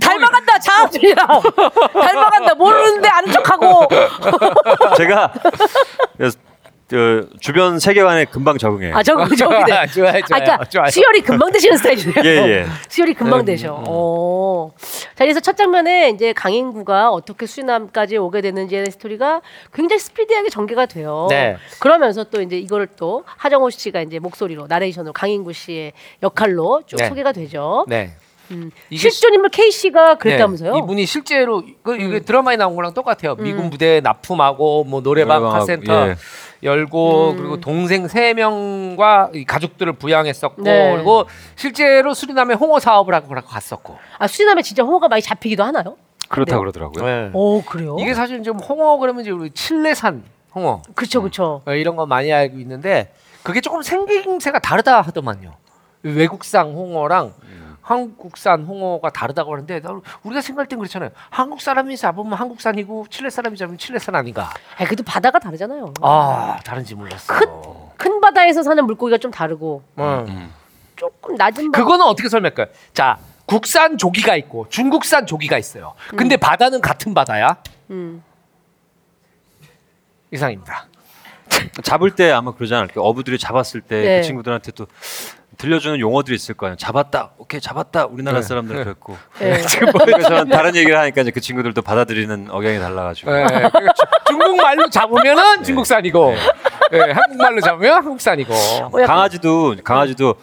[0.00, 1.26] 닮아간다 장학준이랑
[1.92, 3.88] 닮아간다 모르는데 아는 척하고
[4.96, 5.32] 제가
[6.92, 8.94] 그 주변 세계관에 금방 적응해요.
[8.94, 9.64] 아 저거 저기 네.
[9.64, 10.90] 좋아요, 좋아요, 아, 그러니까 좋아요.
[10.90, 12.14] 수혈이 금방 되시는 스타일이네요.
[12.22, 12.66] 예, 예.
[12.86, 13.78] 수혈이 금방 음, 되셔.
[13.78, 13.84] 음.
[13.88, 14.72] 어.
[15.14, 19.40] 자, 그래서 첫 장면에 이제 강인구가 어떻게 수남까지 오게 되는지의 스토리가
[19.72, 21.28] 굉장히 스피디하게 전개가 돼요.
[21.30, 21.56] 네.
[21.78, 27.08] 그러면서 또 이제 이거를 또 하정우 씨가 이제 목소리로 나레이션으로 강인구 씨의 역할로 쭉 네.
[27.08, 27.86] 소개가 되죠.
[27.88, 28.10] 네.
[28.50, 28.70] 음.
[28.90, 30.72] 이게 실존 인물 K 씨가 그랬다면서요?
[30.72, 33.36] 네, 이분이 실제로 그 이게 드라마에 나온 거랑 똑같아요.
[33.38, 33.44] 음.
[33.44, 36.16] 미군 부대 납품하고 뭐 노래방 노래방하고, 카센터 예.
[36.62, 37.36] 열고 음.
[37.36, 40.92] 그리고 동생 세 명과 이 가족들을 부양했었고 네.
[40.94, 43.98] 그리고 실제로 수리남에 홍어 사업을 하고 갔었고.
[44.18, 45.96] 아 수남에 진짜 홍어가 많이 잡히기도 하나요?
[46.28, 46.58] 그렇다 네.
[46.58, 47.04] 그러더라고요.
[47.04, 47.30] 네.
[47.32, 47.96] 오 그래요?
[47.98, 50.22] 이게 사실 좀 홍어 그러면 이제 우리 칠레산
[50.54, 51.62] 홍어 그쵸 그쵸.
[51.66, 55.54] 어, 이런 거 많이 알고 있는데 그게 조금 생김새가 다르다 하더만요.
[56.02, 57.32] 외국산 홍어랑
[57.82, 61.10] 한국산 홍어가 다르다고 하는데 나- 우리가 생각할 땐 그렇잖아요.
[61.30, 64.50] 한국 사람이 잡으면 한국산이고 칠레 사람이 잡으면 칠레산 아닌가?
[64.78, 65.92] 아 그래도 바다가 다르잖아요.
[66.00, 67.32] 아 다른지 몰랐어.
[67.34, 67.48] 큰-
[67.96, 70.02] 큰 바다에서 사는 물고기가 좀 다르고 음.
[70.28, 70.52] 음.
[70.96, 71.82] 조금 낮은 바다.
[71.84, 72.66] 그거는 어떻게 설명할까요?
[72.94, 75.94] 자 국산 조기가 있고 중국산 조기가 있어요.
[76.16, 77.56] 근데 바다는 같은 바다야.
[77.90, 78.22] 음.
[80.30, 80.86] 이상입니다.
[81.82, 83.00] 잡을 때 아마 그러지 않을까.
[83.02, 84.22] 어부들이 잡았을 때그 네.
[84.22, 84.86] 친구들한테 또
[85.62, 86.74] 들려주는 용어들이 있을 거예요.
[86.74, 87.30] 잡았다.
[87.38, 88.06] 오케이, 잡았다.
[88.06, 88.42] 우리나라 네.
[88.42, 88.82] 사람들 네.
[88.82, 89.16] 그랬고.
[89.38, 89.62] 네.
[90.04, 93.30] 그래서 저는 다른 얘기를 하니까 이제 그 친구들도 받아들이는 억양이 달라가지고.
[93.38, 96.34] 예, 그러니까 주- 중국 말로 잡으면은 중국산이고,
[96.94, 98.52] 예, 한국 말로 잡으면 한국산이고.
[98.52, 100.34] 어, 강아지도 강아지도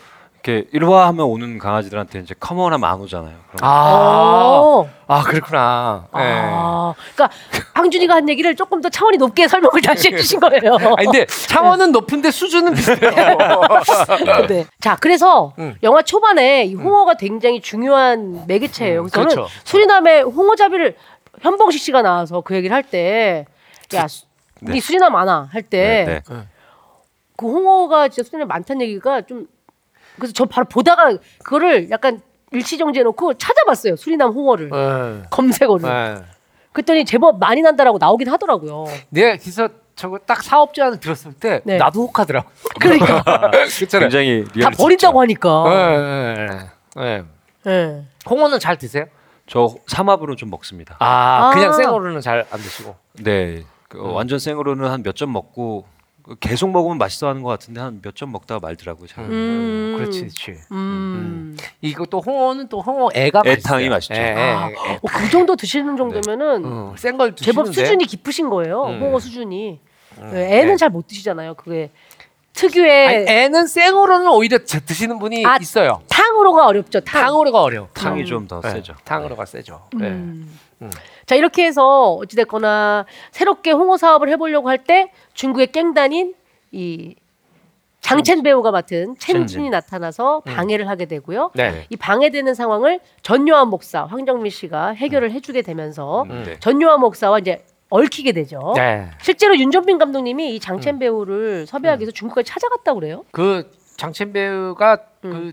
[0.42, 3.36] 이렇게 이리 와 하면 오는 강아지들한테 이제 come on 하면 안 오잖아요.
[3.52, 4.90] 그럼 아, 어.
[5.08, 6.08] 아 그렇구나.
[6.16, 6.20] 예.
[6.22, 7.36] 아, 그러니까
[7.74, 10.76] 황준이가 한 얘기를 조금 더 차원이 높게 설명을 다시 해주신 거예요.
[10.98, 13.12] 아니 근데 차원은 높은데 수준은 비슷해요.
[14.48, 14.66] 네.
[14.80, 15.76] 자, 그래서 음.
[15.84, 19.02] 영화 초반에 이 홍어가 굉장히 중요한 매개체예요.
[19.04, 19.50] 그래서 저는 그렇죠.
[19.66, 20.96] 수리남의 홍어잡이를
[21.42, 23.46] 현봉식 씨가 나와서 그 얘기를 할 때,
[23.94, 24.26] 야, 수-
[24.62, 24.72] 네.
[24.72, 26.42] 우리 수리남 많아 할 때, 네, 네.
[27.38, 29.48] 그 홍어가 진짜 수리남 많다는 얘기가 좀
[30.20, 33.96] 그래서 저 바로 보다가 그거를 약간 일시정지해 놓고 찾아봤어요.
[33.96, 35.24] 수리남 홍어를 예.
[35.30, 35.90] 검색어를.
[35.90, 36.24] 예.
[36.74, 38.86] 그랬더니 제법 많이 난다라고 나오긴 하더라고요.
[39.10, 41.78] 내가 기사 저거 딱 사업 제안을 들었을 때 네.
[41.78, 42.50] 나도 혹하더라고.
[42.80, 44.10] 그러니까 그렇잖아요.
[44.10, 44.70] 굉장히 다.
[44.70, 45.64] 버린다고 하니까.
[45.68, 46.60] 네, 네,
[46.96, 47.24] 네.
[47.66, 48.06] 네.
[48.30, 49.06] 홍어는 잘 드세요?
[49.46, 50.96] 저 삼합으로 좀 먹습니다.
[51.00, 51.54] 아, 아.
[51.54, 52.96] 그냥 생으로는 잘 안 드시고.
[53.24, 55.86] 네, 그 완전 생으로는 한 몇 점 먹고
[56.40, 59.08] 계속 먹으면 맛있어 하는 것 같은데 한 몇 점 먹다가 말더라고요.
[59.08, 59.26] 잘.
[59.26, 59.96] 음.
[59.98, 60.56] 그렇지, 그렇지.
[60.72, 61.58] 음.
[61.82, 63.90] 이거 또 홍어는 또 홍어 애가 애탕이.
[63.90, 64.14] 맛있죠.
[64.14, 64.74] 애, 애, 아, 애.
[64.96, 67.74] 어, 그 정도 드시는 정도면은 어, 센걸 제법 드시는데.
[67.86, 68.84] 수준이 깊으신 거예요.
[68.86, 69.00] 음.
[69.02, 69.80] 홍어 수준이.
[70.20, 70.30] 음.
[70.34, 70.78] 네, 애는 네.
[70.78, 71.54] 잘못 드시잖아요.
[71.56, 71.90] 그게
[72.54, 76.02] 특유의 아니, 애는 생으로는 오히려 드- 드시는 분이 아, 있어요.
[76.10, 77.00] 탕으로가 어렵죠.
[77.02, 77.22] 탕.
[77.24, 77.88] 탕으로가 어려워.
[77.94, 78.96] 탕이 좀 더 네, 세죠.
[79.06, 79.88] 탕으로가 세죠.
[79.96, 80.08] 네.
[80.08, 80.58] 음.
[80.82, 80.90] 음.
[81.30, 86.34] 자 이렇게 해서 어찌됐거나 새롭게 홍어 사업을 해보려고 할 때 중국의 깽단인
[86.72, 87.14] 이
[88.02, 89.70] 장첸 배우가 맡은 첸진이 첸진.
[89.70, 91.52] 나타나서 방해를 하게 되고요.
[91.54, 91.86] 네.
[91.92, 96.60] 이 방해되는 상황을 전요한 목사 황정민 씨가 해결을 해주게 되면서 음, 네.
[96.60, 98.74] 전요한 목사와 이제 얽히게 되죠.
[98.76, 99.12] 네.
[99.22, 103.24] 실제로 윤정빈 감독님이 이 장첸 배우를 섭외하기 위해서 중국까지 찾아갔다고 그래요.
[103.30, 105.30] 그 장첸 배우가 음.
[105.30, 105.52] 그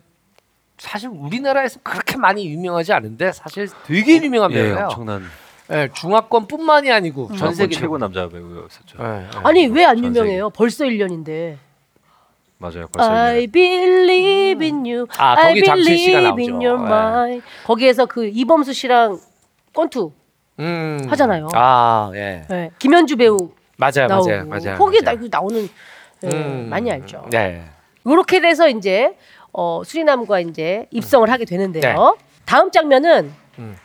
[0.78, 4.84] 사실 우리나라에서 그렇게 많이 유명하지 않은데 사실 되게 유명한 예, 배우예요.
[4.84, 5.22] 엄청난
[5.68, 8.98] 네, 중화권뿐만이 아니고 전 전 세계 최고 남자 배우였었죠.
[9.02, 9.26] 네, 네.
[9.42, 10.50] 아니 왜 안전 유명해요?
[10.50, 11.56] 벌써 1년인데.
[12.58, 12.86] 맞아요.
[12.92, 15.06] 벌써 I believe in you.
[15.18, 16.66] 아, I 거기 장첸 씨가 believe in 나오죠.
[16.66, 16.94] your 네.
[16.94, 17.46] mind.
[17.64, 19.18] 거기에서 그 이범수 씨랑
[19.74, 20.12] 권투
[20.60, 21.06] 음.
[21.08, 21.48] 하잖아요.
[21.52, 22.44] 아, 예.
[22.48, 22.70] 네.
[22.78, 23.36] 김현주 배우
[23.76, 24.78] 맞아요, 나오고 맞아요, 맞아요.
[24.78, 25.28] 거기에 나, 맞아요.
[25.30, 25.68] 나오는
[26.22, 26.68] 네, 음.
[26.70, 27.26] 많이 알죠.
[27.30, 27.62] 네.
[28.06, 29.16] 이렇게 돼서 이제
[29.52, 32.16] 어, 수리남과 이제 입성을 하게 되는데요.
[32.46, 33.76] 다음 장면은 음.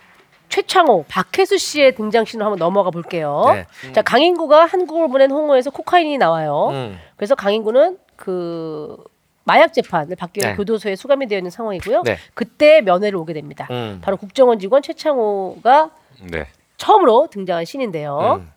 [0.51, 3.43] 최창호, 박혜수 씨의 등장신으로 한번 넘어가 볼게요.
[3.53, 3.93] 네.
[3.93, 6.67] 자 강인구가 한국을 보낸 홍어에서 코카인이 나와요.
[6.71, 6.99] 음.
[7.15, 8.97] 그래서 강인구는 그
[9.43, 10.55] 마약 재판을 받기 위해 네.
[10.57, 12.03] 교도소에 수감이 되어 있는 상황이고요.
[12.03, 12.17] 네.
[12.35, 13.67] 그때 면회를 오게 됩니다.
[13.71, 13.99] 음.
[14.03, 15.89] 바로 국정원 직원 최창호가
[16.29, 16.47] 네.
[16.77, 18.41] 처음으로 등장한 신인데요.
[18.41, 18.51] 음.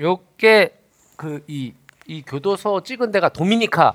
[0.00, 0.76] 요게
[1.16, 1.72] 그 이
[2.06, 3.94] 이 교도소 찍은 데가 도미니카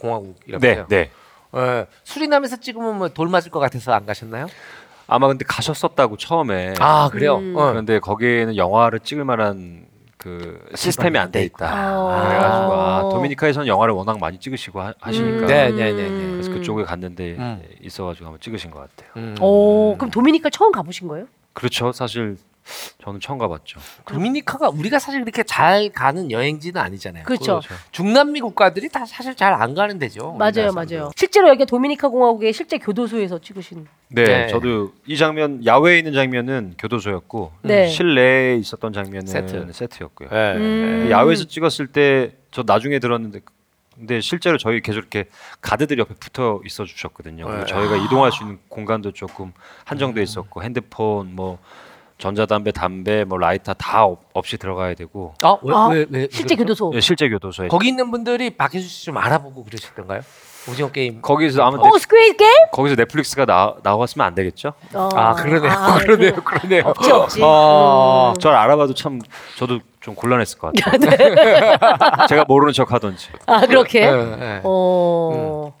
[0.00, 0.86] 공화국이라고 네, 해요.
[0.88, 1.10] 네.
[1.54, 1.86] 예.
[2.02, 4.46] 수리남에서 찍으면 뭐 돌 맞을 것 같아서 안 가셨나요?
[5.08, 6.74] 아마 근데 가셨었다고 처음에.
[6.78, 7.38] 아 그래요.
[7.38, 7.56] 음.
[7.56, 7.70] 어.
[7.70, 9.86] 그런데 거기에는 영화를 찍을 만한
[10.18, 11.66] 그 시스템이 안 돼 있다.
[11.66, 12.28] 아.
[12.28, 15.46] 그래가지고 아, 도미니카에서는 영화를 워낙 많이 찍으시고 하, 시니까 음.
[15.46, 16.30] 네, 네, 네, 네.
[16.32, 17.62] 그래서 그쪽에 갔는데 음.
[17.80, 19.10] 있어가지고 한번 찍으신 것 같아요.
[19.16, 19.34] 음.
[19.40, 21.26] 오, 그럼 도미니카 처음 가보신 거예요?
[21.54, 21.90] 그렇죠.
[21.92, 22.36] 사실
[23.02, 23.80] 저는 처음 가봤죠.
[24.06, 27.24] 도미니카가 우리가 사실 그렇게 잘 가는 여행지는 아니잖아요.
[27.24, 27.60] 그렇죠.
[27.66, 30.32] 그 중남미 국가들이 다 사실 잘 안 가는 데죠.
[30.38, 31.10] 맞아요, 맞아요.
[31.16, 33.86] 실제로 여기 도미니카 공화국의 실제 교도소에서 찍으신.
[34.08, 34.46] 네, 네.
[34.48, 37.88] 저도 이 장면 야외에 있는 장면은 교도소였고 네.
[37.88, 39.72] 실내에 있었던 장면은 세트.
[39.72, 40.28] 세트였고요.
[40.30, 40.54] 네.
[40.56, 41.08] 음.
[41.10, 43.40] 야외에서 찍었을 때 저 나중에 들었는데
[43.94, 45.26] 근데 실제로 저희 계속 이렇게
[45.60, 47.46] 가드들이 옆에 붙어 있어 주셨거든요.
[47.50, 47.66] 네.
[47.66, 49.52] 저희가 이동할 수 있는 공간도 조금
[49.84, 51.58] 한정돼 있었고 핸드폰 뭐
[52.18, 56.56] 전자담배, 담배, 뭐 라이터 다 없, 없이 들어가야 되고 아, 왜, 아, 왜, 왜, 실제
[56.56, 56.86] 그러죠?
[56.86, 56.96] 교도소.
[56.96, 60.20] 예, 실제 교도소에 거기 있는 분들이 박해수 씨 좀 알아보고 그러셨던가요?
[60.68, 61.22] 오징어 게임.
[61.22, 62.52] 거기서 아마 어, Squid Game?
[62.72, 64.74] 거기서 넷플릭스가 나, 나왔으면 안 되겠죠?
[64.92, 65.08] 어.
[65.14, 65.70] 아 그러네요.
[65.72, 66.32] 아, 그러네요.
[66.34, 66.82] 그- 그러네요.
[66.86, 67.40] 없지, 없지.
[67.42, 68.34] 어.
[68.36, 68.38] 음.
[68.40, 69.20] 저를 알아봐도 참
[69.56, 70.98] 저도 좀 곤란했을 것 같아요.
[71.00, 71.78] 네.
[72.28, 73.28] 제가 모르는 척 하던지.
[73.46, 74.10] 아, 그렇게?
[74.10, 74.60] 네, 네.
[74.64, 75.72] 어.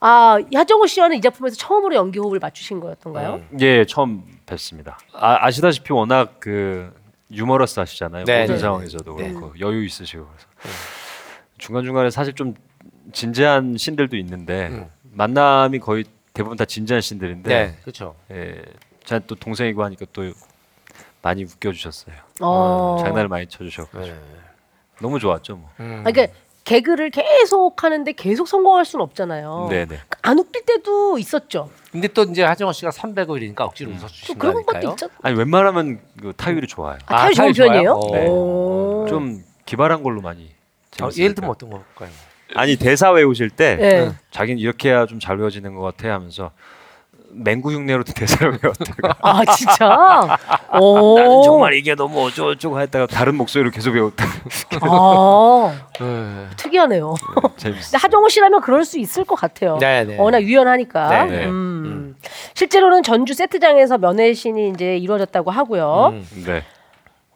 [0.00, 3.34] 아, 하정우 씨와는 이 작품에서 처음으로 연기 호흡을 맞추신 거였던가요?
[3.34, 3.58] 음.
[3.60, 4.98] 예, 처음 뵙습니다.
[5.12, 6.92] 아, 아시다시피 워낙 그
[7.30, 8.24] 유머러스 하시잖아요.
[8.24, 9.32] 네, 모든 네, 상황에서도 네.
[9.32, 10.46] 그렇고 여유 있으시고 그래서
[11.58, 12.54] 중간 중간에 사실 좀
[13.12, 14.90] 진지한 신들도 있는데 음.
[15.02, 18.14] 만남이 거의 대부분 다 진지한 신들인데 네, 그렇죠.
[18.30, 18.62] 예,
[19.04, 20.22] 제가 또 동생이고 하니까 또
[21.22, 22.14] 많이 웃겨주셨어요.
[22.40, 22.96] 어.
[23.00, 24.14] 장난을 많이 쳐주셨고 네.
[25.00, 25.56] 너무 좋았죠.
[25.56, 25.70] 뭐.
[25.80, 26.04] 음.
[26.06, 26.32] 아, 그러니까
[26.72, 29.68] 개그를 계속 하는데 계속 성공할 수는 없잖아요.
[29.70, 30.00] 네네.
[30.20, 31.70] 안 웃길 때도 있었죠.
[31.90, 34.38] 근데 또 이제 하정우 씨가 300일이니까 억지로 또 웃어주신다니까요.
[34.52, 35.08] 그런 것도 있죠.
[35.22, 36.98] 아니 웬만하면 그 타율이 좋아요.
[37.06, 37.52] 아, 타율 아, 좋은?
[37.68, 38.00] 편이에요?
[38.12, 38.26] 네.
[38.28, 39.06] 오.
[39.08, 40.42] 좀 기발한 걸로 많이.
[40.44, 41.22] 어, 재밌으니까.
[41.22, 42.10] 예를 들면 어떤 걸까요?
[42.54, 44.12] 아니 대사 외우실 때 네.
[44.30, 46.50] 자기는 이렇게 해야 좀 잘 외워지는 것 같아 하면서
[47.38, 50.36] 맹구 흉내로도 대사를 외웠다가 아, 진짜?
[50.80, 51.18] 오.
[51.18, 54.24] 나는 정말 이게 너무 어쩌고저쩌고 했다가 다른 목소리로 계속 외웠다.
[54.80, 56.46] 아, 네.
[56.56, 57.14] 특이하네요.
[57.56, 57.90] 재밌어.
[57.90, 59.78] 근데 하정우 씨라면 그럴 수 있을 것 같아요.
[59.78, 60.16] 네, 네.
[60.18, 61.08] 워낙 유연하니까.
[61.26, 61.46] 네, 네.
[61.46, 62.16] 음.
[62.54, 66.10] 실제로는 전주 세트장에서 면회신이 이제 이루어졌다고 하고요.
[66.12, 66.26] 음.
[66.44, 66.62] 네,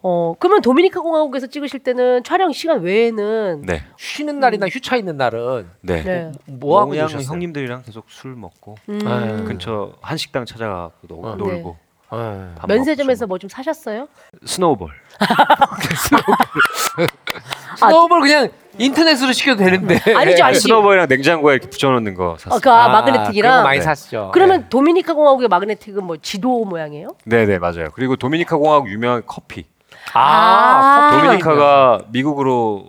[0.05, 5.69] 어, 그러면 도미니카 공화국에서 찍으실 때는 촬영 시간 외에는 네, 쉬는 날이나 휴차 있는 날은
[5.79, 6.03] 네.
[6.03, 6.31] 네.
[6.45, 7.31] 뭐 하고 그냥 노셨어요?
[7.31, 8.99] 형님들이랑 계속 술 먹고 음.
[8.99, 9.43] 네.
[9.45, 11.35] 근처 한식당 찾아가고 노, 어.
[11.35, 11.77] 놀고
[12.11, 12.17] 네.
[12.57, 14.07] 밥 면세점에서 먹고 뭐 좀 사셨어요?
[14.45, 14.91] 스노우볼.
[17.79, 19.95] 스노우볼 그냥 인터넷으로 시켜도 되는데.
[20.13, 20.59] 아니죠, 아니죠.
[20.61, 22.59] 스노우볼이랑 냉장고에 이렇게 붙여놓는 거 어, 샀어요.
[22.61, 23.63] 그 아, 마그네틱이랑.
[23.63, 23.83] 많이 네.
[23.85, 24.31] 샀죠.
[24.33, 27.15] 그러면 도미니카 공화국의 마그네틱은 뭐 지도 모양이에요?
[27.25, 27.89] 네, 네 맞아요.
[27.95, 29.65] 그리고 도미니카 공화국 유명한 커피.
[30.13, 32.85] 아, 커피가 도미니카가 미국으로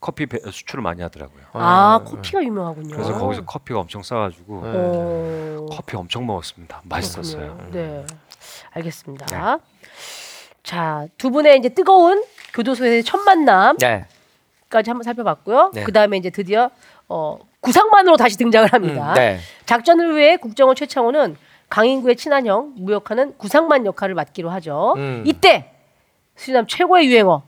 [0.00, 1.42] 커피 배- 수출을 많이 하더라고요.
[1.54, 2.94] 아, 커피가 유명하군요.
[2.94, 4.70] 그래서 거기서 커피가 엄청 싸가지고 네.
[4.74, 6.82] 어, 커피 엄청 먹었습니다.
[6.84, 7.56] 맛있었어요.
[7.56, 7.70] 그렇군요.
[7.72, 8.06] 네,
[8.72, 9.58] 알겠습니다.
[10.62, 12.22] 자, 두 분의 이제 뜨거운
[12.54, 14.04] 교도소의 첫 만남까지 네.
[14.72, 15.70] 한번 살펴봤고요.
[15.74, 15.84] 네.
[15.84, 16.70] 그 다음에 이제 드디어
[17.08, 19.10] 어, 구상만으로 다시 등장을 합니다.
[19.10, 19.38] 음, 네.
[19.64, 21.36] 작전을 위해 국정원 최창호는
[21.68, 24.94] 강인구의 친한 형 무역하는 구상만 역할을 맡기로 하죠.
[24.96, 25.22] 음.
[25.26, 25.72] 이때
[26.36, 27.42] 수남 최고의 유행어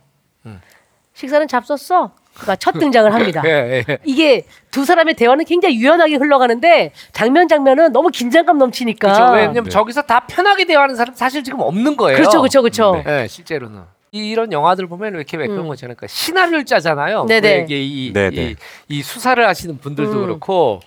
[1.15, 2.13] 식사는 잡섰어.
[2.35, 3.43] 가첫 등장을 합니다.
[3.47, 3.99] 예, 예.
[4.05, 9.13] 이게 두 사람의 대화는 굉장히 유연하게 흘러가는데 장면 장면은 너무 긴장감 넘치니까.
[9.13, 9.33] 그렇죠.
[9.33, 9.71] 왜냐면 네.
[9.71, 12.17] 저기서 다 편하게 대화하는 사람 사실 지금 없는 거예요.
[12.17, 13.03] 그렇죠, 그렇죠, 그렇죠.
[13.05, 13.23] 네.
[13.23, 15.69] 네, 실제로는 이런 영화들 보면 왜 이렇게 왜 그런 음.
[15.69, 15.95] 거잖아요.
[15.95, 17.27] 그러니까 신화를 짜잖아요.
[17.27, 17.65] 네네.
[17.65, 18.37] 이게 이, 네네.
[18.37, 18.57] 이,
[18.89, 20.21] 이 수사를 하시는 분들도 음.
[20.23, 20.81] 그렇고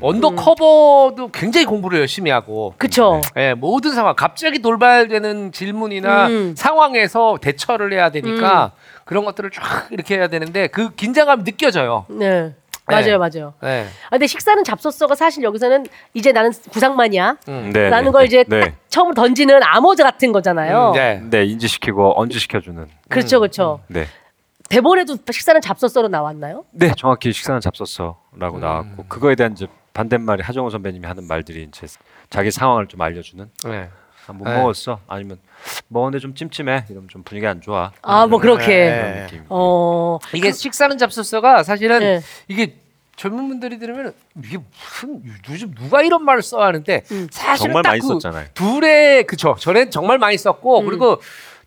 [0.00, 2.74] 언더커버도 굉장히 공부를 열심히 하고.
[2.78, 3.20] 그렇죠.
[3.36, 6.54] 예, 모든 상황 갑자기 돌발되는 질문이나 음.
[6.56, 8.72] 상황에서 대처를 해야 되니까
[9.04, 12.06] 그런 것들을 쫙 이렇게 해야 되는데 그 긴장감이 느껴져요.
[12.08, 12.54] 네.
[12.86, 13.54] 맞아요, 맞아요.
[13.62, 13.86] 네.
[14.06, 17.38] 아, 근데 식사는 잡섰어가 사실 여기서는 이제 나는 구상만이야.
[17.48, 17.70] 음.
[17.72, 18.26] 네, 라는 네, 걸 네.
[18.26, 18.60] 이제 네.
[18.60, 20.90] 딱 처음 던지는 아모드 같은 거잖아요.
[20.90, 21.22] 음, 네.
[21.30, 22.86] 네, 인지시키고 언지시켜주는.
[23.08, 23.80] 그렇죠, 그렇죠.
[23.88, 24.06] 네.
[24.68, 26.64] 대본에도 식사는 잡섰어로 나왔나요?
[26.72, 28.60] 네, 정확히 식사는 잡섰어라고 음.
[28.60, 31.86] 나왔고 그거에 대한 이제 반대말이 하정우 선배님이 하는 말들이 이제
[32.28, 33.48] 자기 상황을 좀 알려주는.
[33.64, 33.88] 네.
[34.26, 34.56] 아, 못 네.
[34.56, 35.00] 먹었어?
[35.06, 35.38] 아니면
[35.88, 36.84] 먹었는데 좀 찜찜해?
[36.90, 37.92] 이러면 좀 분위기 안 좋아.
[38.02, 38.66] 아, 뭐 그렇게.
[38.66, 39.22] 네.
[39.26, 39.44] 느낌.
[39.48, 40.18] 어.
[40.32, 42.20] 이게 식사는 잡섰어가 사실은 네.
[42.48, 42.76] 이게
[43.16, 44.12] 젊은 분들이 들으면
[44.44, 47.28] 이게 무슨 요즘 누가 이런 말을 써 하는데 음.
[47.30, 48.46] 사실 정말 딱 많이 그 썼잖아요.
[48.54, 50.86] 둘의 그쵸 전엔 정말 많이 썼고 음.
[50.86, 51.20] 그리고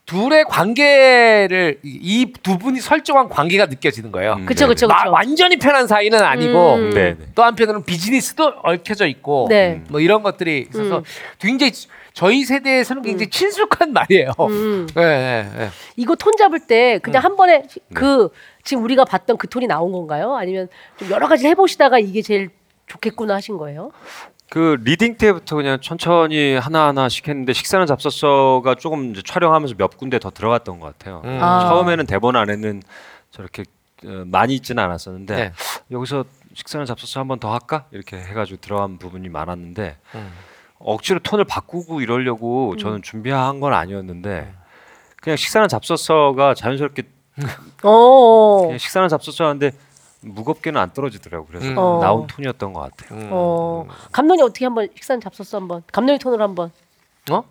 [0.06, 4.34] 둘의 관계를 이 두 분이 설정한 관계가 느껴지는 거예요.
[4.34, 4.74] 음, 그쵸, 네네.
[4.74, 5.12] 그쵸, 마- 그쵸.
[5.12, 6.90] 완전히 편한 사이는 아니고 음.
[6.92, 7.26] 네, 네.
[7.36, 9.82] 또 한편으로는 비즈니스도 얽혀져 있고 네.
[9.90, 11.04] 뭐 이런 것들이 있어서 음.
[11.40, 11.74] 굉장히
[12.18, 14.32] 저희 세대에서는 굉장히 친숙한 말이에요.
[14.40, 14.88] 음.
[14.96, 15.70] 네, 네, 네.
[15.98, 17.00] 이거 톤 잡을 때 음.
[17.02, 17.80] 그냥 한 번에 네.
[17.94, 18.30] 그
[18.64, 20.36] 지금 우리가 봤던 그 톤이 나온 건가요?
[20.36, 20.68] 아니면
[20.98, 22.50] 좀 여러 가지 해보시다가 이게 제일
[22.88, 23.92] 좋겠구나 하신 거예요?
[24.50, 30.32] 그 리딩 때부터 그냥 천천히 하나하나씩 했는데 식사는 잡쉈어가 조금 이제 촬영하면서 몇 군데 더
[30.32, 31.22] 들어갔던 것 같아요.
[31.24, 31.38] 음.
[31.40, 31.70] 아.
[31.70, 32.82] 처음에는 대본 안에는
[33.30, 33.64] 저렇게
[34.06, 35.52] 어, 많이 있지는 않았었는데 네.
[35.92, 36.26] 여기서
[36.56, 40.32] 식사는 잡섰어 한번 더 할까 이렇게 해가지고 들어간 부분이 많았는데 음.
[40.80, 42.78] 억지로 톤을 바꾸고 이러려고 음.
[42.78, 44.54] 저는 준비한 건 아니었는데
[45.22, 47.04] 그냥 식사는 잡섰어가 자연스럽게
[47.84, 48.62] 어.
[48.64, 49.72] 그냥 식사는 잡섰어 하는데
[50.22, 51.78] 무겁게는 안 떨어지더라고 그래서 음.
[51.78, 52.00] 어.
[52.02, 53.20] 나온 톤이었던 것 같아요.
[53.20, 53.30] 음.
[53.32, 53.86] 어.
[54.12, 55.84] 감독님 어떻게 한번 식사는 잡섰어 한번.
[55.92, 56.72] 감독님 톤으로 한번.
[57.32, 57.44] 어?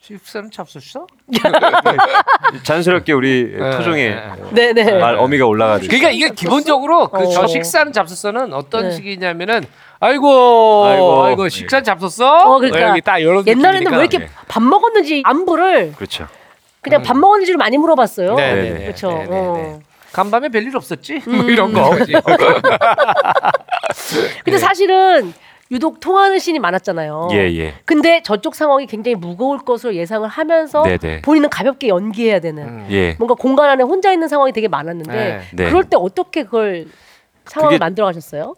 [0.00, 1.06] 식사는 잡수셨어?
[2.64, 4.14] 자연스럽게 우리 토종의
[4.52, 4.72] 네, 네.
[4.72, 4.98] 네네.
[4.98, 7.46] 말 어미가 올라가지고 그러니까 이게 기본적으로 그저 어.
[7.46, 8.92] 식사는 잡섰어는 어떤 네.
[8.92, 9.66] 식이냐면은
[10.00, 11.82] 아이고 아이고, 아이고, 식사 예.
[11.82, 12.42] 잡섰어?
[12.44, 13.96] 어, 그러니까 여기 딱 이런 옛날에는 느낌이니까.
[13.96, 14.28] 왜 이렇게 네.
[14.46, 16.28] 밥 먹었는지 안부를 그렇죠.
[16.80, 18.30] 그냥 밥 먹었는지를 많이 물어봤어요.
[18.30, 18.36] 음.
[18.36, 18.82] 네, 네, 네, 네.
[18.84, 19.08] 그렇죠.
[19.10, 19.52] 네, 네, 어.
[19.56, 19.80] 네.
[20.12, 21.22] 간밤에 별일 없었지?
[21.26, 21.50] 뭐 음.
[21.50, 21.90] 이런 거.
[24.44, 24.58] 근데 네.
[24.58, 25.32] 사실은
[25.70, 27.28] 유독 통하는 씬이 많았잖아요.
[27.32, 27.74] 예 예.
[27.84, 31.20] 근데 저쪽 상황이 굉장히 무거울 것으로 예상을 하면서 네 네.
[31.20, 32.86] 본인은 가볍게 연기해야 되는 음.
[32.90, 33.16] 예.
[33.18, 35.40] 뭔가 공간 안에 혼자 있는 상황이 되게 많았는데 네.
[35.52, 35.68] 네.
[35.68, 36.86] 그럴 때 어떻게 그걸
[37.46, 38.54] 상황을 그게- 만들어 가셨어요?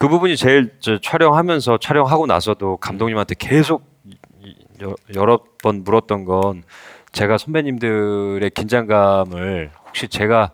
[0.00, 3.84] 그 부분이 제일 저 촬영하면서 촬영하고 나서도 감독님한테 계속
[4.80, 6.62] 여, 여러 번 물었던 건
[7.12, 10.52] 제가 선배님들의 긴장감을 혹시 제가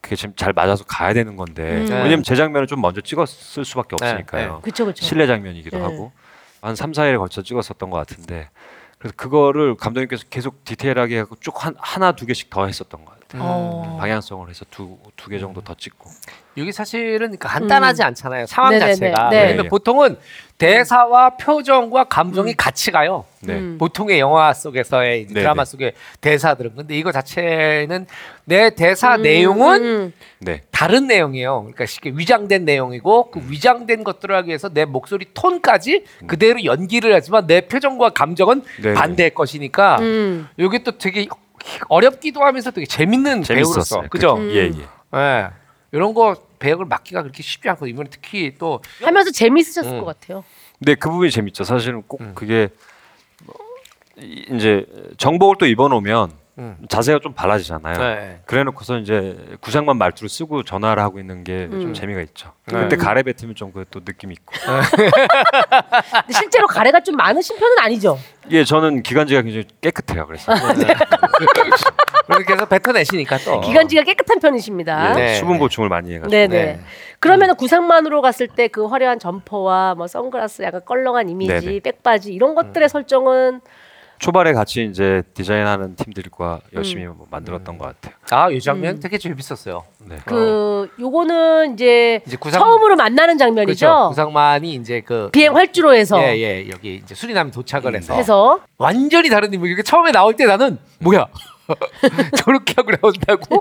[0.00, 1.84] 그게 지금 잘 맞아서 가야 되는 건데 음.
[1.84, 2.02] 네.
[2.02, 4.60] 왜냐면 제 장면을 좀 먼저 찍었을 수밖에 네, 없으니까요.
[4.62, 5.04] 그렇죠, 그렇죠.
[5.04, 5.84] 실내 장면이기도 네.
[5.84, 6.10] 하고
[6.60, 8.50] 한 3, 4일에 걸쳐 찍었었던 것 같은데
[8.98, 13.19] 그래서 그거를 감독님께서 계속 디테일하게 하고 쭉 한, 하나 두 개씩 더 했었던 것 같아요.
[13.38, 13.96] 어.
[14.00, 16.10] 방향성을 해서 두 두 개 정도 더 찍고
[16.56, 18.46] 여기 사실은 간단하지 않잖아요.
[18.46, 18.78] 상황 음.
[18.78, 18.94] 네네네.
[18.94, 19.28] 자체가.
[19.30, 19.42] 네.
[19.44, 20.16] 왜냐면 보통은
[20.58, 22.54] 대사와 표정과 감정이 음.
[22.56, 23.24] 같이 가요.
[23.40, 23.54] 네.
[23.54, 23.78] 음.
[23.78, 25.42] 보통의 영화 속에서의 이제 네네.
[25.42, 28.06] 드라마 속의 대사들은 근데 이거 자체는
[28.44, 30.62] 내 대사 음, 내용은 음, 네.
[30.70, 31.60] 다른 내용이에요.
[31.60, 37.46] 그러니까 쉽게 위장된 내용이고 그 위장된 것들을 하기 위해서 내 목소리 톤까지 그대로 연기를 하지만
[37.46, 38.94] 내 표정과 감정은 네네.
[38.94, 40.48] 반대의 것이니까 음.
[40.58, 41.26] 이게 또 되게
[41.88, 44.08] 어렵기도 하면서 되게 재밌는 배우로서 재밌었어요.
[44.10, 44.36] 그죠?
[44.36, 44.50] 음.
[44.50, 45.18] 예 예.
[45.18, 45.48] 예.
[45.92, 50.00] 이런 거 배역을 맡기가 그렇게 쉽지 않고 이번에 특히 또 하면서 재밌으셨을 음.
[50.00, 50.44] 것 같아요.
[50.78, 51.64] 근데 그 부분이 재밌죠.
[51.64, 52.32] 사실은 꼭 음.
[52.34, 52.68] 그게
[53.44, 53.54] 뭐
[54.18, 54.86] 이- 이제
[55.18, 56.30] 정복을 또 입어놓으면
[56.60, 56.76] 음.
[56.88, 57.98] 자세가 좀 달라지잖아요.
[57.98, 58.40] 네.
[58.44, 61.94] 그래놓고서 이제 구상만 말투를 쓰고 전화를 하고 있는 게좀 음.
[61.94, 62.52] 재미가 있죠.
[62.66, 62.80] 네.
[62.82, 64.52] 그때 가래 뱉으면 좀 그 또 느낌이 있고.
[64.66, 68.18] 근데 실제로 가래가 좀 많으신 편은 아니죠.
[68.50, 70.26] 예, 저는 기관지가 굉장히 깨끗해요.
[70.26, 70.52] 그래서
[72.26, 75.10] 그렇게 해서 뱉어내시니까 또 기관지가 깨끗한 편이십니다.
[75.10, 75.14] 예.
[75.14, 75.34] 네.
[75.36, 76.30] 수분 보충을 많이 해가지고.
[76.30, 76.48] 네네.
[76.64, 76.80] 네.
[77.18, 81.80] 그러면 구상만으로 갔을 때 그 화려한 점퍼와 뭐 선글라스 약간 껄렁한 이미지, 네네.
[81.80, 83.60] 백바지 이런 것들의 설정은
[84.20, 88.14] 초반에 같이 이제 디자인하는 팀들과 열심히 뭐 만들었던 것 같아요.
[88.30, 89.00] 아, 이 장면 음.
[89.00, 89.82] 되게 재밌었어요.
[90.04, 90.18] 네.
[90.26, 93.86] 그 요거는 이제, 이제 구상- 처음으로 만나는 장면이죠.
[93.86, 94.08] 그렇죠.
[94.10, 99.52] 구상만이 이제 그 비행 활주로에서 예, 예, 여기 이제 수리남에 도착을 해서 해서 완전히 다른
[99.54, 99.70] 인물.
[99.70, 101.26] 이게 처음에 나올 때 나는 뭐야?
[102.36, 103.60] 저렇게 하고 나온다고?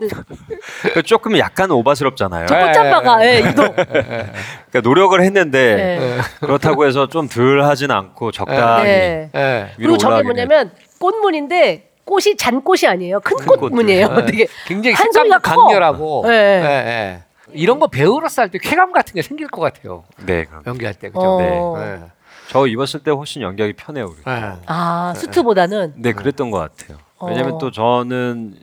[0.94, 2.46] 그 조금 약간 오바스럽잖아요.
[2.48, 3.74] 저 꽃잠바가 예, 이동.
[3.74, 6.18] 그러니까 노력을 했는데 네.
[6.40, 9.30] 그렇다고 해서 좀 덜 하진 않고 적당히 네.
[9.36, 9.72] 예.
[9.78, 13.20] 위로 그리고 저게 뭐냐면 꽃무늬인데 꽃이 잔꽃이 아니에요.
[13.20, 14.16] 큰큰 꽃무늬예요.
[14.20, 14.26] 예.
[14.26, 15.64] 되게 굉장히 한 색감도 소리가 커.
[15.64, 16.32] 강렬하고 예.
[16.32, 17.24] 예, 예.
[17.54, 20.04] 이런 거 배우로서 할 때 쾌감 같은 게 생길 것 같아요.
[20.26, 20.64] 네, 그럼.
[20.66, 21.20] 연기할 때 그죠?
[21.22, 21.78] 어.
[21.80, 22.00] 네.
[22.48, 24.18] 저 입었을 때 훨씬 연기하기 편해요, 우리.
[24.28, 24.54] 예.
[24.66, 26.98] 아 수트보다는 네, 그랬던 것 같아요.
[27.28, 27.58] 왜냐면 어.
[27.58, 28.56] 또 저는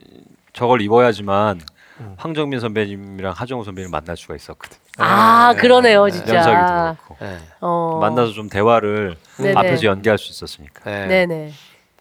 [0.53, 1.61] 저걸 입어야지만
[1.99, 2.13] 음.
[2.17, 4.79] 황정민 선배님이랑 하정우 선배님 만날 수가 있었거든요.
[4.99, 6.95] 아 그러네요 연석이도 진짜.
[7.05, 7.37] 그렇고 예.
[7.61, 7.99] 어.
[8.01, 9.53] 만나서 좀 대화를 네네.
[9.55, 11.03] 앞에서 연기할 수 있었으니까.
[11.03, 11.07] 예.
[11.07, 11.51] 네네.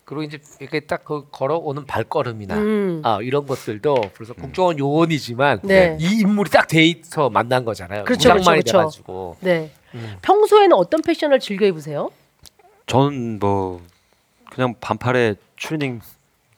[0.04, 3.02] 그리고 이제 이렇게 딱 그 걸어오는 발걸음이나 음.
[3.04, 5.96] 아 이런 것들도 그래서 국정원 요원이지만 네.
[6.00, 8.04] 이 인물이 딱 데이터 만난 거잖아요.
[8.04, 9.36] 그렇죠, 그렇죠, 그렇죠.
[9.40, 9.70] 네.
[9.94, 10.16] 음.
[10.22, 12.10] 평소에는 어떤 패션을 즐겨 입으세요?
[12.86, 13.80] 저는 뭐
[14.50, 16.00] 그냥 반팔에 추리닝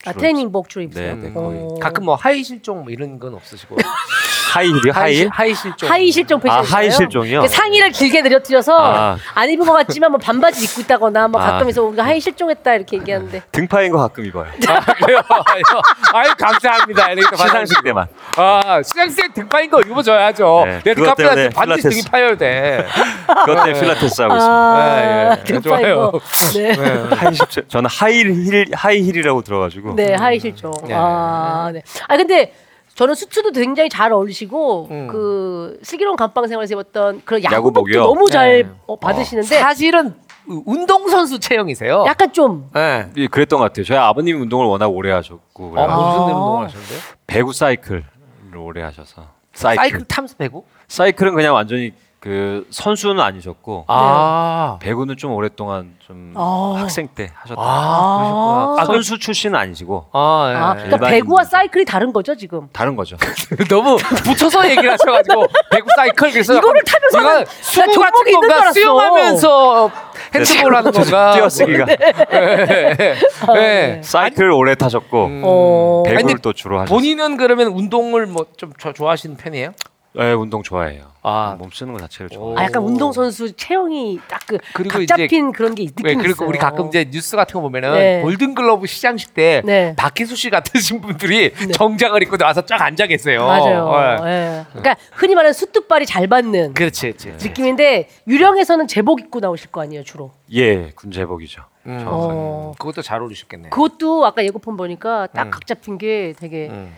[0.06, 1.16] 아 트레이닝복 주로 입으세요?
[1.16, 1.58] 네, 네, 거의.
[1.60, 1.74] 어.
[1.80, 3.76] 가끔 뭐 하의 실종 뭐 이런 건 없으시고
[4.52, 4.92] 하이힐이요?
[4.92, 5.28] 하이힐?
[5.30, 6.58] 하의 실종 하의 실종 패션.
[6.58, 7.46] 아, 하의 실종이요?
[7.46, 9.18] 상의를 길게 늘어뜨려서 아.
[9.34, 11.52] 안 입은 것 같지만 뭐 반바지 입고 있다거나 뭐 아.
[11.52, 14.46] 가끔에서 우리가 하의 실종했다 이렇게 얘기하는데 등파인 거 가끔 입어요.
[14.68, 15.20] 아, 그래요?
[16.14, 17.12] 아유 감사합니다.
[17.12, 18.06] 이렇게 시상식 때만.
[18.36, 20.62] 아 시상식 등 파인 거 입어줘야죠.
[20.66, 22.02] 네, 내 그것 때문에 등카페한테 반드시 필라테스.
[22.02, 22.86] 등이 파여야 돼.
[23.44, 24.56] 그것 때문에 필라테스 하고 있습니다.
[24.56, 25.44] 아, 예, 예.
[25.44, 26.12] 등파 좋아요.
[26.14, 26.20] 입고.
[26.58, 27.14] 네.
[27.14, 30.72] 하이 실 저는 하이 힐 하이 힐이라고 들어가지고 네, 하의 실종.
[30.86, 30.94] 네.
[30.96, 31.82] 아, 네.
[32.06, 32.52] 아 근데
[32.98, 35.06] 저는 수트도 굉장히 잘 어울리시고 음.
[35.06, 38.02] 그 슬기로운 감방 생활에서 입었던 그런 야구복도 야구복이요?
[38.02, 38.70] 너무 잘 네.
[38.88, 40.16] 어, 받으시는데 사실은
[40.66, 42.06] 운동 선수 체형이세요.
[42.08, 43.08] 약간 좀 네.
[43.16, 43.84] 예, 그랬던 것 같아요.
[43.84, 46.24] 저희 아버님이 운동을 워낙 오래 하셨고 어, 그래가지고 무슨 아.
[46.24, 46.98] 운동을 하셨는데요?
[47.28, 48.04] 배구 사이클을
[48.56, 49.76] 오래 하셔서 사이클.
[49.76, 50.64] 사이클 탐스 배구?
[50.88, 54.76] 사이클은 그냥 완전히 그 선수는 아니셨고 아.
[54.80, 56.74] 배구는 좀 오랫동안 좀 아.
[56.76, 58.82] 학생 때 하셨던 아, 그러셨구나.
[58.82, 60.54] 아, 선수 출신은 아니시고 아, 아, 예.
[60.82, 61.50] 그러니까 일반인 배구와 분들.
[61.50, 62.68] 사이클이 다른 거죠 지금.
[62.72, 63.16] 다른 거죠.
[63.70, 68.40] 너무 붙여서 얘기를 하셔가지고 배구 사이클 그래서 이거를 타면서 이건 하는 수영 종목이 같은 있는
[68.40, 68.72] 줄 건가 알았어.
[68.72, 69.90] 수영하면서
[70.34, 71.84] 핸드볼 하는 건가 띄어쓰기가
[73.54, 74.00] 네.
[74.02, 75.42] 사이클 오래 타셨고 음.
[75.44, 76.02] 어.
[76.04, 76.94] 배구를 또 주로 하셨어요.
[76.96, 79.70] 본인은 그러면 운동을 뭐 좀 좋아하시는 편이에요?
[80.14, 81.12] 네, 운동 좋아해요.
[81.22, 81.54] 아.
[81.58, 82.34] 몸 쓰는 거 자체를 오.
[82.34, 82.58] 좋아해요.
[82.58, 86.30] 아 약간 운동 선수 체형이 딱그 그리고 각 이제- 잡힌 그런 게 느낌이 왜 그리고
[86.30, 86.48] 있어요.
[86.48, 88.22] 우리 가끔 이제 뉴스 같은 거 보면은 네.
[88.22, 89.94] 골든글러브 시상식 때 네.
[89.96, 93.46] 박희수 씨 같으신 분들이 정장을 입고 나와서 쫙 앉아 계세요.
[93.46, 94.24] 맞아요.
[94.24, 94.30] 네.
[94.30, 94.64] 예.
[94.70, 97.46] 그러니까 흔히 말하는 수트발이 잘 받는 그렇지, 그렇지.
[97.46, 100.32] 느낌인데 유령에서는 제복 입고 나오실 거 아니에요 주로.
[100.52, 101.62] 예, 군제복이죠.
[101.86, 102.04] 음.
[102.06, 102.72] 어.
[102.78, 103.68] 그것도 잘 어울리셨겠네.
[103.68, 105.50] 그것도 아까 예고편 보니까 딱 음.
[105.50, 106.92] 각 잡힌 게 되게 음.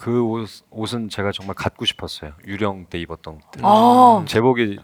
[0.00, 2.30] 그 옷, 옷은 제가 정말 갖고 싶었어요.
[2.46, 3.60] 유령 때 입었던 옷들.
[3.64, 4.24] 아.
[4.28, 4.78] 제복이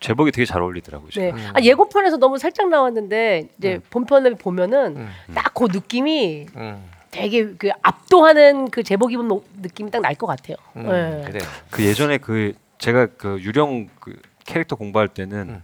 [0.00, 1.10] 제복이 되게 잘 어울리더라고요.
[1.10, 1.32] 네.
[1.32, 1.50] 제가.
[1.54, 5.10] 아, 예고편에서 너무 살짝 나왔는데 이제 본편을 보면은 음.
[5.34, 6.90] 딱 그 느낌이 음.
[7.12, 10.56] 되게 그 압도하는 그 제복 입은 옷 느낌이 딱 날 것 같아요.
[10.74, 10.82] 음.
[10.82, 11.22] 네.
[11.30, 11.48] 그래요.
[11.70, 15.62] 그 예전에 그 제가 그 유령 그 캐릭터 공부할 때는 음.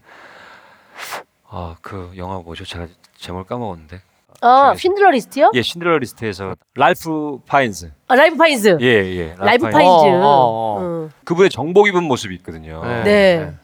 [1.48, 2.64] 아그 영화 뭐죠?
[2.64, 2.86] 제가
[3.16, 4.00] 제목을 까먹었는데.
[4.40, 5.50] 아, 쉰들러 리스트요?
[5.54, 7.92] 예, 쉰들러 리스트에서 랄프 파인즈.
[8.08, 8.78] 아, 레이프 파인즈.
[8.80, 9.34] 예, 예.
[9.38, 9.70] 레이프 파인즈.
[9.70, 10.06] 파인즈.
[10.06, 10.80] 어, 어, 어.
[10.80, 11.10] 음.
[11.24, 12.82] 그분의 정복 입은 모습이 있거든요.
[12.84, 13.02] 네.
[13.04, 13.54] 네.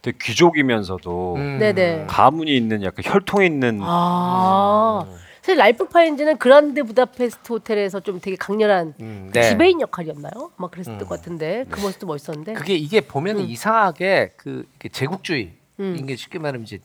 [0.00, 1.58] 되게 귀족이면서도 음.
[1.58, 2.06] 네네.
[2.08, 5.04] 가문이 있는 약간 혈통이 있는 아.
[5.42, 9.48] 사실 레이프 파인즈는 그란드 부다페스트 호텔에서 좀 되게 강렬한 음, 그 네.
[9.48, 10.52] 지배인 역할이었나요?
[10.56, 10.98] 아마 그랬을 음.
[10.98, 12.52] 것 같은데 그 모습도 멋있었는데.
[12.54, 13.48] 그게 이게 보면 은 음.
[13.48, 15.96] 이상하게 그 이게 제국주의 음.
[15.98, 16.78] 이게 쉽게 말하면 이제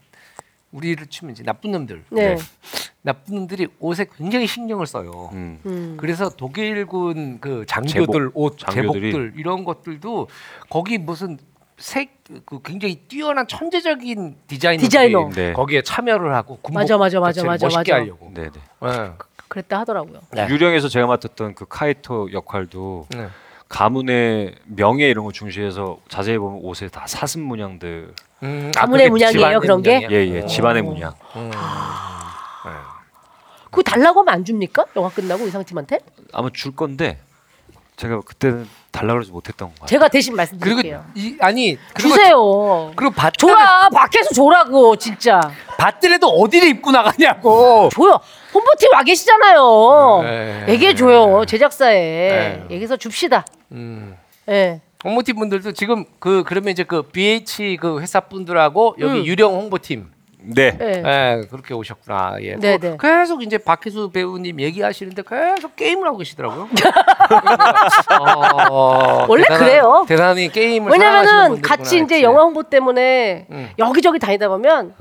[0.72, 2.35] 우리를 치면 이제 나쁜 놈들 네.
[2.35, 2.38] 네.
[3.02, 5.30] 나쁜 놈들이 옷에 굉장히 신경을 써요.
[5.34, 5.60] 음.
[5.65, 5.98] 음.
[5.98, 9.11] 그래서 독일군 그 장교들 옷 장교들이.
[9.11, 10.27] 제복들 이런 것들도
[10.69, 11.38] 거기 무슨
[11.77, 15.30] 색 그 굉장히 뛰어난 천재적인 디자이너.
[15.34, 15.53] 네.
[15.53, 18.02] 거기에 참여를 하고 군복 맞아, 맞아, 맞아, 맞아, 멋있게 맞아.
[18.02, 18.31] 하려고.
[18.34, 18.60] 네, 네.
[18.81, 19.11] 네.
[19.48, 20.22] 그랬다 하더라고요.
[20.34, 20.48] 네.
[20.49, 23.27] 유령에서 제가 맡았던 그 카이토 역할도 네.
[23.69, 28.14] 가문의 명예 이런 거 중시해서 자세히 보면 옷에 다 사슴 문양들
[28.44, 29.95] 음, 가문의 그게 문양이에요, 그런 게?
[29.95, 30.18] 문양이야?
[30.19, 30.45] 예예 어.
[30.45, 31.52] 집안의 문양 음.
[31.52, 32.72] 네.
[33.65, 34.85] 그거 달라고 하면 안 줍니까?
[34.95, 35.99] 영화 끝나고 의상팀한테?
[36.34, 37.19] 아마 줄 건데
[37.98, 39.88] 제가 그때는 달라 그러지 못했던 것 같아요.
[39.88, 41.06] 제가 대신 그리고 말씀드릴게요.
[41.15, 42.91] 이 아니 그리고 주세요.
[42.95, 45.39] 그리고 밭 줘라 밖에서 줘라고 진짜
[45.78, 47.90] 밭들에도 어디를 입고 나가냐고.
[47.91, 48.20] 줘요.
[48.54, 50.22] 홍보팀 와 계시잖아요.
[50.24, 50.66] 네.
[50.70, 52.64] 얘기해 줘요 제작사에 네.
[52.72, 53.45] 얘기해서 줍시다.
[53.72, 54.18] 음.
[54.49, 54.82] 예.
[55.04, 59.26] 홍보팀 분들도 지금 그 그러면 이제 그 BH 그 회사 분들하고 여기 음.
[59.26, 60.08] 유령 홍보팀
[60.40, 60.78] 네.
[60.78, 61.04] 네.
[61.06, 62.38] 예, 그렇게 오셨구나.
[62.41, 62.56] 예.
[62.56, 62.98] 네, 또 네.
[62.99, 66.70] 계속 이제 박혜수 배우님 얘기하시는데 계속 게임을 하고 계시더라고요.
[68.72, 70.06] 어, 원래 대단한- 그래요.
[70.08, 72.24] 대단히 게임을 사랑하시는 왜냐면은 분들구나 같이 이제 했지.
[72.24, 73.70] 영화 홍보 때문에 음.
[73.78, 74.94] 여기저기 다니다 보면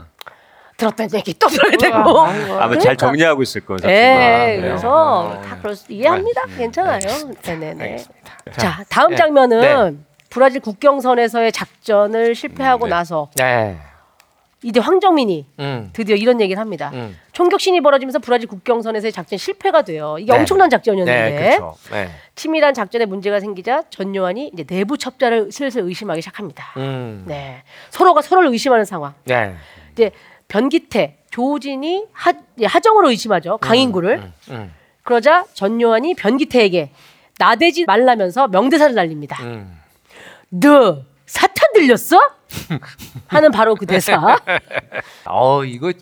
[0.77, 2.21] 들었던 얘기 또 들어야 되고.
[2.21, 2.95] 아마 잘 그러니까.
[2.97, 3.79] 정리하고 있을 거예요.
[3.85, 4.59] 예, 네.
[4.61, 6.43] 그래서 아, 다 그럴 수 이해합니다.
[6.47, 7.01] 음, 괜찮아요.
[7.45, 7.83] 네네네.
[7.85, 8.33] 알겠습니다.
[8.57, 9.17] 자, 다음 네.
[9.17, 12.95] 장면은 브라질 국경선에서의 작전을 실패하고 음, 네.
[12.95, 13.79] 나서 네.
[14.63, 15.91] 이제 황정민이 음.
[15.93, 16.91] 드디어 이런 얘기를 합니다.
[16.93, 17.17] 음.
[17.33, 20.17] 총격신이 벌어지면서 브라질 국경선에서의 작전 실패가 돼요.
[20.19, 20.39] 이게 네.
[20.39, 21.75] 엄청난 작전이었는데 네, 그렇죠.
[21.93, 22.09] 네.
[22.35, 26.73] 치밀한 작전에 문제가 생기자 전요한이 이제 내부 첩자를 슬슬 의심하기 시작합니다.
[26.79, 27.25] 음.
[27.27, 29.15] 네, 서로가 서로를 의심하는 상황.
[29.25, 29.55] 네.
[29.93, 30.11] 이제
[30.49, 33.59] 변기태, 조진이 하, 예, 하정으로 의심하죠.
[33.59, 34.19] 강인구를.
[34.19, 34.33] 음.
[34.51, 34.75] 음.
[35.03, 36.91] 그러자 전요한이 변기태에게
[37.39, 39.43] 나대지 말라면서 명대사를 날립니다.
[39.43, 39.79] 음.
[40.49, 42.19] 너 사탄 들렸어?
[43.29, 44.39] 하는 바로 그 대사.
[45.27, 45.93] 어, 이거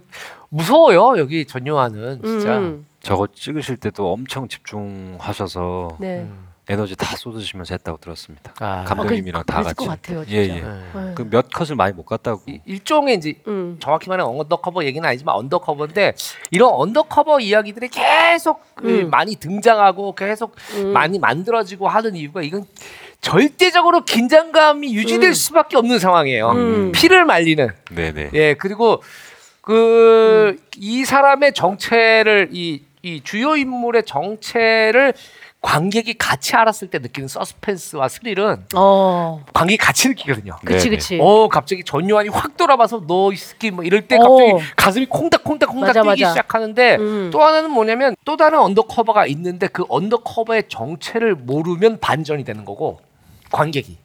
[0.50, 1.18] 무서워요.
[1.18, 2.58] 여기 전요한은 진짜.
[2.58, 6.26] 음, 저거 찍으실 때도 엄청 집중하셔서 네.
[6.66, 8.54] 에너지 다 쏟으시면서 했다고 들었습니다.
[8.60, 8.84] 아.
[8.84, 9.86] 감독님이랑 아, 그- 다 그랬을 같이.
[9.86, 10.56] 것 같아요, 예, 진짜.
[10.56, 11.00] 예.
[11.00, 11.14] 네.
[11.14, 12.40] 그 몇 컷을 많이 못 갔다고.
[12.46, 13.76] 이- 일종의 이제 음.
[13.80, 16.14] 정확히 말하면 undercover 얘기는 아니지만 undercover인데
[16.52, 19.10] 이런 undercover 이야기들이 계속 그 음.
[19.10, 20.92] 많이 등장하고 계속 음.
[20.94, 22.64] 많이 만들어지고 하는 이유가 이건
[23.20, 25.34] 절대적으로 긴장감이 유지될 음.
[25.34, 26.50] 수밖에 없는 상황이에요.
[26.52, 26.92] 음.
[26.92, 28.30] 피를 말리는 네네.
[28.34, 29.02] 예 그리고
[29.60, 35.14] 그 이 사람의 정체를 이, 이 주요 인물의 정체를
[35.64, 40.56] 관객이 같이 알았을 때 느끼는 서스펜스와 스릴은 어, 관객이 같이 느끼거든요.
[40.62, 40.96] 그치 네네.
[40.96, 41.18] 그치.
[41.20, 44.58] 어 갑자기 전요한이 확 돌아봐서 너 이 새끼 뭐 이럴 때 갑자기 어.
[44.76, 46.32] 가슴이 콩닥콩닥 콩닥 맞아, 뛰기 맞아.
[46.34, 47.30] 시작하는데 음.
[47.32, 53.00] 또 하나는 뭐냐면 또 다른 undercover가 있는데 그 undercover의 정체를 모르면 반전이 되는 거고
[53.50, 53.96] 관객이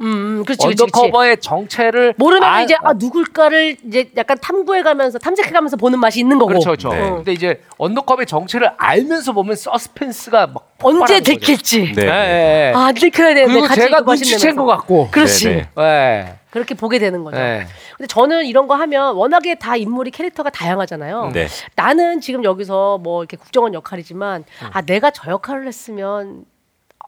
[0.00, 0.04] 음,
[0.40, 0.76] 음, 그렇지 그렇지.
[0.76, 0.82] 그렇지.
[0.82, 6.48] undercover의 정체를 모르면 알- 이제 아 누굴까를 이제 약간 탐구해가면서 탐색해가면서 보는 맛이 있는 거고.
[6.48, 6.88] 그렇죠 그렇죠.
[6.90, 7.10] 네.
[7.10, 11.20] 근데 이제 undercover의 정체를 알면서 보면 서스펜스가 막 언제.
[11.20, 11.94] 들킬지.
[11.94, 12.02] 네.
[12.04, 12.72] 예, 예.
[12.76, 14.66] 아 들켜야 되는데 그리고 같이 제가 그 눈치챈 것.
[14.66, 15.44] 같고 그렇지.
[15.48, 15.66] 네네.
[15.78, 16.34] 예.
[16.50, 17.36] 그렇게 보게 되는 거죠.
[17.38, 17.66] 예.
[17.96, 21.30] 근데 저는 이런 거 하면 워낙에 다 인물이 캐릭터가 다양하잖아요.
[21.32, 21.48] 네.
[21.74, 24.68] 나는 지금 여기서 뭐 이렇게 국정원 역할이지만 음.
[24.72, 26.44] 아 내가 저 역할을 했으면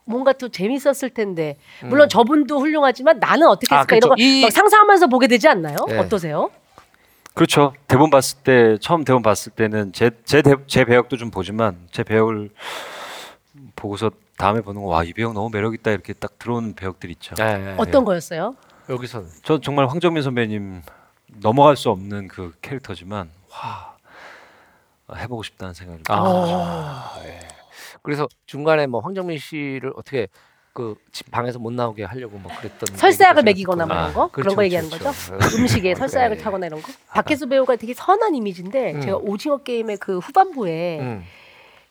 [0.09, 3.76] 뭔가 또 재밌었을 텐데 물론 저분도 훌륭하지만 나는 어떻게 음.
[3.76, 4.22] 아, 했을까 이런 거 그렇죠.
[4.28, 5.76] 이- 막 상상하면서 보게 되지 않나요?
[5.89, 5.98] 네.
[5.98, 6.51] 어떠세요?
[7.35, 7.72] 그렇죠.
[7.86, 12.51] 대본 봤을 때 처음 대본 봤을 때는 제제 제 배역도 좀 보지만 제 배역을
[13.76, 17.35] 보고서 다음에 보는 거 와 이 배역 너무 매력 있다 이렇게 딱 들어오는 배역들 있죠.
[17.40, 17.74] 예, 예.
[17.76, 18.56] 어떤 거였어요?
[18.89, 20.82] 여기서는 저 정말 황정민 선배님
[21.40, 23.94] 넘어갈 수 없는 그 캐릭터지만 와
[25.16, 27.40] 해보고 싶다는 생각이 좀 아, 예.
[28.09, 30.28] 그래서 중간에 뭐 황정민 씨를 어떻게
[30.72, 33.94] 그 집 방에서 못 나오게 하려고 뭐 그랬던 설사약을 먹이거나 뭐.
[33.97, 35.32] 이런 거 그렇죠, 그런 거 얘기하는 그렇죠, 거죠?
[35.36, 35.56] 그렇죠.
[35.59, 35.94] 음식에 네.
[35.94, 36.90] 설사약을 타거나 이런 거.
[37.09, 39.01] 박혜수 배우가 되게 선한 이미지인데 음.
[39.02, 41.24] 제가 오징어 게임의 그 후반부에 음,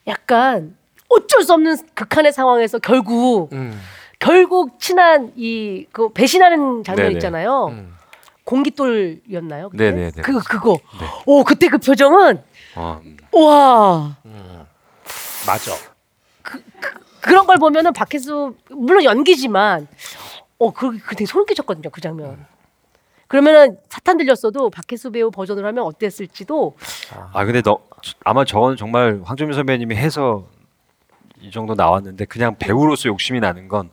[0.08, 0.76] 약간
[1.08, 3.80] 어쩔 수 없는 극한의 상황에서 결국 음,
[4.18, 7.14] 결국 친한 이 그 배신하는 장면 네네.
[7.14, 7.68] 있잖아요.
[7.68, 7.94] 음.
[8.46, 9.70] 공깃돌이었나요?
[9.70, 9.92] 그때?
[9.92, 10.22] 네네네.
[10.24, 10.80] 그 그거.
[11.00, 11.06] 네.
[11.28, 12.42] 오 그때 그 표정은
[12.76, 13.18] 어, 음.
[13.34, 14.16] 와
[15.46, 15.72] 맞아.
[17.28, 19.86] 그런 걸 보면은 박혜수 물론 연기지만
[20.60, 22.46] 어그 그 되게 소름 끼쳤거든요 그 장면.
[23.28, 26.78] 그러면은 사탄 들렸어도 박혜수 배우 버전으로 하면 어땠을지도.
[27.34, 27.80] 아 근데 너
[28.24, 30.46] 아마 저건 정말 황정민 선배님이 해서
[31.42, 33.90] 이 정도 나왔는데 그냥 배우로서 욕심이 나는 건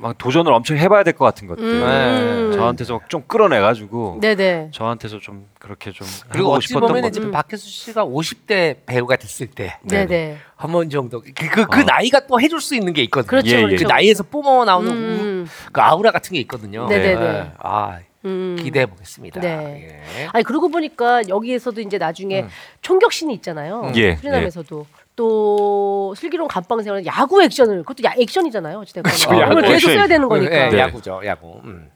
[0.00, 2.52] 막 도전을 엄청 해봐야 될 것 같은 것들 음.
[2.54, 4.70] 저한테서 좀 끌어내가지고 네네.
[4.72, 7.30] 저한테서 좀 그렇게 좀 그리고 어찌 싶었던 보면 것 이제 음.
[7.30, 10.38] 박혜수 씨가 50대 배우가 됐을 때 네네.
[10.56, 11.84] 한번 정도 그, 그, 그 어.
[11.84, 13.28] 나이가 또 해줄 수 있는 게 있거든요.
[13.28, 13.62] 그렇죠, 예, 예.
[13.66, 13.84] 그렇죠.
[13.84, 15.46] 그 나이에서 뿜어 나오는 음.
[15.46, 16.86] 우- 그 아우라 같은 게 있거든요.
[16.88, 17.20] 네네네.
[17.26, 17.52] 예.
[17.58, 18.56] 아 음.
[18.58, 19.40] 기대해 보겠습니다.
[19.40, 20.02] 네.
[20.20, 20.28] 예.
[20.32, 22.48] 아니 그러고 보니까 여기에서도 이제 나중에 음.
[22.80, 23.92] 총격신이 있잖아요.
[23.96, 24.86] 예, 수리남에서도
[25.22, 28.80] 또 슬기로운 감방 생활은 야구 액션을 그것도 야, 액션이잖아요.
[28.80, 29.94] 어찌됐건 그렇죠, 야구 계속 액션.
[29.94, 30.52] 써야 되는 거니까.
[30.52, 30.78] 예, 네.
[30.80, 31.60] 야구죠, 야구.
[31.62, 31.88] 음.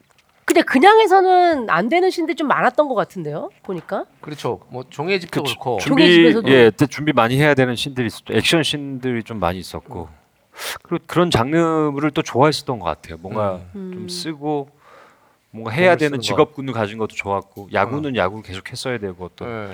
[0.44, 3.50] 근데 그냥 해서는 안 되는 신들 좀 많았던 것 같은데요.
[3.64, 4.04] 보니까.
[4.20, 4.60] 그렇죠.
[4.70, 5.54] 뭐 종의 집도 그쵸.
[5.58, 5.78] 그렇고.
[5.80, 6.48] 종의 준비 집에서도.
[6.50, 10.08] 예 그때 준비 많이 해야 되는 신들이 있었죠 액션 신들이 좀 많이 있었고
[10.84, 13.90] 그리고 그런 장르를 또 좋아했었던 것 같아요 뭔가 음.
[13.92, 14.68] 좀 쓰고
[15.50, 19.70] 뭔가 해야 되는 직업군을 가진 것도 좋았고 야구는 야구를 계속 했어야 되고 또 예.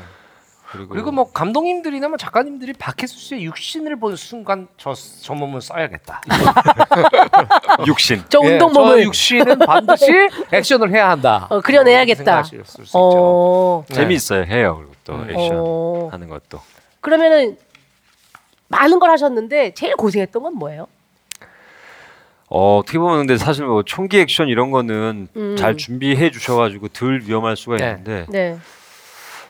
[0.72, 6.20] 그리고, 그리고 뭐 감독님들이나 뭐 작가님들이 박혜수 씨의 육신을 본 순간 저 저 몸을 써야겠다.
[7.86, 10.06] 육신 저 예, 운동 저 몸을 육신은 반드시
[10.52, 11.46] 액션을 해야 한다.
[11.50, 12.40] 어, 그려내야겠다.
[12.40, 12.62] 있죠.
[12.94, 13.84] 어.
[13.88, 13.94] 네.
[13.94, 15.30] 재미있어요 해요 그리고 또 음.
[15.30, 16.08] 액션 어.
[16.10, 16.60] 하는 것도
[17.00, 17.56] 그러면은
[18.68, 20.86] 많은 걸 하셨는데 제일 고생했던 건 뭐예요?
[22.48, 25.56] 어, 어떻게 보면 근데 사실 뭐 총기 액션 이런 거는 음.
[25.56, 27.88] 잘 준비해 주셔가지고 덜 위험할 수가 네.
[27.90, 28.58] 있는데 네.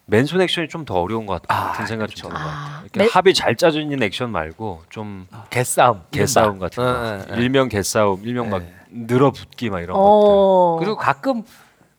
[0.07, 2.29] 맨손 액션이 좀 더 어려운 것 같은 아, 생각이 그렇죠.
[2.29, 2.81] 좀 드는 것 아, 같아요.
[2.85, 6.66] 이렇게 맨- 합이 잘 있는 액션 말고 좀 개싸움, 개싸움 이른바.
[6.66, 6.93] 같은 어, 거,
[7.33, 7.41] 어, 어.
[7.41, 8.73] 일명 개싸움, 일명 막 네.
[8.91, 10.03] 늘어붙기 막 이런 것들.
[10.05, 10.77] 어.
[10.81, 11.45] 그리고 가끔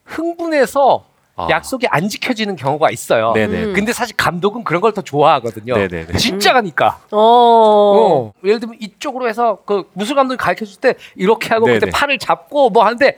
[0.06, 1.06] 흥분해서
[1.36, 1.48] 아.
[1.50, 3.32] 약속이 안 지켜지는 경우가 있어요.
[3.34, 3.64] 네네.
[3.64, 3.74] 음.
[3.74, 5.74] 근데 사실 감독은 그런 걸 더 좋아하거든요.
[5.76, 6.14] 네네네.
[6.18, 7.00] 진짜 가니까.
[7.12, 7.18] 어.
[7.18, 8.34] 어.
[8.44, 11.92] 예를 들면 이쪽으로 해서 그 무술 감독이 가르쳐 줄 때 이렇게 하고 그때 네네.
[11.92, 13.18] 팔을 잡고 뭐 하는데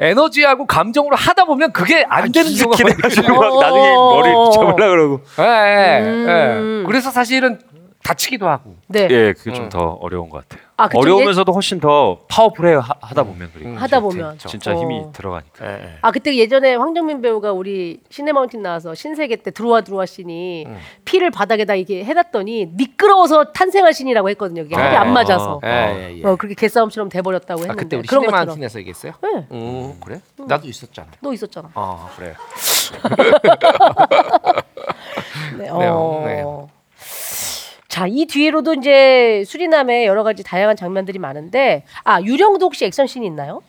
[0.00, 2.78] 에너지하고 감정으로 하다 보면 그게 안 되는 경우가.
[2.82, 4.14] 막 나중에 어.
[4.16, 5.20] 머리를 잡으려 그러고.
[5.38, 6.80] 예, 예, 음.
[6.82, 6.86] 예.
[6.86, 7.58] 그래서 사실은
[8.02, 8.76] 다치기도 하고.
[8.88, 9.06] 네.
[9.10, 9.54] 예, 그게 음.
[9.54, 10.68] 좀더 어려운 것 같아요.
[10.76, 13.76] 아, 어려우면서도 훨씬 더 파워풀해요 하, 하다 보면 그리고 음.
[13.76, 14.38] 하다 보면.
[14.38, 14.80] 진짜 어.
[14.80, 15.66] 힘이 들어가니까.
[15.66, 15.92] 예, 예.
[16.00, 20.78] 아 그때 예전에 황정민 배우가 우리 시네마운틴 나와서 신세계 때 들어와 들어와 씬이 음.
[21.04, 24.62] 피를 바닥에다 이게 해놨더니 미끄러워서 탄생한 씬이라고 했거든요.
[24.62, 24.96] 이게 합이 네.
[24.96, 25.60] 안 맞아서.
[25.64, 26.24] 예, 예, 예.
[26.26, 28.54] 어 그렇게 개싸움처럼 돼버렸다고 아, 했는데 그때 우리 그런 것처럼.
[28.54, 29.12] 시네마한틴에서 얘기했어요?
[29.22, 30.20] 네, 음, 그래?
[30.38, 31.08] 나도 있었잖아.
[31.20, 31.70] 너 있었잖아.
[31.74, 32.34] 아, 그래.
[35.58, 35.64] 네.
[35.64, 36.68] 네, 어.
[38.00, 43.60] 자, 이 뒤로도 이제 수리남의 여러 가지 다양한 장면들이 많은데 아 유령도 혹시 액션씬이 있나요?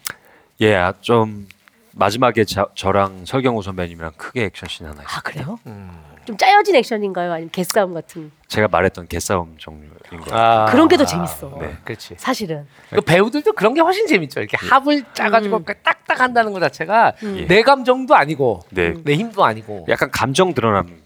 [0.62, 1.50] 예, 아, 좀
[1.92, 5.08] 마지막에 자, 저랑 설경호 선배님이랑 크게 액션씬 하나 있어요.
[5.18, 5.60] 아 그래요?
[5.66, 5.92] 음.
[6.24, 7.34] 좀 짜여진 액션인가요?
[7.34, 10.34] 아니면 개싸움 같은 제가 말했던 개싸움 종류인 거.
[10.34, 11.58] 아, 그런 게 더 재밌어.
[11.60, 11.76] 네.
[11.84, 12.14] 그렇지.
[12.18, 12.66] 사실은.
[12.90, 14.40] 그 배우들도 그런 게 훨씬 재밌죠.
[14.40, 15.66] 이렇게 합을 짜가지고 음.
[15.66, 17.48] 딱딱 한다는 것 자체가 음.
[17.50, 19.88] 내 감정도 아니고 네, 내 힘도 아니고.
[19.90, 21.01] 약간 감정 드러나는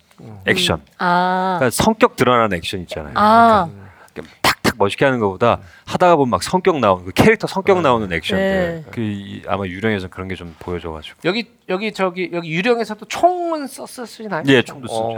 [0.47, 0.81] 액션.
[0.97, 3.13] 아, 그러니까 성격 드러나는 액션 있잖아요.
[3.15, 3.69] 아,
[4.13, 8.83] 그러니까 탁탁 멋있게 하는 것보다 하다가 보면 막 성격 나오는 그 캐릭터 성격 나오는 액션들.
[8.85, 8.91] 네.
[8.91, 11.17] 그 이- 아마 유령에서 그런 게 좀 보여져가지고.
[11.25, 14.43] 여기 여기 저기 여기 유령에서도 총은 썼으시나요?
[14.47, 14.99] 예, 총도 쓰죠.
[14.99, 15.13] 어,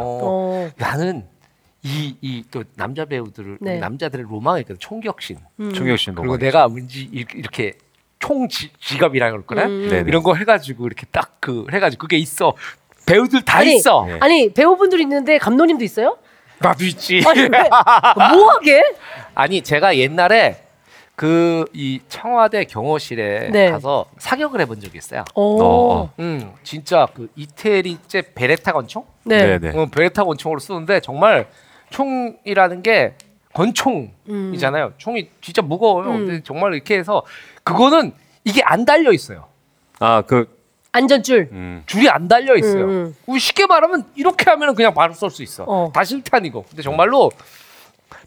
[0.65, 1.26] 어, 나는
[1.84, 3.80] 이 이 또 남자 배우들을 네.
[3.80, 4.78] 남자들의 로망이거든.
[4.80, 5.38] 총격신.
[5.60, 5.74] 음.
[5.74, 7.74] 총격신 그리고 너무 내가 왠지 이렇게, 이렇게
[8.19, 9.88] 총 지, 지갑이라 그럴거나 음.
[9.90, 10.06] 네네.
[10.10, 12.56] 이런 거 해가지고 이렇게 딱 그 해가지고 그게 있어.
[13.08, 14.06] 배우들 다 아니, 있어.
[14.08, 14.18] 네.
[14.20, 16.18] 아니 배우분들 있는데 감독님도 있어요?
[16.60, 17.24] 나도 있지.
[17.26, 17.50] 아니 왜?
[18.36, 18.84] 뭐하게?
[19.34, 20.64] 아니 제가 옛날에
[21.16, 23.72] 그 이 청와대 경호실에 네.
[23.72, 25.24] 가서 사격을 해본 적이 있어요.
[25.34, 26.14] 오, 어.
[26.20, 29.06] 음 진짜 그 이태리제 베레타 권총?
[29.24, 29.58] 네.
[29.60, 29.78] 네네.
[29.80, 31.48] 어, 베레타 권총으로 쓰는데 정말
[31.90, 33.16] 총이라는 게
[33.54, 34.94] 권총이잖아요.
[34.98, 36.10] 총이 진짜 무거워요.
[36.12, 36.26] 음.
[36.28, 37.24] 근데 정말 이렇게 해서
[37.64, 38.14] 그거는
[38.44, 39.46] 이게 안 달려 있어요.
[40.00, 40.57] 아 그
[40.92, 41.50] 안전줄.
[41.52, 42.86] 음, 줄이 안 달려 있어요.
[42.86, 43.16] 음.
[43.40, 45.64] 쉽게 말하면 이렇게 하면 그냥 바로 쏠 수 있어.
[45.68, 45.92] 어.
[45.94, 46.66] 다 실탄이고.
[46.70, 47.30] 근데 정말로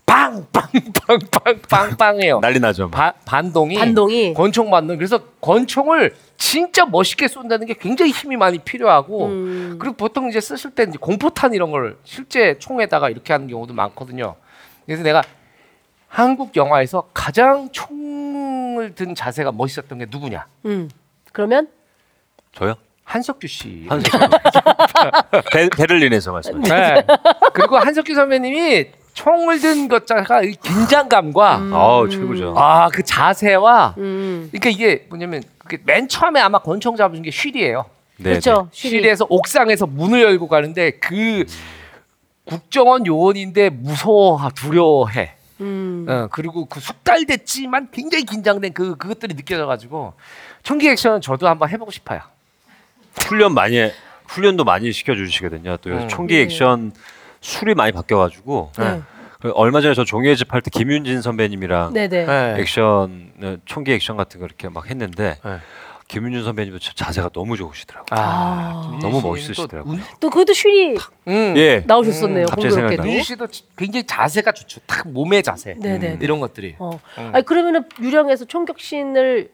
[0.06, 2.40] 빵빵빵빵빵빵해요.
[2.40, 2.88] 난리 나죠.
[2.88, 2.90] 막.
[2.90, 4.34] 바- 반동이 반동이.
[4.34, 4.96] 권총 반동.
[4.96, 9.76] 그래서 권총을 진짜 멋있게 쏜다는 게 굉장히 힘이 많이 필요하고 음.
[9.80, 14.36] 그리고 보통 이제 쓰실 때 이제 공포탄 이런 걸 실제 총에다가 이렇게 하는 경우도 많거든요.
[14.86, 15.22] 그래서 내가
[16.08, 20.46] 한국 영화에서 가장 총을 든 자세가 멋있었던 게 누구냐?
[20.66, 20.90] 음.
[21.32, 21.68] 그러면
[22.54, 22.74] 저요?
[23.04, 23.86] 한석규 씨.
[23.88, 24.18] 한석규.
[25.52, 26.60] 베, 베를린에서 말씀.
[26.60, 27.04] 네.
[27.52, 31.74] 그리고 한석규 선배님이 총을 든 것자가 이 긴장감과 음.
[31.74, 32.54] 아우 최고죠.
[32.56, 34.48] 아 그 자세와 음.
[34.52, 37.86] 그러니까 이게 뭐냐면 그게 맨 처음에 아마 권총 잡으신 게 쉴이에요.
[38.18, 38.68] 네, 그렇죠.
[38.72, 39.00] 쉬리.
[39.00, 41.44] 쉴에서 옥상에서 문을 열고 가는데 그
[42.44, 45.34] 국정원 요원인데 무서워 두려워해.
[45.60, 46.06] 음.
[46.08, 50.14] 어, 그리고 그 숙달됐지만 굉장히 긴장된 그 그것들이 느껴져 가지고
[50.62, 52.20] 총기 액션은 저도 한번 해보고 싶어요.
[53.28, 53.92] 훈련 많이 해-
[54.28, 55.76] 훈련도 많이 시켜주시거든요.
[55.78, 56.08] 또 음.
[56.08, 56.42] 총기 네.
[56.42, 56.92] 액션
[57.40, 59.02] 술이 많이 바뀌어가지고 네.
[59.40, 62.26] 그 얼마 전에 저 종이의 집 할 때 김윤진 선배님이랑 네네.
[62.26, 62.54] 네.
[62.58, 65.56] 액션 어, 총기 액션 같은 거 이렇게 막 했는데 네.
[66.08, 68.06] 김윤준 선배님도 자세가 너무 좋으시더라고요.
[68.20, 68.80] 아.
[68.84, 69.84] 김민희 너무 멋있으시더라고요.
[69.84, 70.96] 또 운- 또 그것도 쉬리
[71.28, 71.54] 음.
[71.56, 71.82] 예.
[71.86, 72.46] 나오셨었네요.
[72.46, 73.02] 갑자기 공교롭게도.
[73.04, 73.46] 민희 씨도
[73.76, 74.80] 굉장히 자세가 좋죠.
[74.86, 75.74] 딱 몸의 자세.
[75.80, 76.18] 네네.
[76.20, 76.74] 이런 것들이.
[76.78, 76.98] 어.
[77.18, 77.30] 음.
[77.32, 79.50] 아니 그러면은 유령에서 총격신을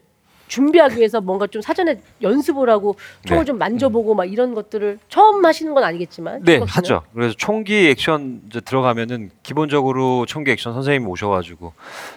[0.48, 2.96] 준비하기 위해서 뭔가 좀 사전에 연습을 하고
[3.26, 3.46] 총을 네.
[3.46, 6.60] 좀 만져보고 막 이런 것들을 처음 하시는 건 아니겠지만 네?
[6.66, 7.02] 하죠.
[7.14, 11.72] 그래서 총기 액션 이제 들어가면은 기본적으로 총기 액션 선생님 오셔가지고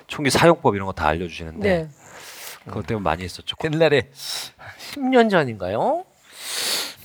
[0.07, 1.89] 총기 사용법 이런 거 다 알려주시는데 네.
[2.65, 3.56] 그것 때문에 많이 했었죠.
[3.64, 4.10] 옛날에
[4.93, 6.03] 10년 전인가요?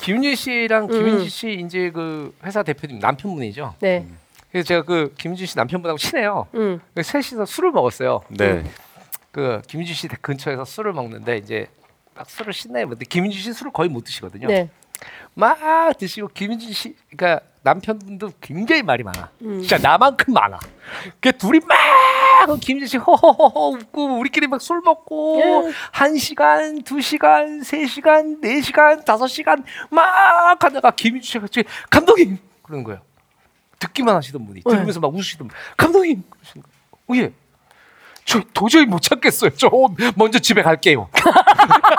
[0.01, 0.88] 김윤지 씨랑 음.
[0.90, 3.74] 김윤지 씨 이제 그 회사 대표님 남편분이죠.
[3.80, 4.06] 네.
[4.51, 6.46] 그래서 제가 그 김윤지 씨 남편분하고 친해요.
[6.55, 6.80] 음.
[6.92, 8.22] 그래서 셋이서 술을 먹었어요.
[8.28, 8.64] 네.
[9.35, 11.66] 그 김윤지 씨 근처에서 술을 먹는데 이제
[12.15, 14.47] 막 술을 신나게 먹는데 김윤지 씨 술을 거의 못 드시거든요.
[14.47, 14.70] 네.
[15.35, 15.59] 막
[15.98, 19.31] 드시고 김윤지 씨 그러니까 남편분도 굉장히 말이 많아.
[19.43, 19.59] 음.
[19.59, 20.61] 진짜 나만큼 많아.
[21.19, 21.77] 그 둘이 막
[22.61, 25.73] 김윤지 씨 호호호호 웃고 우리끼리 막 술 먹고 예.
[25.90, 31.66] 한 시간, 두 시간, 세 시간, 네 시간, 다섯 시간 막 하다가 김윤지 씨가 갑자기
[31.90, 33.01] 감독님 그러는 거예요.
[33.81, 35.56] 듣기만 하시던 분이 들으면서 막 웃으시던 분.
[35.77, 37.24] 감독님 그러시는 거예요.
[37.24, 37.32] 어, 예.
[38.24, 39.51] 저 도저히 못 참겠어요.
[39.56, 39.70] 저
[40.16, 41.09] 먼저 집에 갈게요.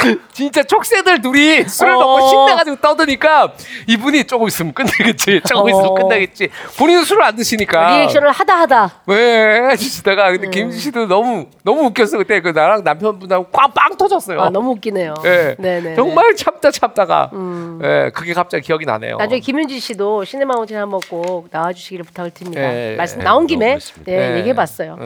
[0.32, 1.98] 진짜 촉새들 둘이 술을 어.
[1.98, 3.52] 먹고 신나가지고 떠드니까
[3.86, 5.42] 이분이 조금 있으면 끝나겠지.
[5.46, 5.94] 조금 있으면 어.
[5.94, 6.48] 끝나겠지.
[6.78, 7.98] 본인은 술을 안 드시니까.
[7.98, 8.90] 리액션을 하다 하다.
[9.06, 10.50] 왜 해주시다가 근데 음.
[10.50, 14.40] 김지 씨도 너무 너무 웃겼어 그때 그 나랑 남편분하고 꽝빵 터졌어요.
[14.40, 15.14] 아 너무 웃기네요.
[15.24, 15.56] 예.
[15.58, 15.94] 네네.
[15.94, 17.80] 정말 참다 참다가 음.
[17.82, 19.16] 예, 그게 갑자기 기억이 나네요.
[19.16, 22.62] 나중에 김윤지 씨도 시네마운틴 한번 꼭 나와주시기를 부탁을 드립니다.
[22.62, 23.78] 예, 말씀 예, 나온 너무 김에.
[24.04, 24.38] 네, 예.
[24.38, 24.96] 얘기해봤어요.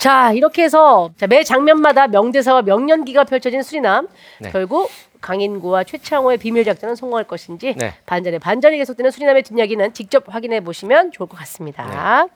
[0.00, 0.02] 예.
[0.02, 4.08] 자 이렇게 해서 자, 매 장면마다 명대사와 명연기가 펼쳐진 수리남
[4.38, 4.50] 네.
[4.50, 4.90] 결국
[5.20, 7.92] 강인구와 최창호의 비밀 작전은 성공할 것인지 네.
[8.06, 11.84] 반전에 반전이 계속되는 수리남의 뒷이야기는 직접 확인해 보시면 좋을 것 같습니다.
[11.86, 12.28] 네.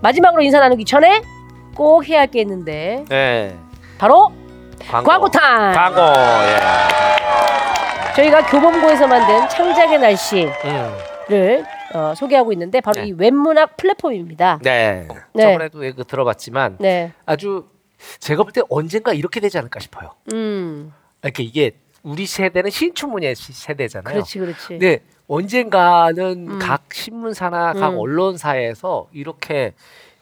[0.00, 1.20] 마지막으로 인사 나누기 전에
[1.74, 3.54] 꼭 해야 할 게 있는데 예.
[3.98, 4.32] 바로
[4.88, 5.10] 광고.
[5.10, 5.74] 광고 타임.
[5.74, 6.00] 광고.
[6.00, 8.14] 예.
[8.16, 10.52] 저희가 교보문고에서 만든 창작의 날씨를
[11.30, 11.64] 음.
[11.94, 13.08] 어, 소개하고 있는데 바로 네.
[13.08, 14.58] 이 웹문학 플랫폼입니다.
[14.62, 15.06] 네.
[15.32, 15.42] 네.
[15.42, 17.66] 저번에도 그 들어봤지만 네, 아주
[18.18, 20.10] 제가 볼 때 언젠가 이렇게 되지 않을까 싶어요.
[20.32, 20.92] 음,
[21.22, 21.72] 이렇게 이게
[22.02, 24.12] 우리 세대는 신춘문예 시- 세대잖아요.
[24.14, 24.78] 그렇지, 그렇지.
[24.78, 26.58] 네, 언젠가는 음.
[26.58, 27.98] 각 신문사나 각 음.
[27.98, 29.72] 언론사에서 이렇게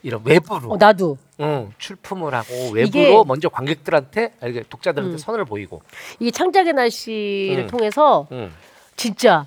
[0.05, 5.19] 이런 외부로 어, 나도 응, 출품을 하고 외부로 먼저 관객들한테 그 독자들한테 음.
[5.19, 5.81] 선을 보이고.
[6.20, 7.66] 이게 창작의 날씨를 음.
[7.69, 8.53] 통해서 응.
[8.97, 9.47] 진짜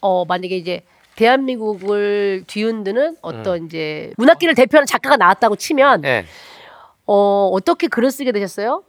[0.00, 0.82] 어 만약에 이제
[1.16, 6.24] 대한민국을 뒤흔드는 어떤 이제 문학계를 대표하는 작가가 나왔다고 치면 네.
[7.06, 8.84] 어 어떻게 글을 쓰게 되셨어요?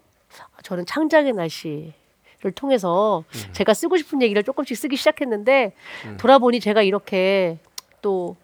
[0.64, 1.94] 저는 창작의 날씨
[2.42, 3.50] 를 통해서 음.
[3.52, 5.74] 제가 쓰고 싶은 얘기를 조금씩 쓰기 시작했는데
[6.20, 7.58] 돌아보니 제가 이렇게
[8.02, 8.38] 또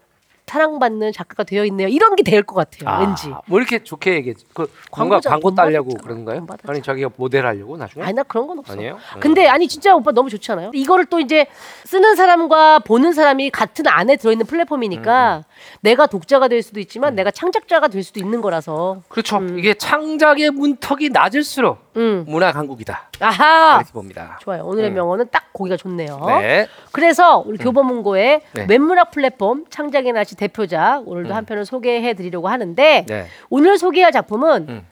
[0.48, 1.88] 사랑받는 작가가 되어 있네요.
[1.88, 2.88] 이런 게 될 것 같아요.
[2.90, 3.32] 아, 왠지.
[3.48, 4.36] 뭐 이렇게 좋게 얘기해.
[4.54, 6.04] 그 광고 돈 따려고 받았잖아.
[6.04, 6.40] 그런 거예요?
[6.40, 6.72] 돈 받았잖아.
[6.72, 8.04] 아니 자기가 모델 하려고 나중에?
[8.06, 8.74] 아니 나 그런 건 없어.
[8.74, 8.98] 아니에요?
[9.20, 10.72] 근데 아니 진짜 오빠 너무 좋지 않아요?
[10.74, 11.48] 이거를 또 이제
[11.86, 15.44] 쓰는 사람과 보는 사람이 같은 안에 들어 있는 플랫폼이니까
[15.82, 19.02] 내가 독자가 될 수도 있지만 내가 창작자가 될 수도 있는 거라서.
[19.08, 19.42] 그렇죠.
[19.58, 22.26] 이게 창작의 문턱이 낮을수록 음.
[22.28, 23.12] 문화 강국이다.
[23.20, 23.78] 아하.
[23.78, 24.38] 이렇게 봅니다.
[24.42, 24.64] 좋아요.
[24.66, 24.96] 오늘의 음.
[24.96, 26.20] 명언은 딱 고기가 좋네요.
[26.28, 26.68] 네.
[26.92, 28.66] 그래서 우리 교보문고의 네.
[28.70, 33.28] 웹문학 플랫폼 창작의 날씨 대표작 오늘도 한 편을 소개해 드리려고 하는데 네.
[33.50, 34.88] 오늘 소개할 작품은 음.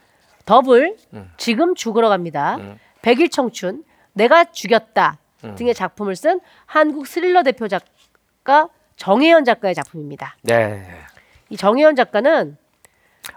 [0.46, 1.30] 더블 음.
[1.36, 2.56] 지금 죽으러 갑니다.
[2.56, 2.78] 음.
[3.02, 5.54] 백일 청춘 내가 죽였다 음.
[5.56, 10.36] 등의 작품을 쓴 한국 스릴러 대표 작가 정혜연 작가의 작품입니다.
[10.42, 10.84] 네.
[11.50, 12.56] 이 정혜연 작가는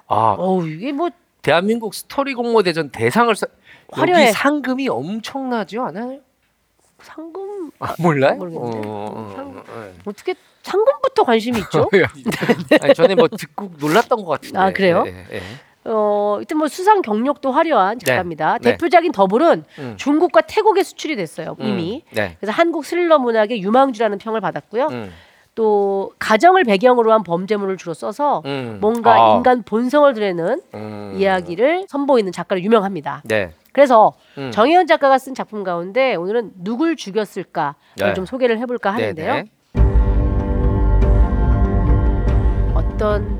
[0.07, 1.09] 아, 어우 이게 뭐
[1.41, 3.47] 대한민국 스토리 공모 대전 대상을 사...
[3.91, 4.23] 화려해.
[4.23, 6.19] 여기 상금이 엄청나죠, 않아요?
[6.99, 8.35] 상금 아, 몰라요?
[8.35, 8.81] 모르겠는데.
[8.85, 9.57] 어, 상금.
[9.57, 11.81] 어, 어, 어떻게 상금부터 관심이 있죠?
[11.83, 12.77] 어.
[12.81, 14.59] 아니, 전에 뭐 듣고 놀랐던 것 같은데.
[14.59, 15.03] 아, 그래요?
[15.07, 15.41] 예, 예, 예.
[15.85, 18.57] 어, 일단 뭐 수상 경력도 화려한 작가입니다.
[18.61, 18.71] 네.
[18.71, 19.93] 대표작인 더블은 음.
[19.97, 22.03] 중국과 태국에 수출이 됐어요 이미.
[22.07, 22.35] 음, 네.
[22.39, 24.87] 그래서 한국 스릴러 문학의 유망주라는 평을 받았고요.
[24.87, 25.13] 음,
[25.57, 28.77] 또 가정을 배경으로 한 범죄물을 주로 써서 음.
[28.79, 31.13] 뭔가 아, 인간 본성을 드러내는 음.
[31.17, 33.23] 이야기를 선보이는 작가로 유명합니다.
[33.25, 33.53] 네.
[33.73, 34.51] 그래서 음.
[34.51, 38.13] 정혜연 작가가 쓴 작품 가운데 오늘은 누굴 죽였을까를 네.
[38.13, 39.33] 좀 소개를 해볼까 네, 하는데요.
[39.33, 39.45] 네.
[42.75, 43.39] 어떤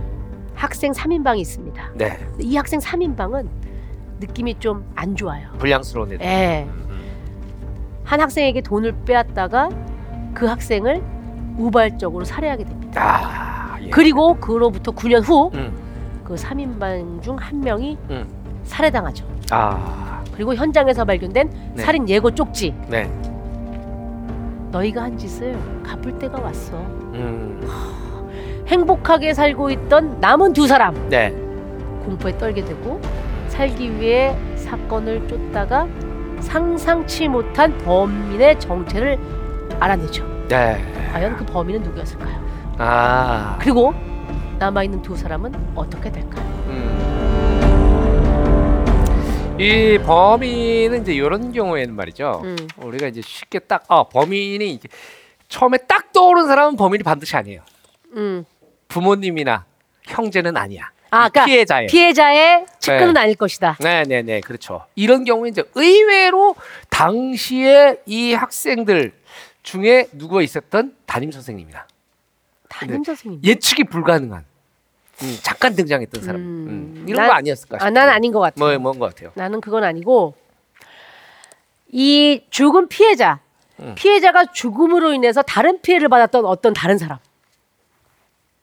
[0.56, 1.91] 학생 3인방이 있습니다.
[1.94, 2.18] 네.
[2.39, 3.48] 이 학생 3인방은
[4.22, 5.49] 느낌이 좀 안 좋아요.
[5.60, 6.26] 불량스러운 애들.
[6.26, 6.68] 예.
[8.03, 9.69] 한 학생에게 돈을 빼앗다가
[10.34, 11.03] 그 학생을
[11.57, 13.01] 우발적으로 살해하게 됩니다.
[13.01, 13.89] 아, 예.
[13.89, 15.49] 그리고 그로부터 9년 후
[16.23, 16.35] 그 음.
[16.35, 18.25] 3인방 중 한 명이 음.
[18.65, 19.25] 살해당하죠.
[19.51, 21.84] 아, 그리고 현장에서 발견된 네.
[21.84, 22.73] 살인 예고 쪽지.
[22.89, 23.09] 네.
[24.71, 26.77] 너희가 한 짓을 갚을 때가 왔어.
[27.13, 27.61] 음.
[28.67, 31.29] 행복하게 살고 있던 남은 두 사람 네.
[32.05, 32.99] 공포에 떨게 되고
[33.47, 35.88] 살기 위해 사건을 쫓다가
[36.41, 39.17] 상상치 못한 범인의 정체를
[39.79, 40.25] 알아내죠.
[40.48, 40.82] 네.
[41.11, 42.41] 과연 그 범인은 누구였을까요?
[42.78, 43.57] 아.
[43.60, 43.94] 그리고
[44.60, 46.45] 남아 있는 두 사람은 어떻게 될까요?
[46.68, 47.18] 음.
[49.60, 52.41] 이 범인은 이제 이런 경우에는 말이죠.
[52.44, 52.56] 음.
[52.78, 54.88] 우리가 이제 쉽게 딱 아, 범인이 이제
[55.49, 57.61] 처음에 딱 떠오른 사람은 범인이 반드시 아니에요.
[58.15, 58.45] 음.
[58.88, 59.65] 부모님이나
[60.06, 60.91] 형제는 아니야.
[61.10, 61.88] 아, 그러니까 피해자예요.
[61.88, 63.78] 피해자의 측근은 아닐 것이다.
[63.80, 64.86] 네, 네, 네, 그렇죠.
[64.95, 66.56] 이런 경우에 이제 의외로
[66.90, 69.14] 당시에 이 학생들
[69.72, 71.88] 중에 누가 있었던 담임 선생님이다.
[72.69, 73.41] 담임 선생님.
[73.44, 74.45] 예측이 불가능한
[75.23, 76.39] 음, 잠깐 등장했던 사람.
[76.41, 77.77] 음, 음, 이런 난- 거 아니었을까?
[77.81, 78.53] 아, 난 아닌 것 같아.
[78.57, 79.31] 뭐, 뭔것 같아요.
[79.35, 80.35] 나는 그건 아니고
[81.89, 83.41] 이 죽은 피해자,
[83.81, 83.94] 음.
[83.98, 87.18] 피해자가 죽음으로 인해서 다른 피해를 받았던 어떤 다른 사람.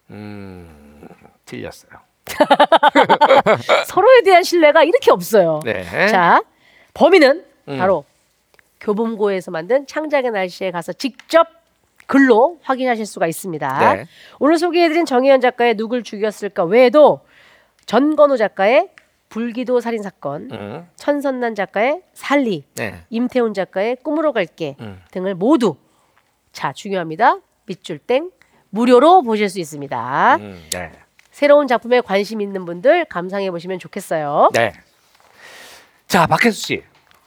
[0.09, 1.06] 음,
[1.44, 1.93] 틀렸어요.
[3.86, 5.60] 서로에 대한 신뢰가 이렇게 없어요.
[5.64, 5.85] 네.
[6.09, 6.43] 자,
[6.94, 7.78] 범인은 음.
[7.78, 8.06] 바로
[8.85, 11.48] 교보문고에서 만든 창작의 날씨에 가서 직접
[12.06, 13.94] 글로 확인하실 수가 있습니다.
[13.94, 14.05] 네.
[14.39, 17.20] 오늘 소개해드린 정혜연 작가의 누굴 죽였을까 외에도
[17.86, 18.90] 전건우 작가의
[19.31, 20.89] 불기도 살인 사건, 음.
[20.97, 23.05] 천선난 작가의 살리, 네.
[23.11, 25.02] 임태훈 작가의 꿈으로 갈게 음.
[25.11, 25.77] 등을 모두
[26.52, 27.39] 자 중요합니다.
[27.66, 28.31] 밑줄 땡
[28.70, 30.36] 무료로 보실 수 있습니다.
[30.36, 30.62] 음.
[30.70, 30.93] 네.
[31.31, 34.51] 새로운 작품에 관심 있는 분들 감상해 보시면 좋겠어요.
[34.52, 34.73] 네.
[36.06, 36.82] 자, 박혜수 씨.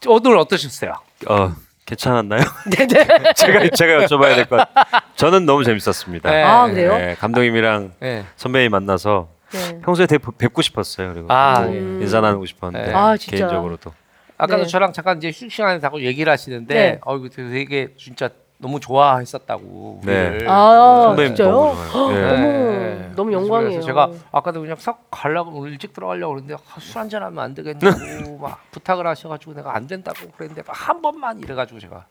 [0.07, 1.06] 오늘 어떠셨어요?
[1.27, 2.41] 어 괜찮았나요?
[2.75, 3.07] 네네.
[3.35, 4.57] 제가 제가 여쭤봐야 될 것.
[4.57, 5.01] 같아요.
[5.15, 6.29] 저는 너무 재밌었습니다.
[6.29, 6.43] 네.
[6.43, 6.97] 아 그래요?
[6.97, 8.25] 네, 감독님이랑 네.
[8.35, 9.79] 선배님 만나서 네.
[9.81, 11.13] 평소에 되게 뵙고 싶었어요.
[11.13, 11.99] 그리고 아, 음.
[12.01, 12.93] 인사 나누고 싶었는데 네.
[12.93, 13.37] 아, 진짜.
[13.37, 13.93] 개인적으로도
[14.37, 14.67] 아까도 네.
[14.67, 16.99] 저랑 잠깐 이제 휴식 시간에 자꾸 얘기를 하시는데 네.
[17.05, 18.29] 어 이거 되게 진짜
[18.59, 20.01] 너무 좋아했었다고.
[20.03, 20.29] 네.
[20.29, 20.49] 우리를.
[20.49, 21.51] 아, 선배님 진짜요?
[21.53, 22.11] 너무 좋아요.
[22.11, 23.03] 네.
[23.07, 23.81] 어머, 너무 영광이에요.
[23.81, 28.37] 제가 아까도 그냥 싹 가려고 오늘 일찍 들어가려고 그랬는데 아, 술 한잔 하면 안 되겠냐고
[28.41, 32.05] 막 부탁을 하셔가지고 내가 안 된다고 그랬는데 막 한 번만 이래가지고 제가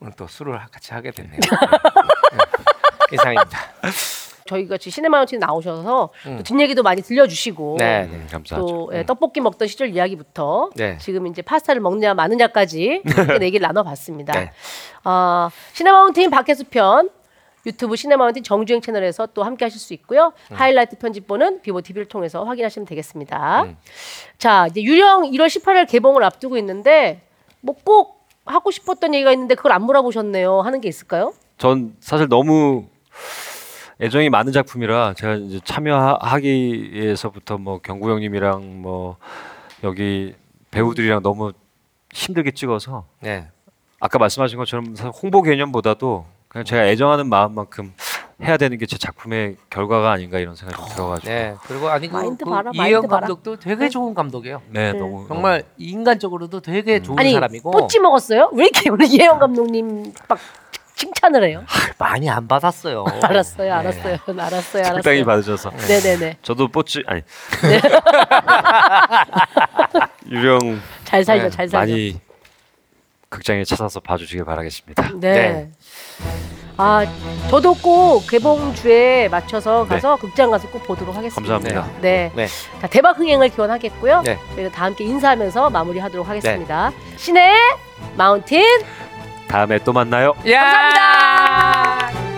[0.00, 1.38] 오늘 또 술을 같이 하게 됐네요.
[1.40, 2.38] 네.
[3.12, 3.58] 이상입니다.
[4.46, 6.36] 저희 같이 시네마운틴 나오셔서 음.
[6.36, 8.26] 또 뒷 얘기도 많이 들려주시고 네, 음, 네.
[8.30, 8.66] 감사하죠.
[8.66, 10.98] 또 예, 떡볶이 먹던 시절 이야기부터 네.
[10.98, 14.32] 지금 이제 파스타를 먹냐 마느냐까지 이렇게 얘기를 나눠봤습니다.
[14.38, 14.50] 네.
[15.04, 17.08] 어, 시네마운틴 박혜수 편
[17.64, 20.32] 유튜브 시네마운틴 정주행 채널에서 또 함께 하실 수 있고요.
[20.50, 20.56] 음.
[20.56, 23.62] 하이라이트 편집본은 비보 TV를 통해서 확인하시면 되겠습니다.
[23.62, 23.76] 음.
[24.36, 27.22] 자, 이제 유령 1월 18일 개봉을 앞두고 있는데
[27.62, 30.60] 뭐 꼭 하고 싶었던 얘기가 있는데 그걸 안 물어보셨네요.
[30.60, 31.32] 하는 게 있을까요?
[31.56, 32.84] 전 사실 너무
[34.00, 39.16] 애정이 많은 작품이라 제가 이제 참여하기에서부터 뭐 경구 형님이랑 뭐
[39.84, 40.34] 여기
[40.70, 41.52] 배우들이랑 너무
[42.12, 43.48] 힘들게 찍어서 네.
[44.00, 47.92] 아까 말씀하신 것처럼 홍보 개념보다도 그냥 제가 애정하는 마음만큼
[48.42, 51.54] 해야 되는 게 제 작품의 결과가 아닌가 이런 생각이 좀 들어가지고 네, 네.
[51.62, 53.20] 그리고 아니 그, 마인드 그 봐라, 이혜영 마인드 봐라.
[53.20, 54.60] 감독도 되게 좋은 감독이에요.
[54.70, 54.92] 네.
[54.92, 58.50] 너무 정말 인간적으로도 되게 좋은 아니 사람이고 뽀찌 먹었어요?
[58.54, 60.38] 왜 이렇게 우리 예영 감독님 막
[60.94, 61.64] 칭찬을 해요?
[61.98, 63.04] 많이 안 받았어요.
[63.22, 63.70] 알았어요, 네.
[63.70, 64.84] 알았어요, 알았어요, 알았어요.
[64.84, 66.36] 적당히 받으셔서 네 네 네.
[66.42, 67.22] 저도 뽀찌 아니
[70.30, 71.92] 유령 잘 살죠, 네, 잘 살죠.
[71.92, 72.20] 많이
[73.28, 75.10] 극장에 찾아서 봐주시길 바라겠습니다.
[75.14, 75.32] 네.
[75.32, 75.70] 네.
[76.76, 77.04] 아,
[77.50, 79.96] 저도 꼭 개봉 주에 맞춰서 네.
[79.96, 81.52] 가서 극장 가서 꼭 보도록 하겠습니다.
[81.58, 82.00] 감사합니다.
[82.00, 82.32] 네.
[82.34, 82.46] 네.
[82.80, 84.22] 자, 대박 흥행을 기원하겠고요.
[84.22, 84.38] 네.
[84.56, 86.92] 저희가 다 함께 인사하면서 마무리하도록 하겠습니다.
[87.16, 87.52] 신의
[88.16, 88.64] 마운틴
[89.54, 90.32] 다음에 또 만나요.
[90.50, 90.60] 야!
[90.60, 92.33] 감사합니다.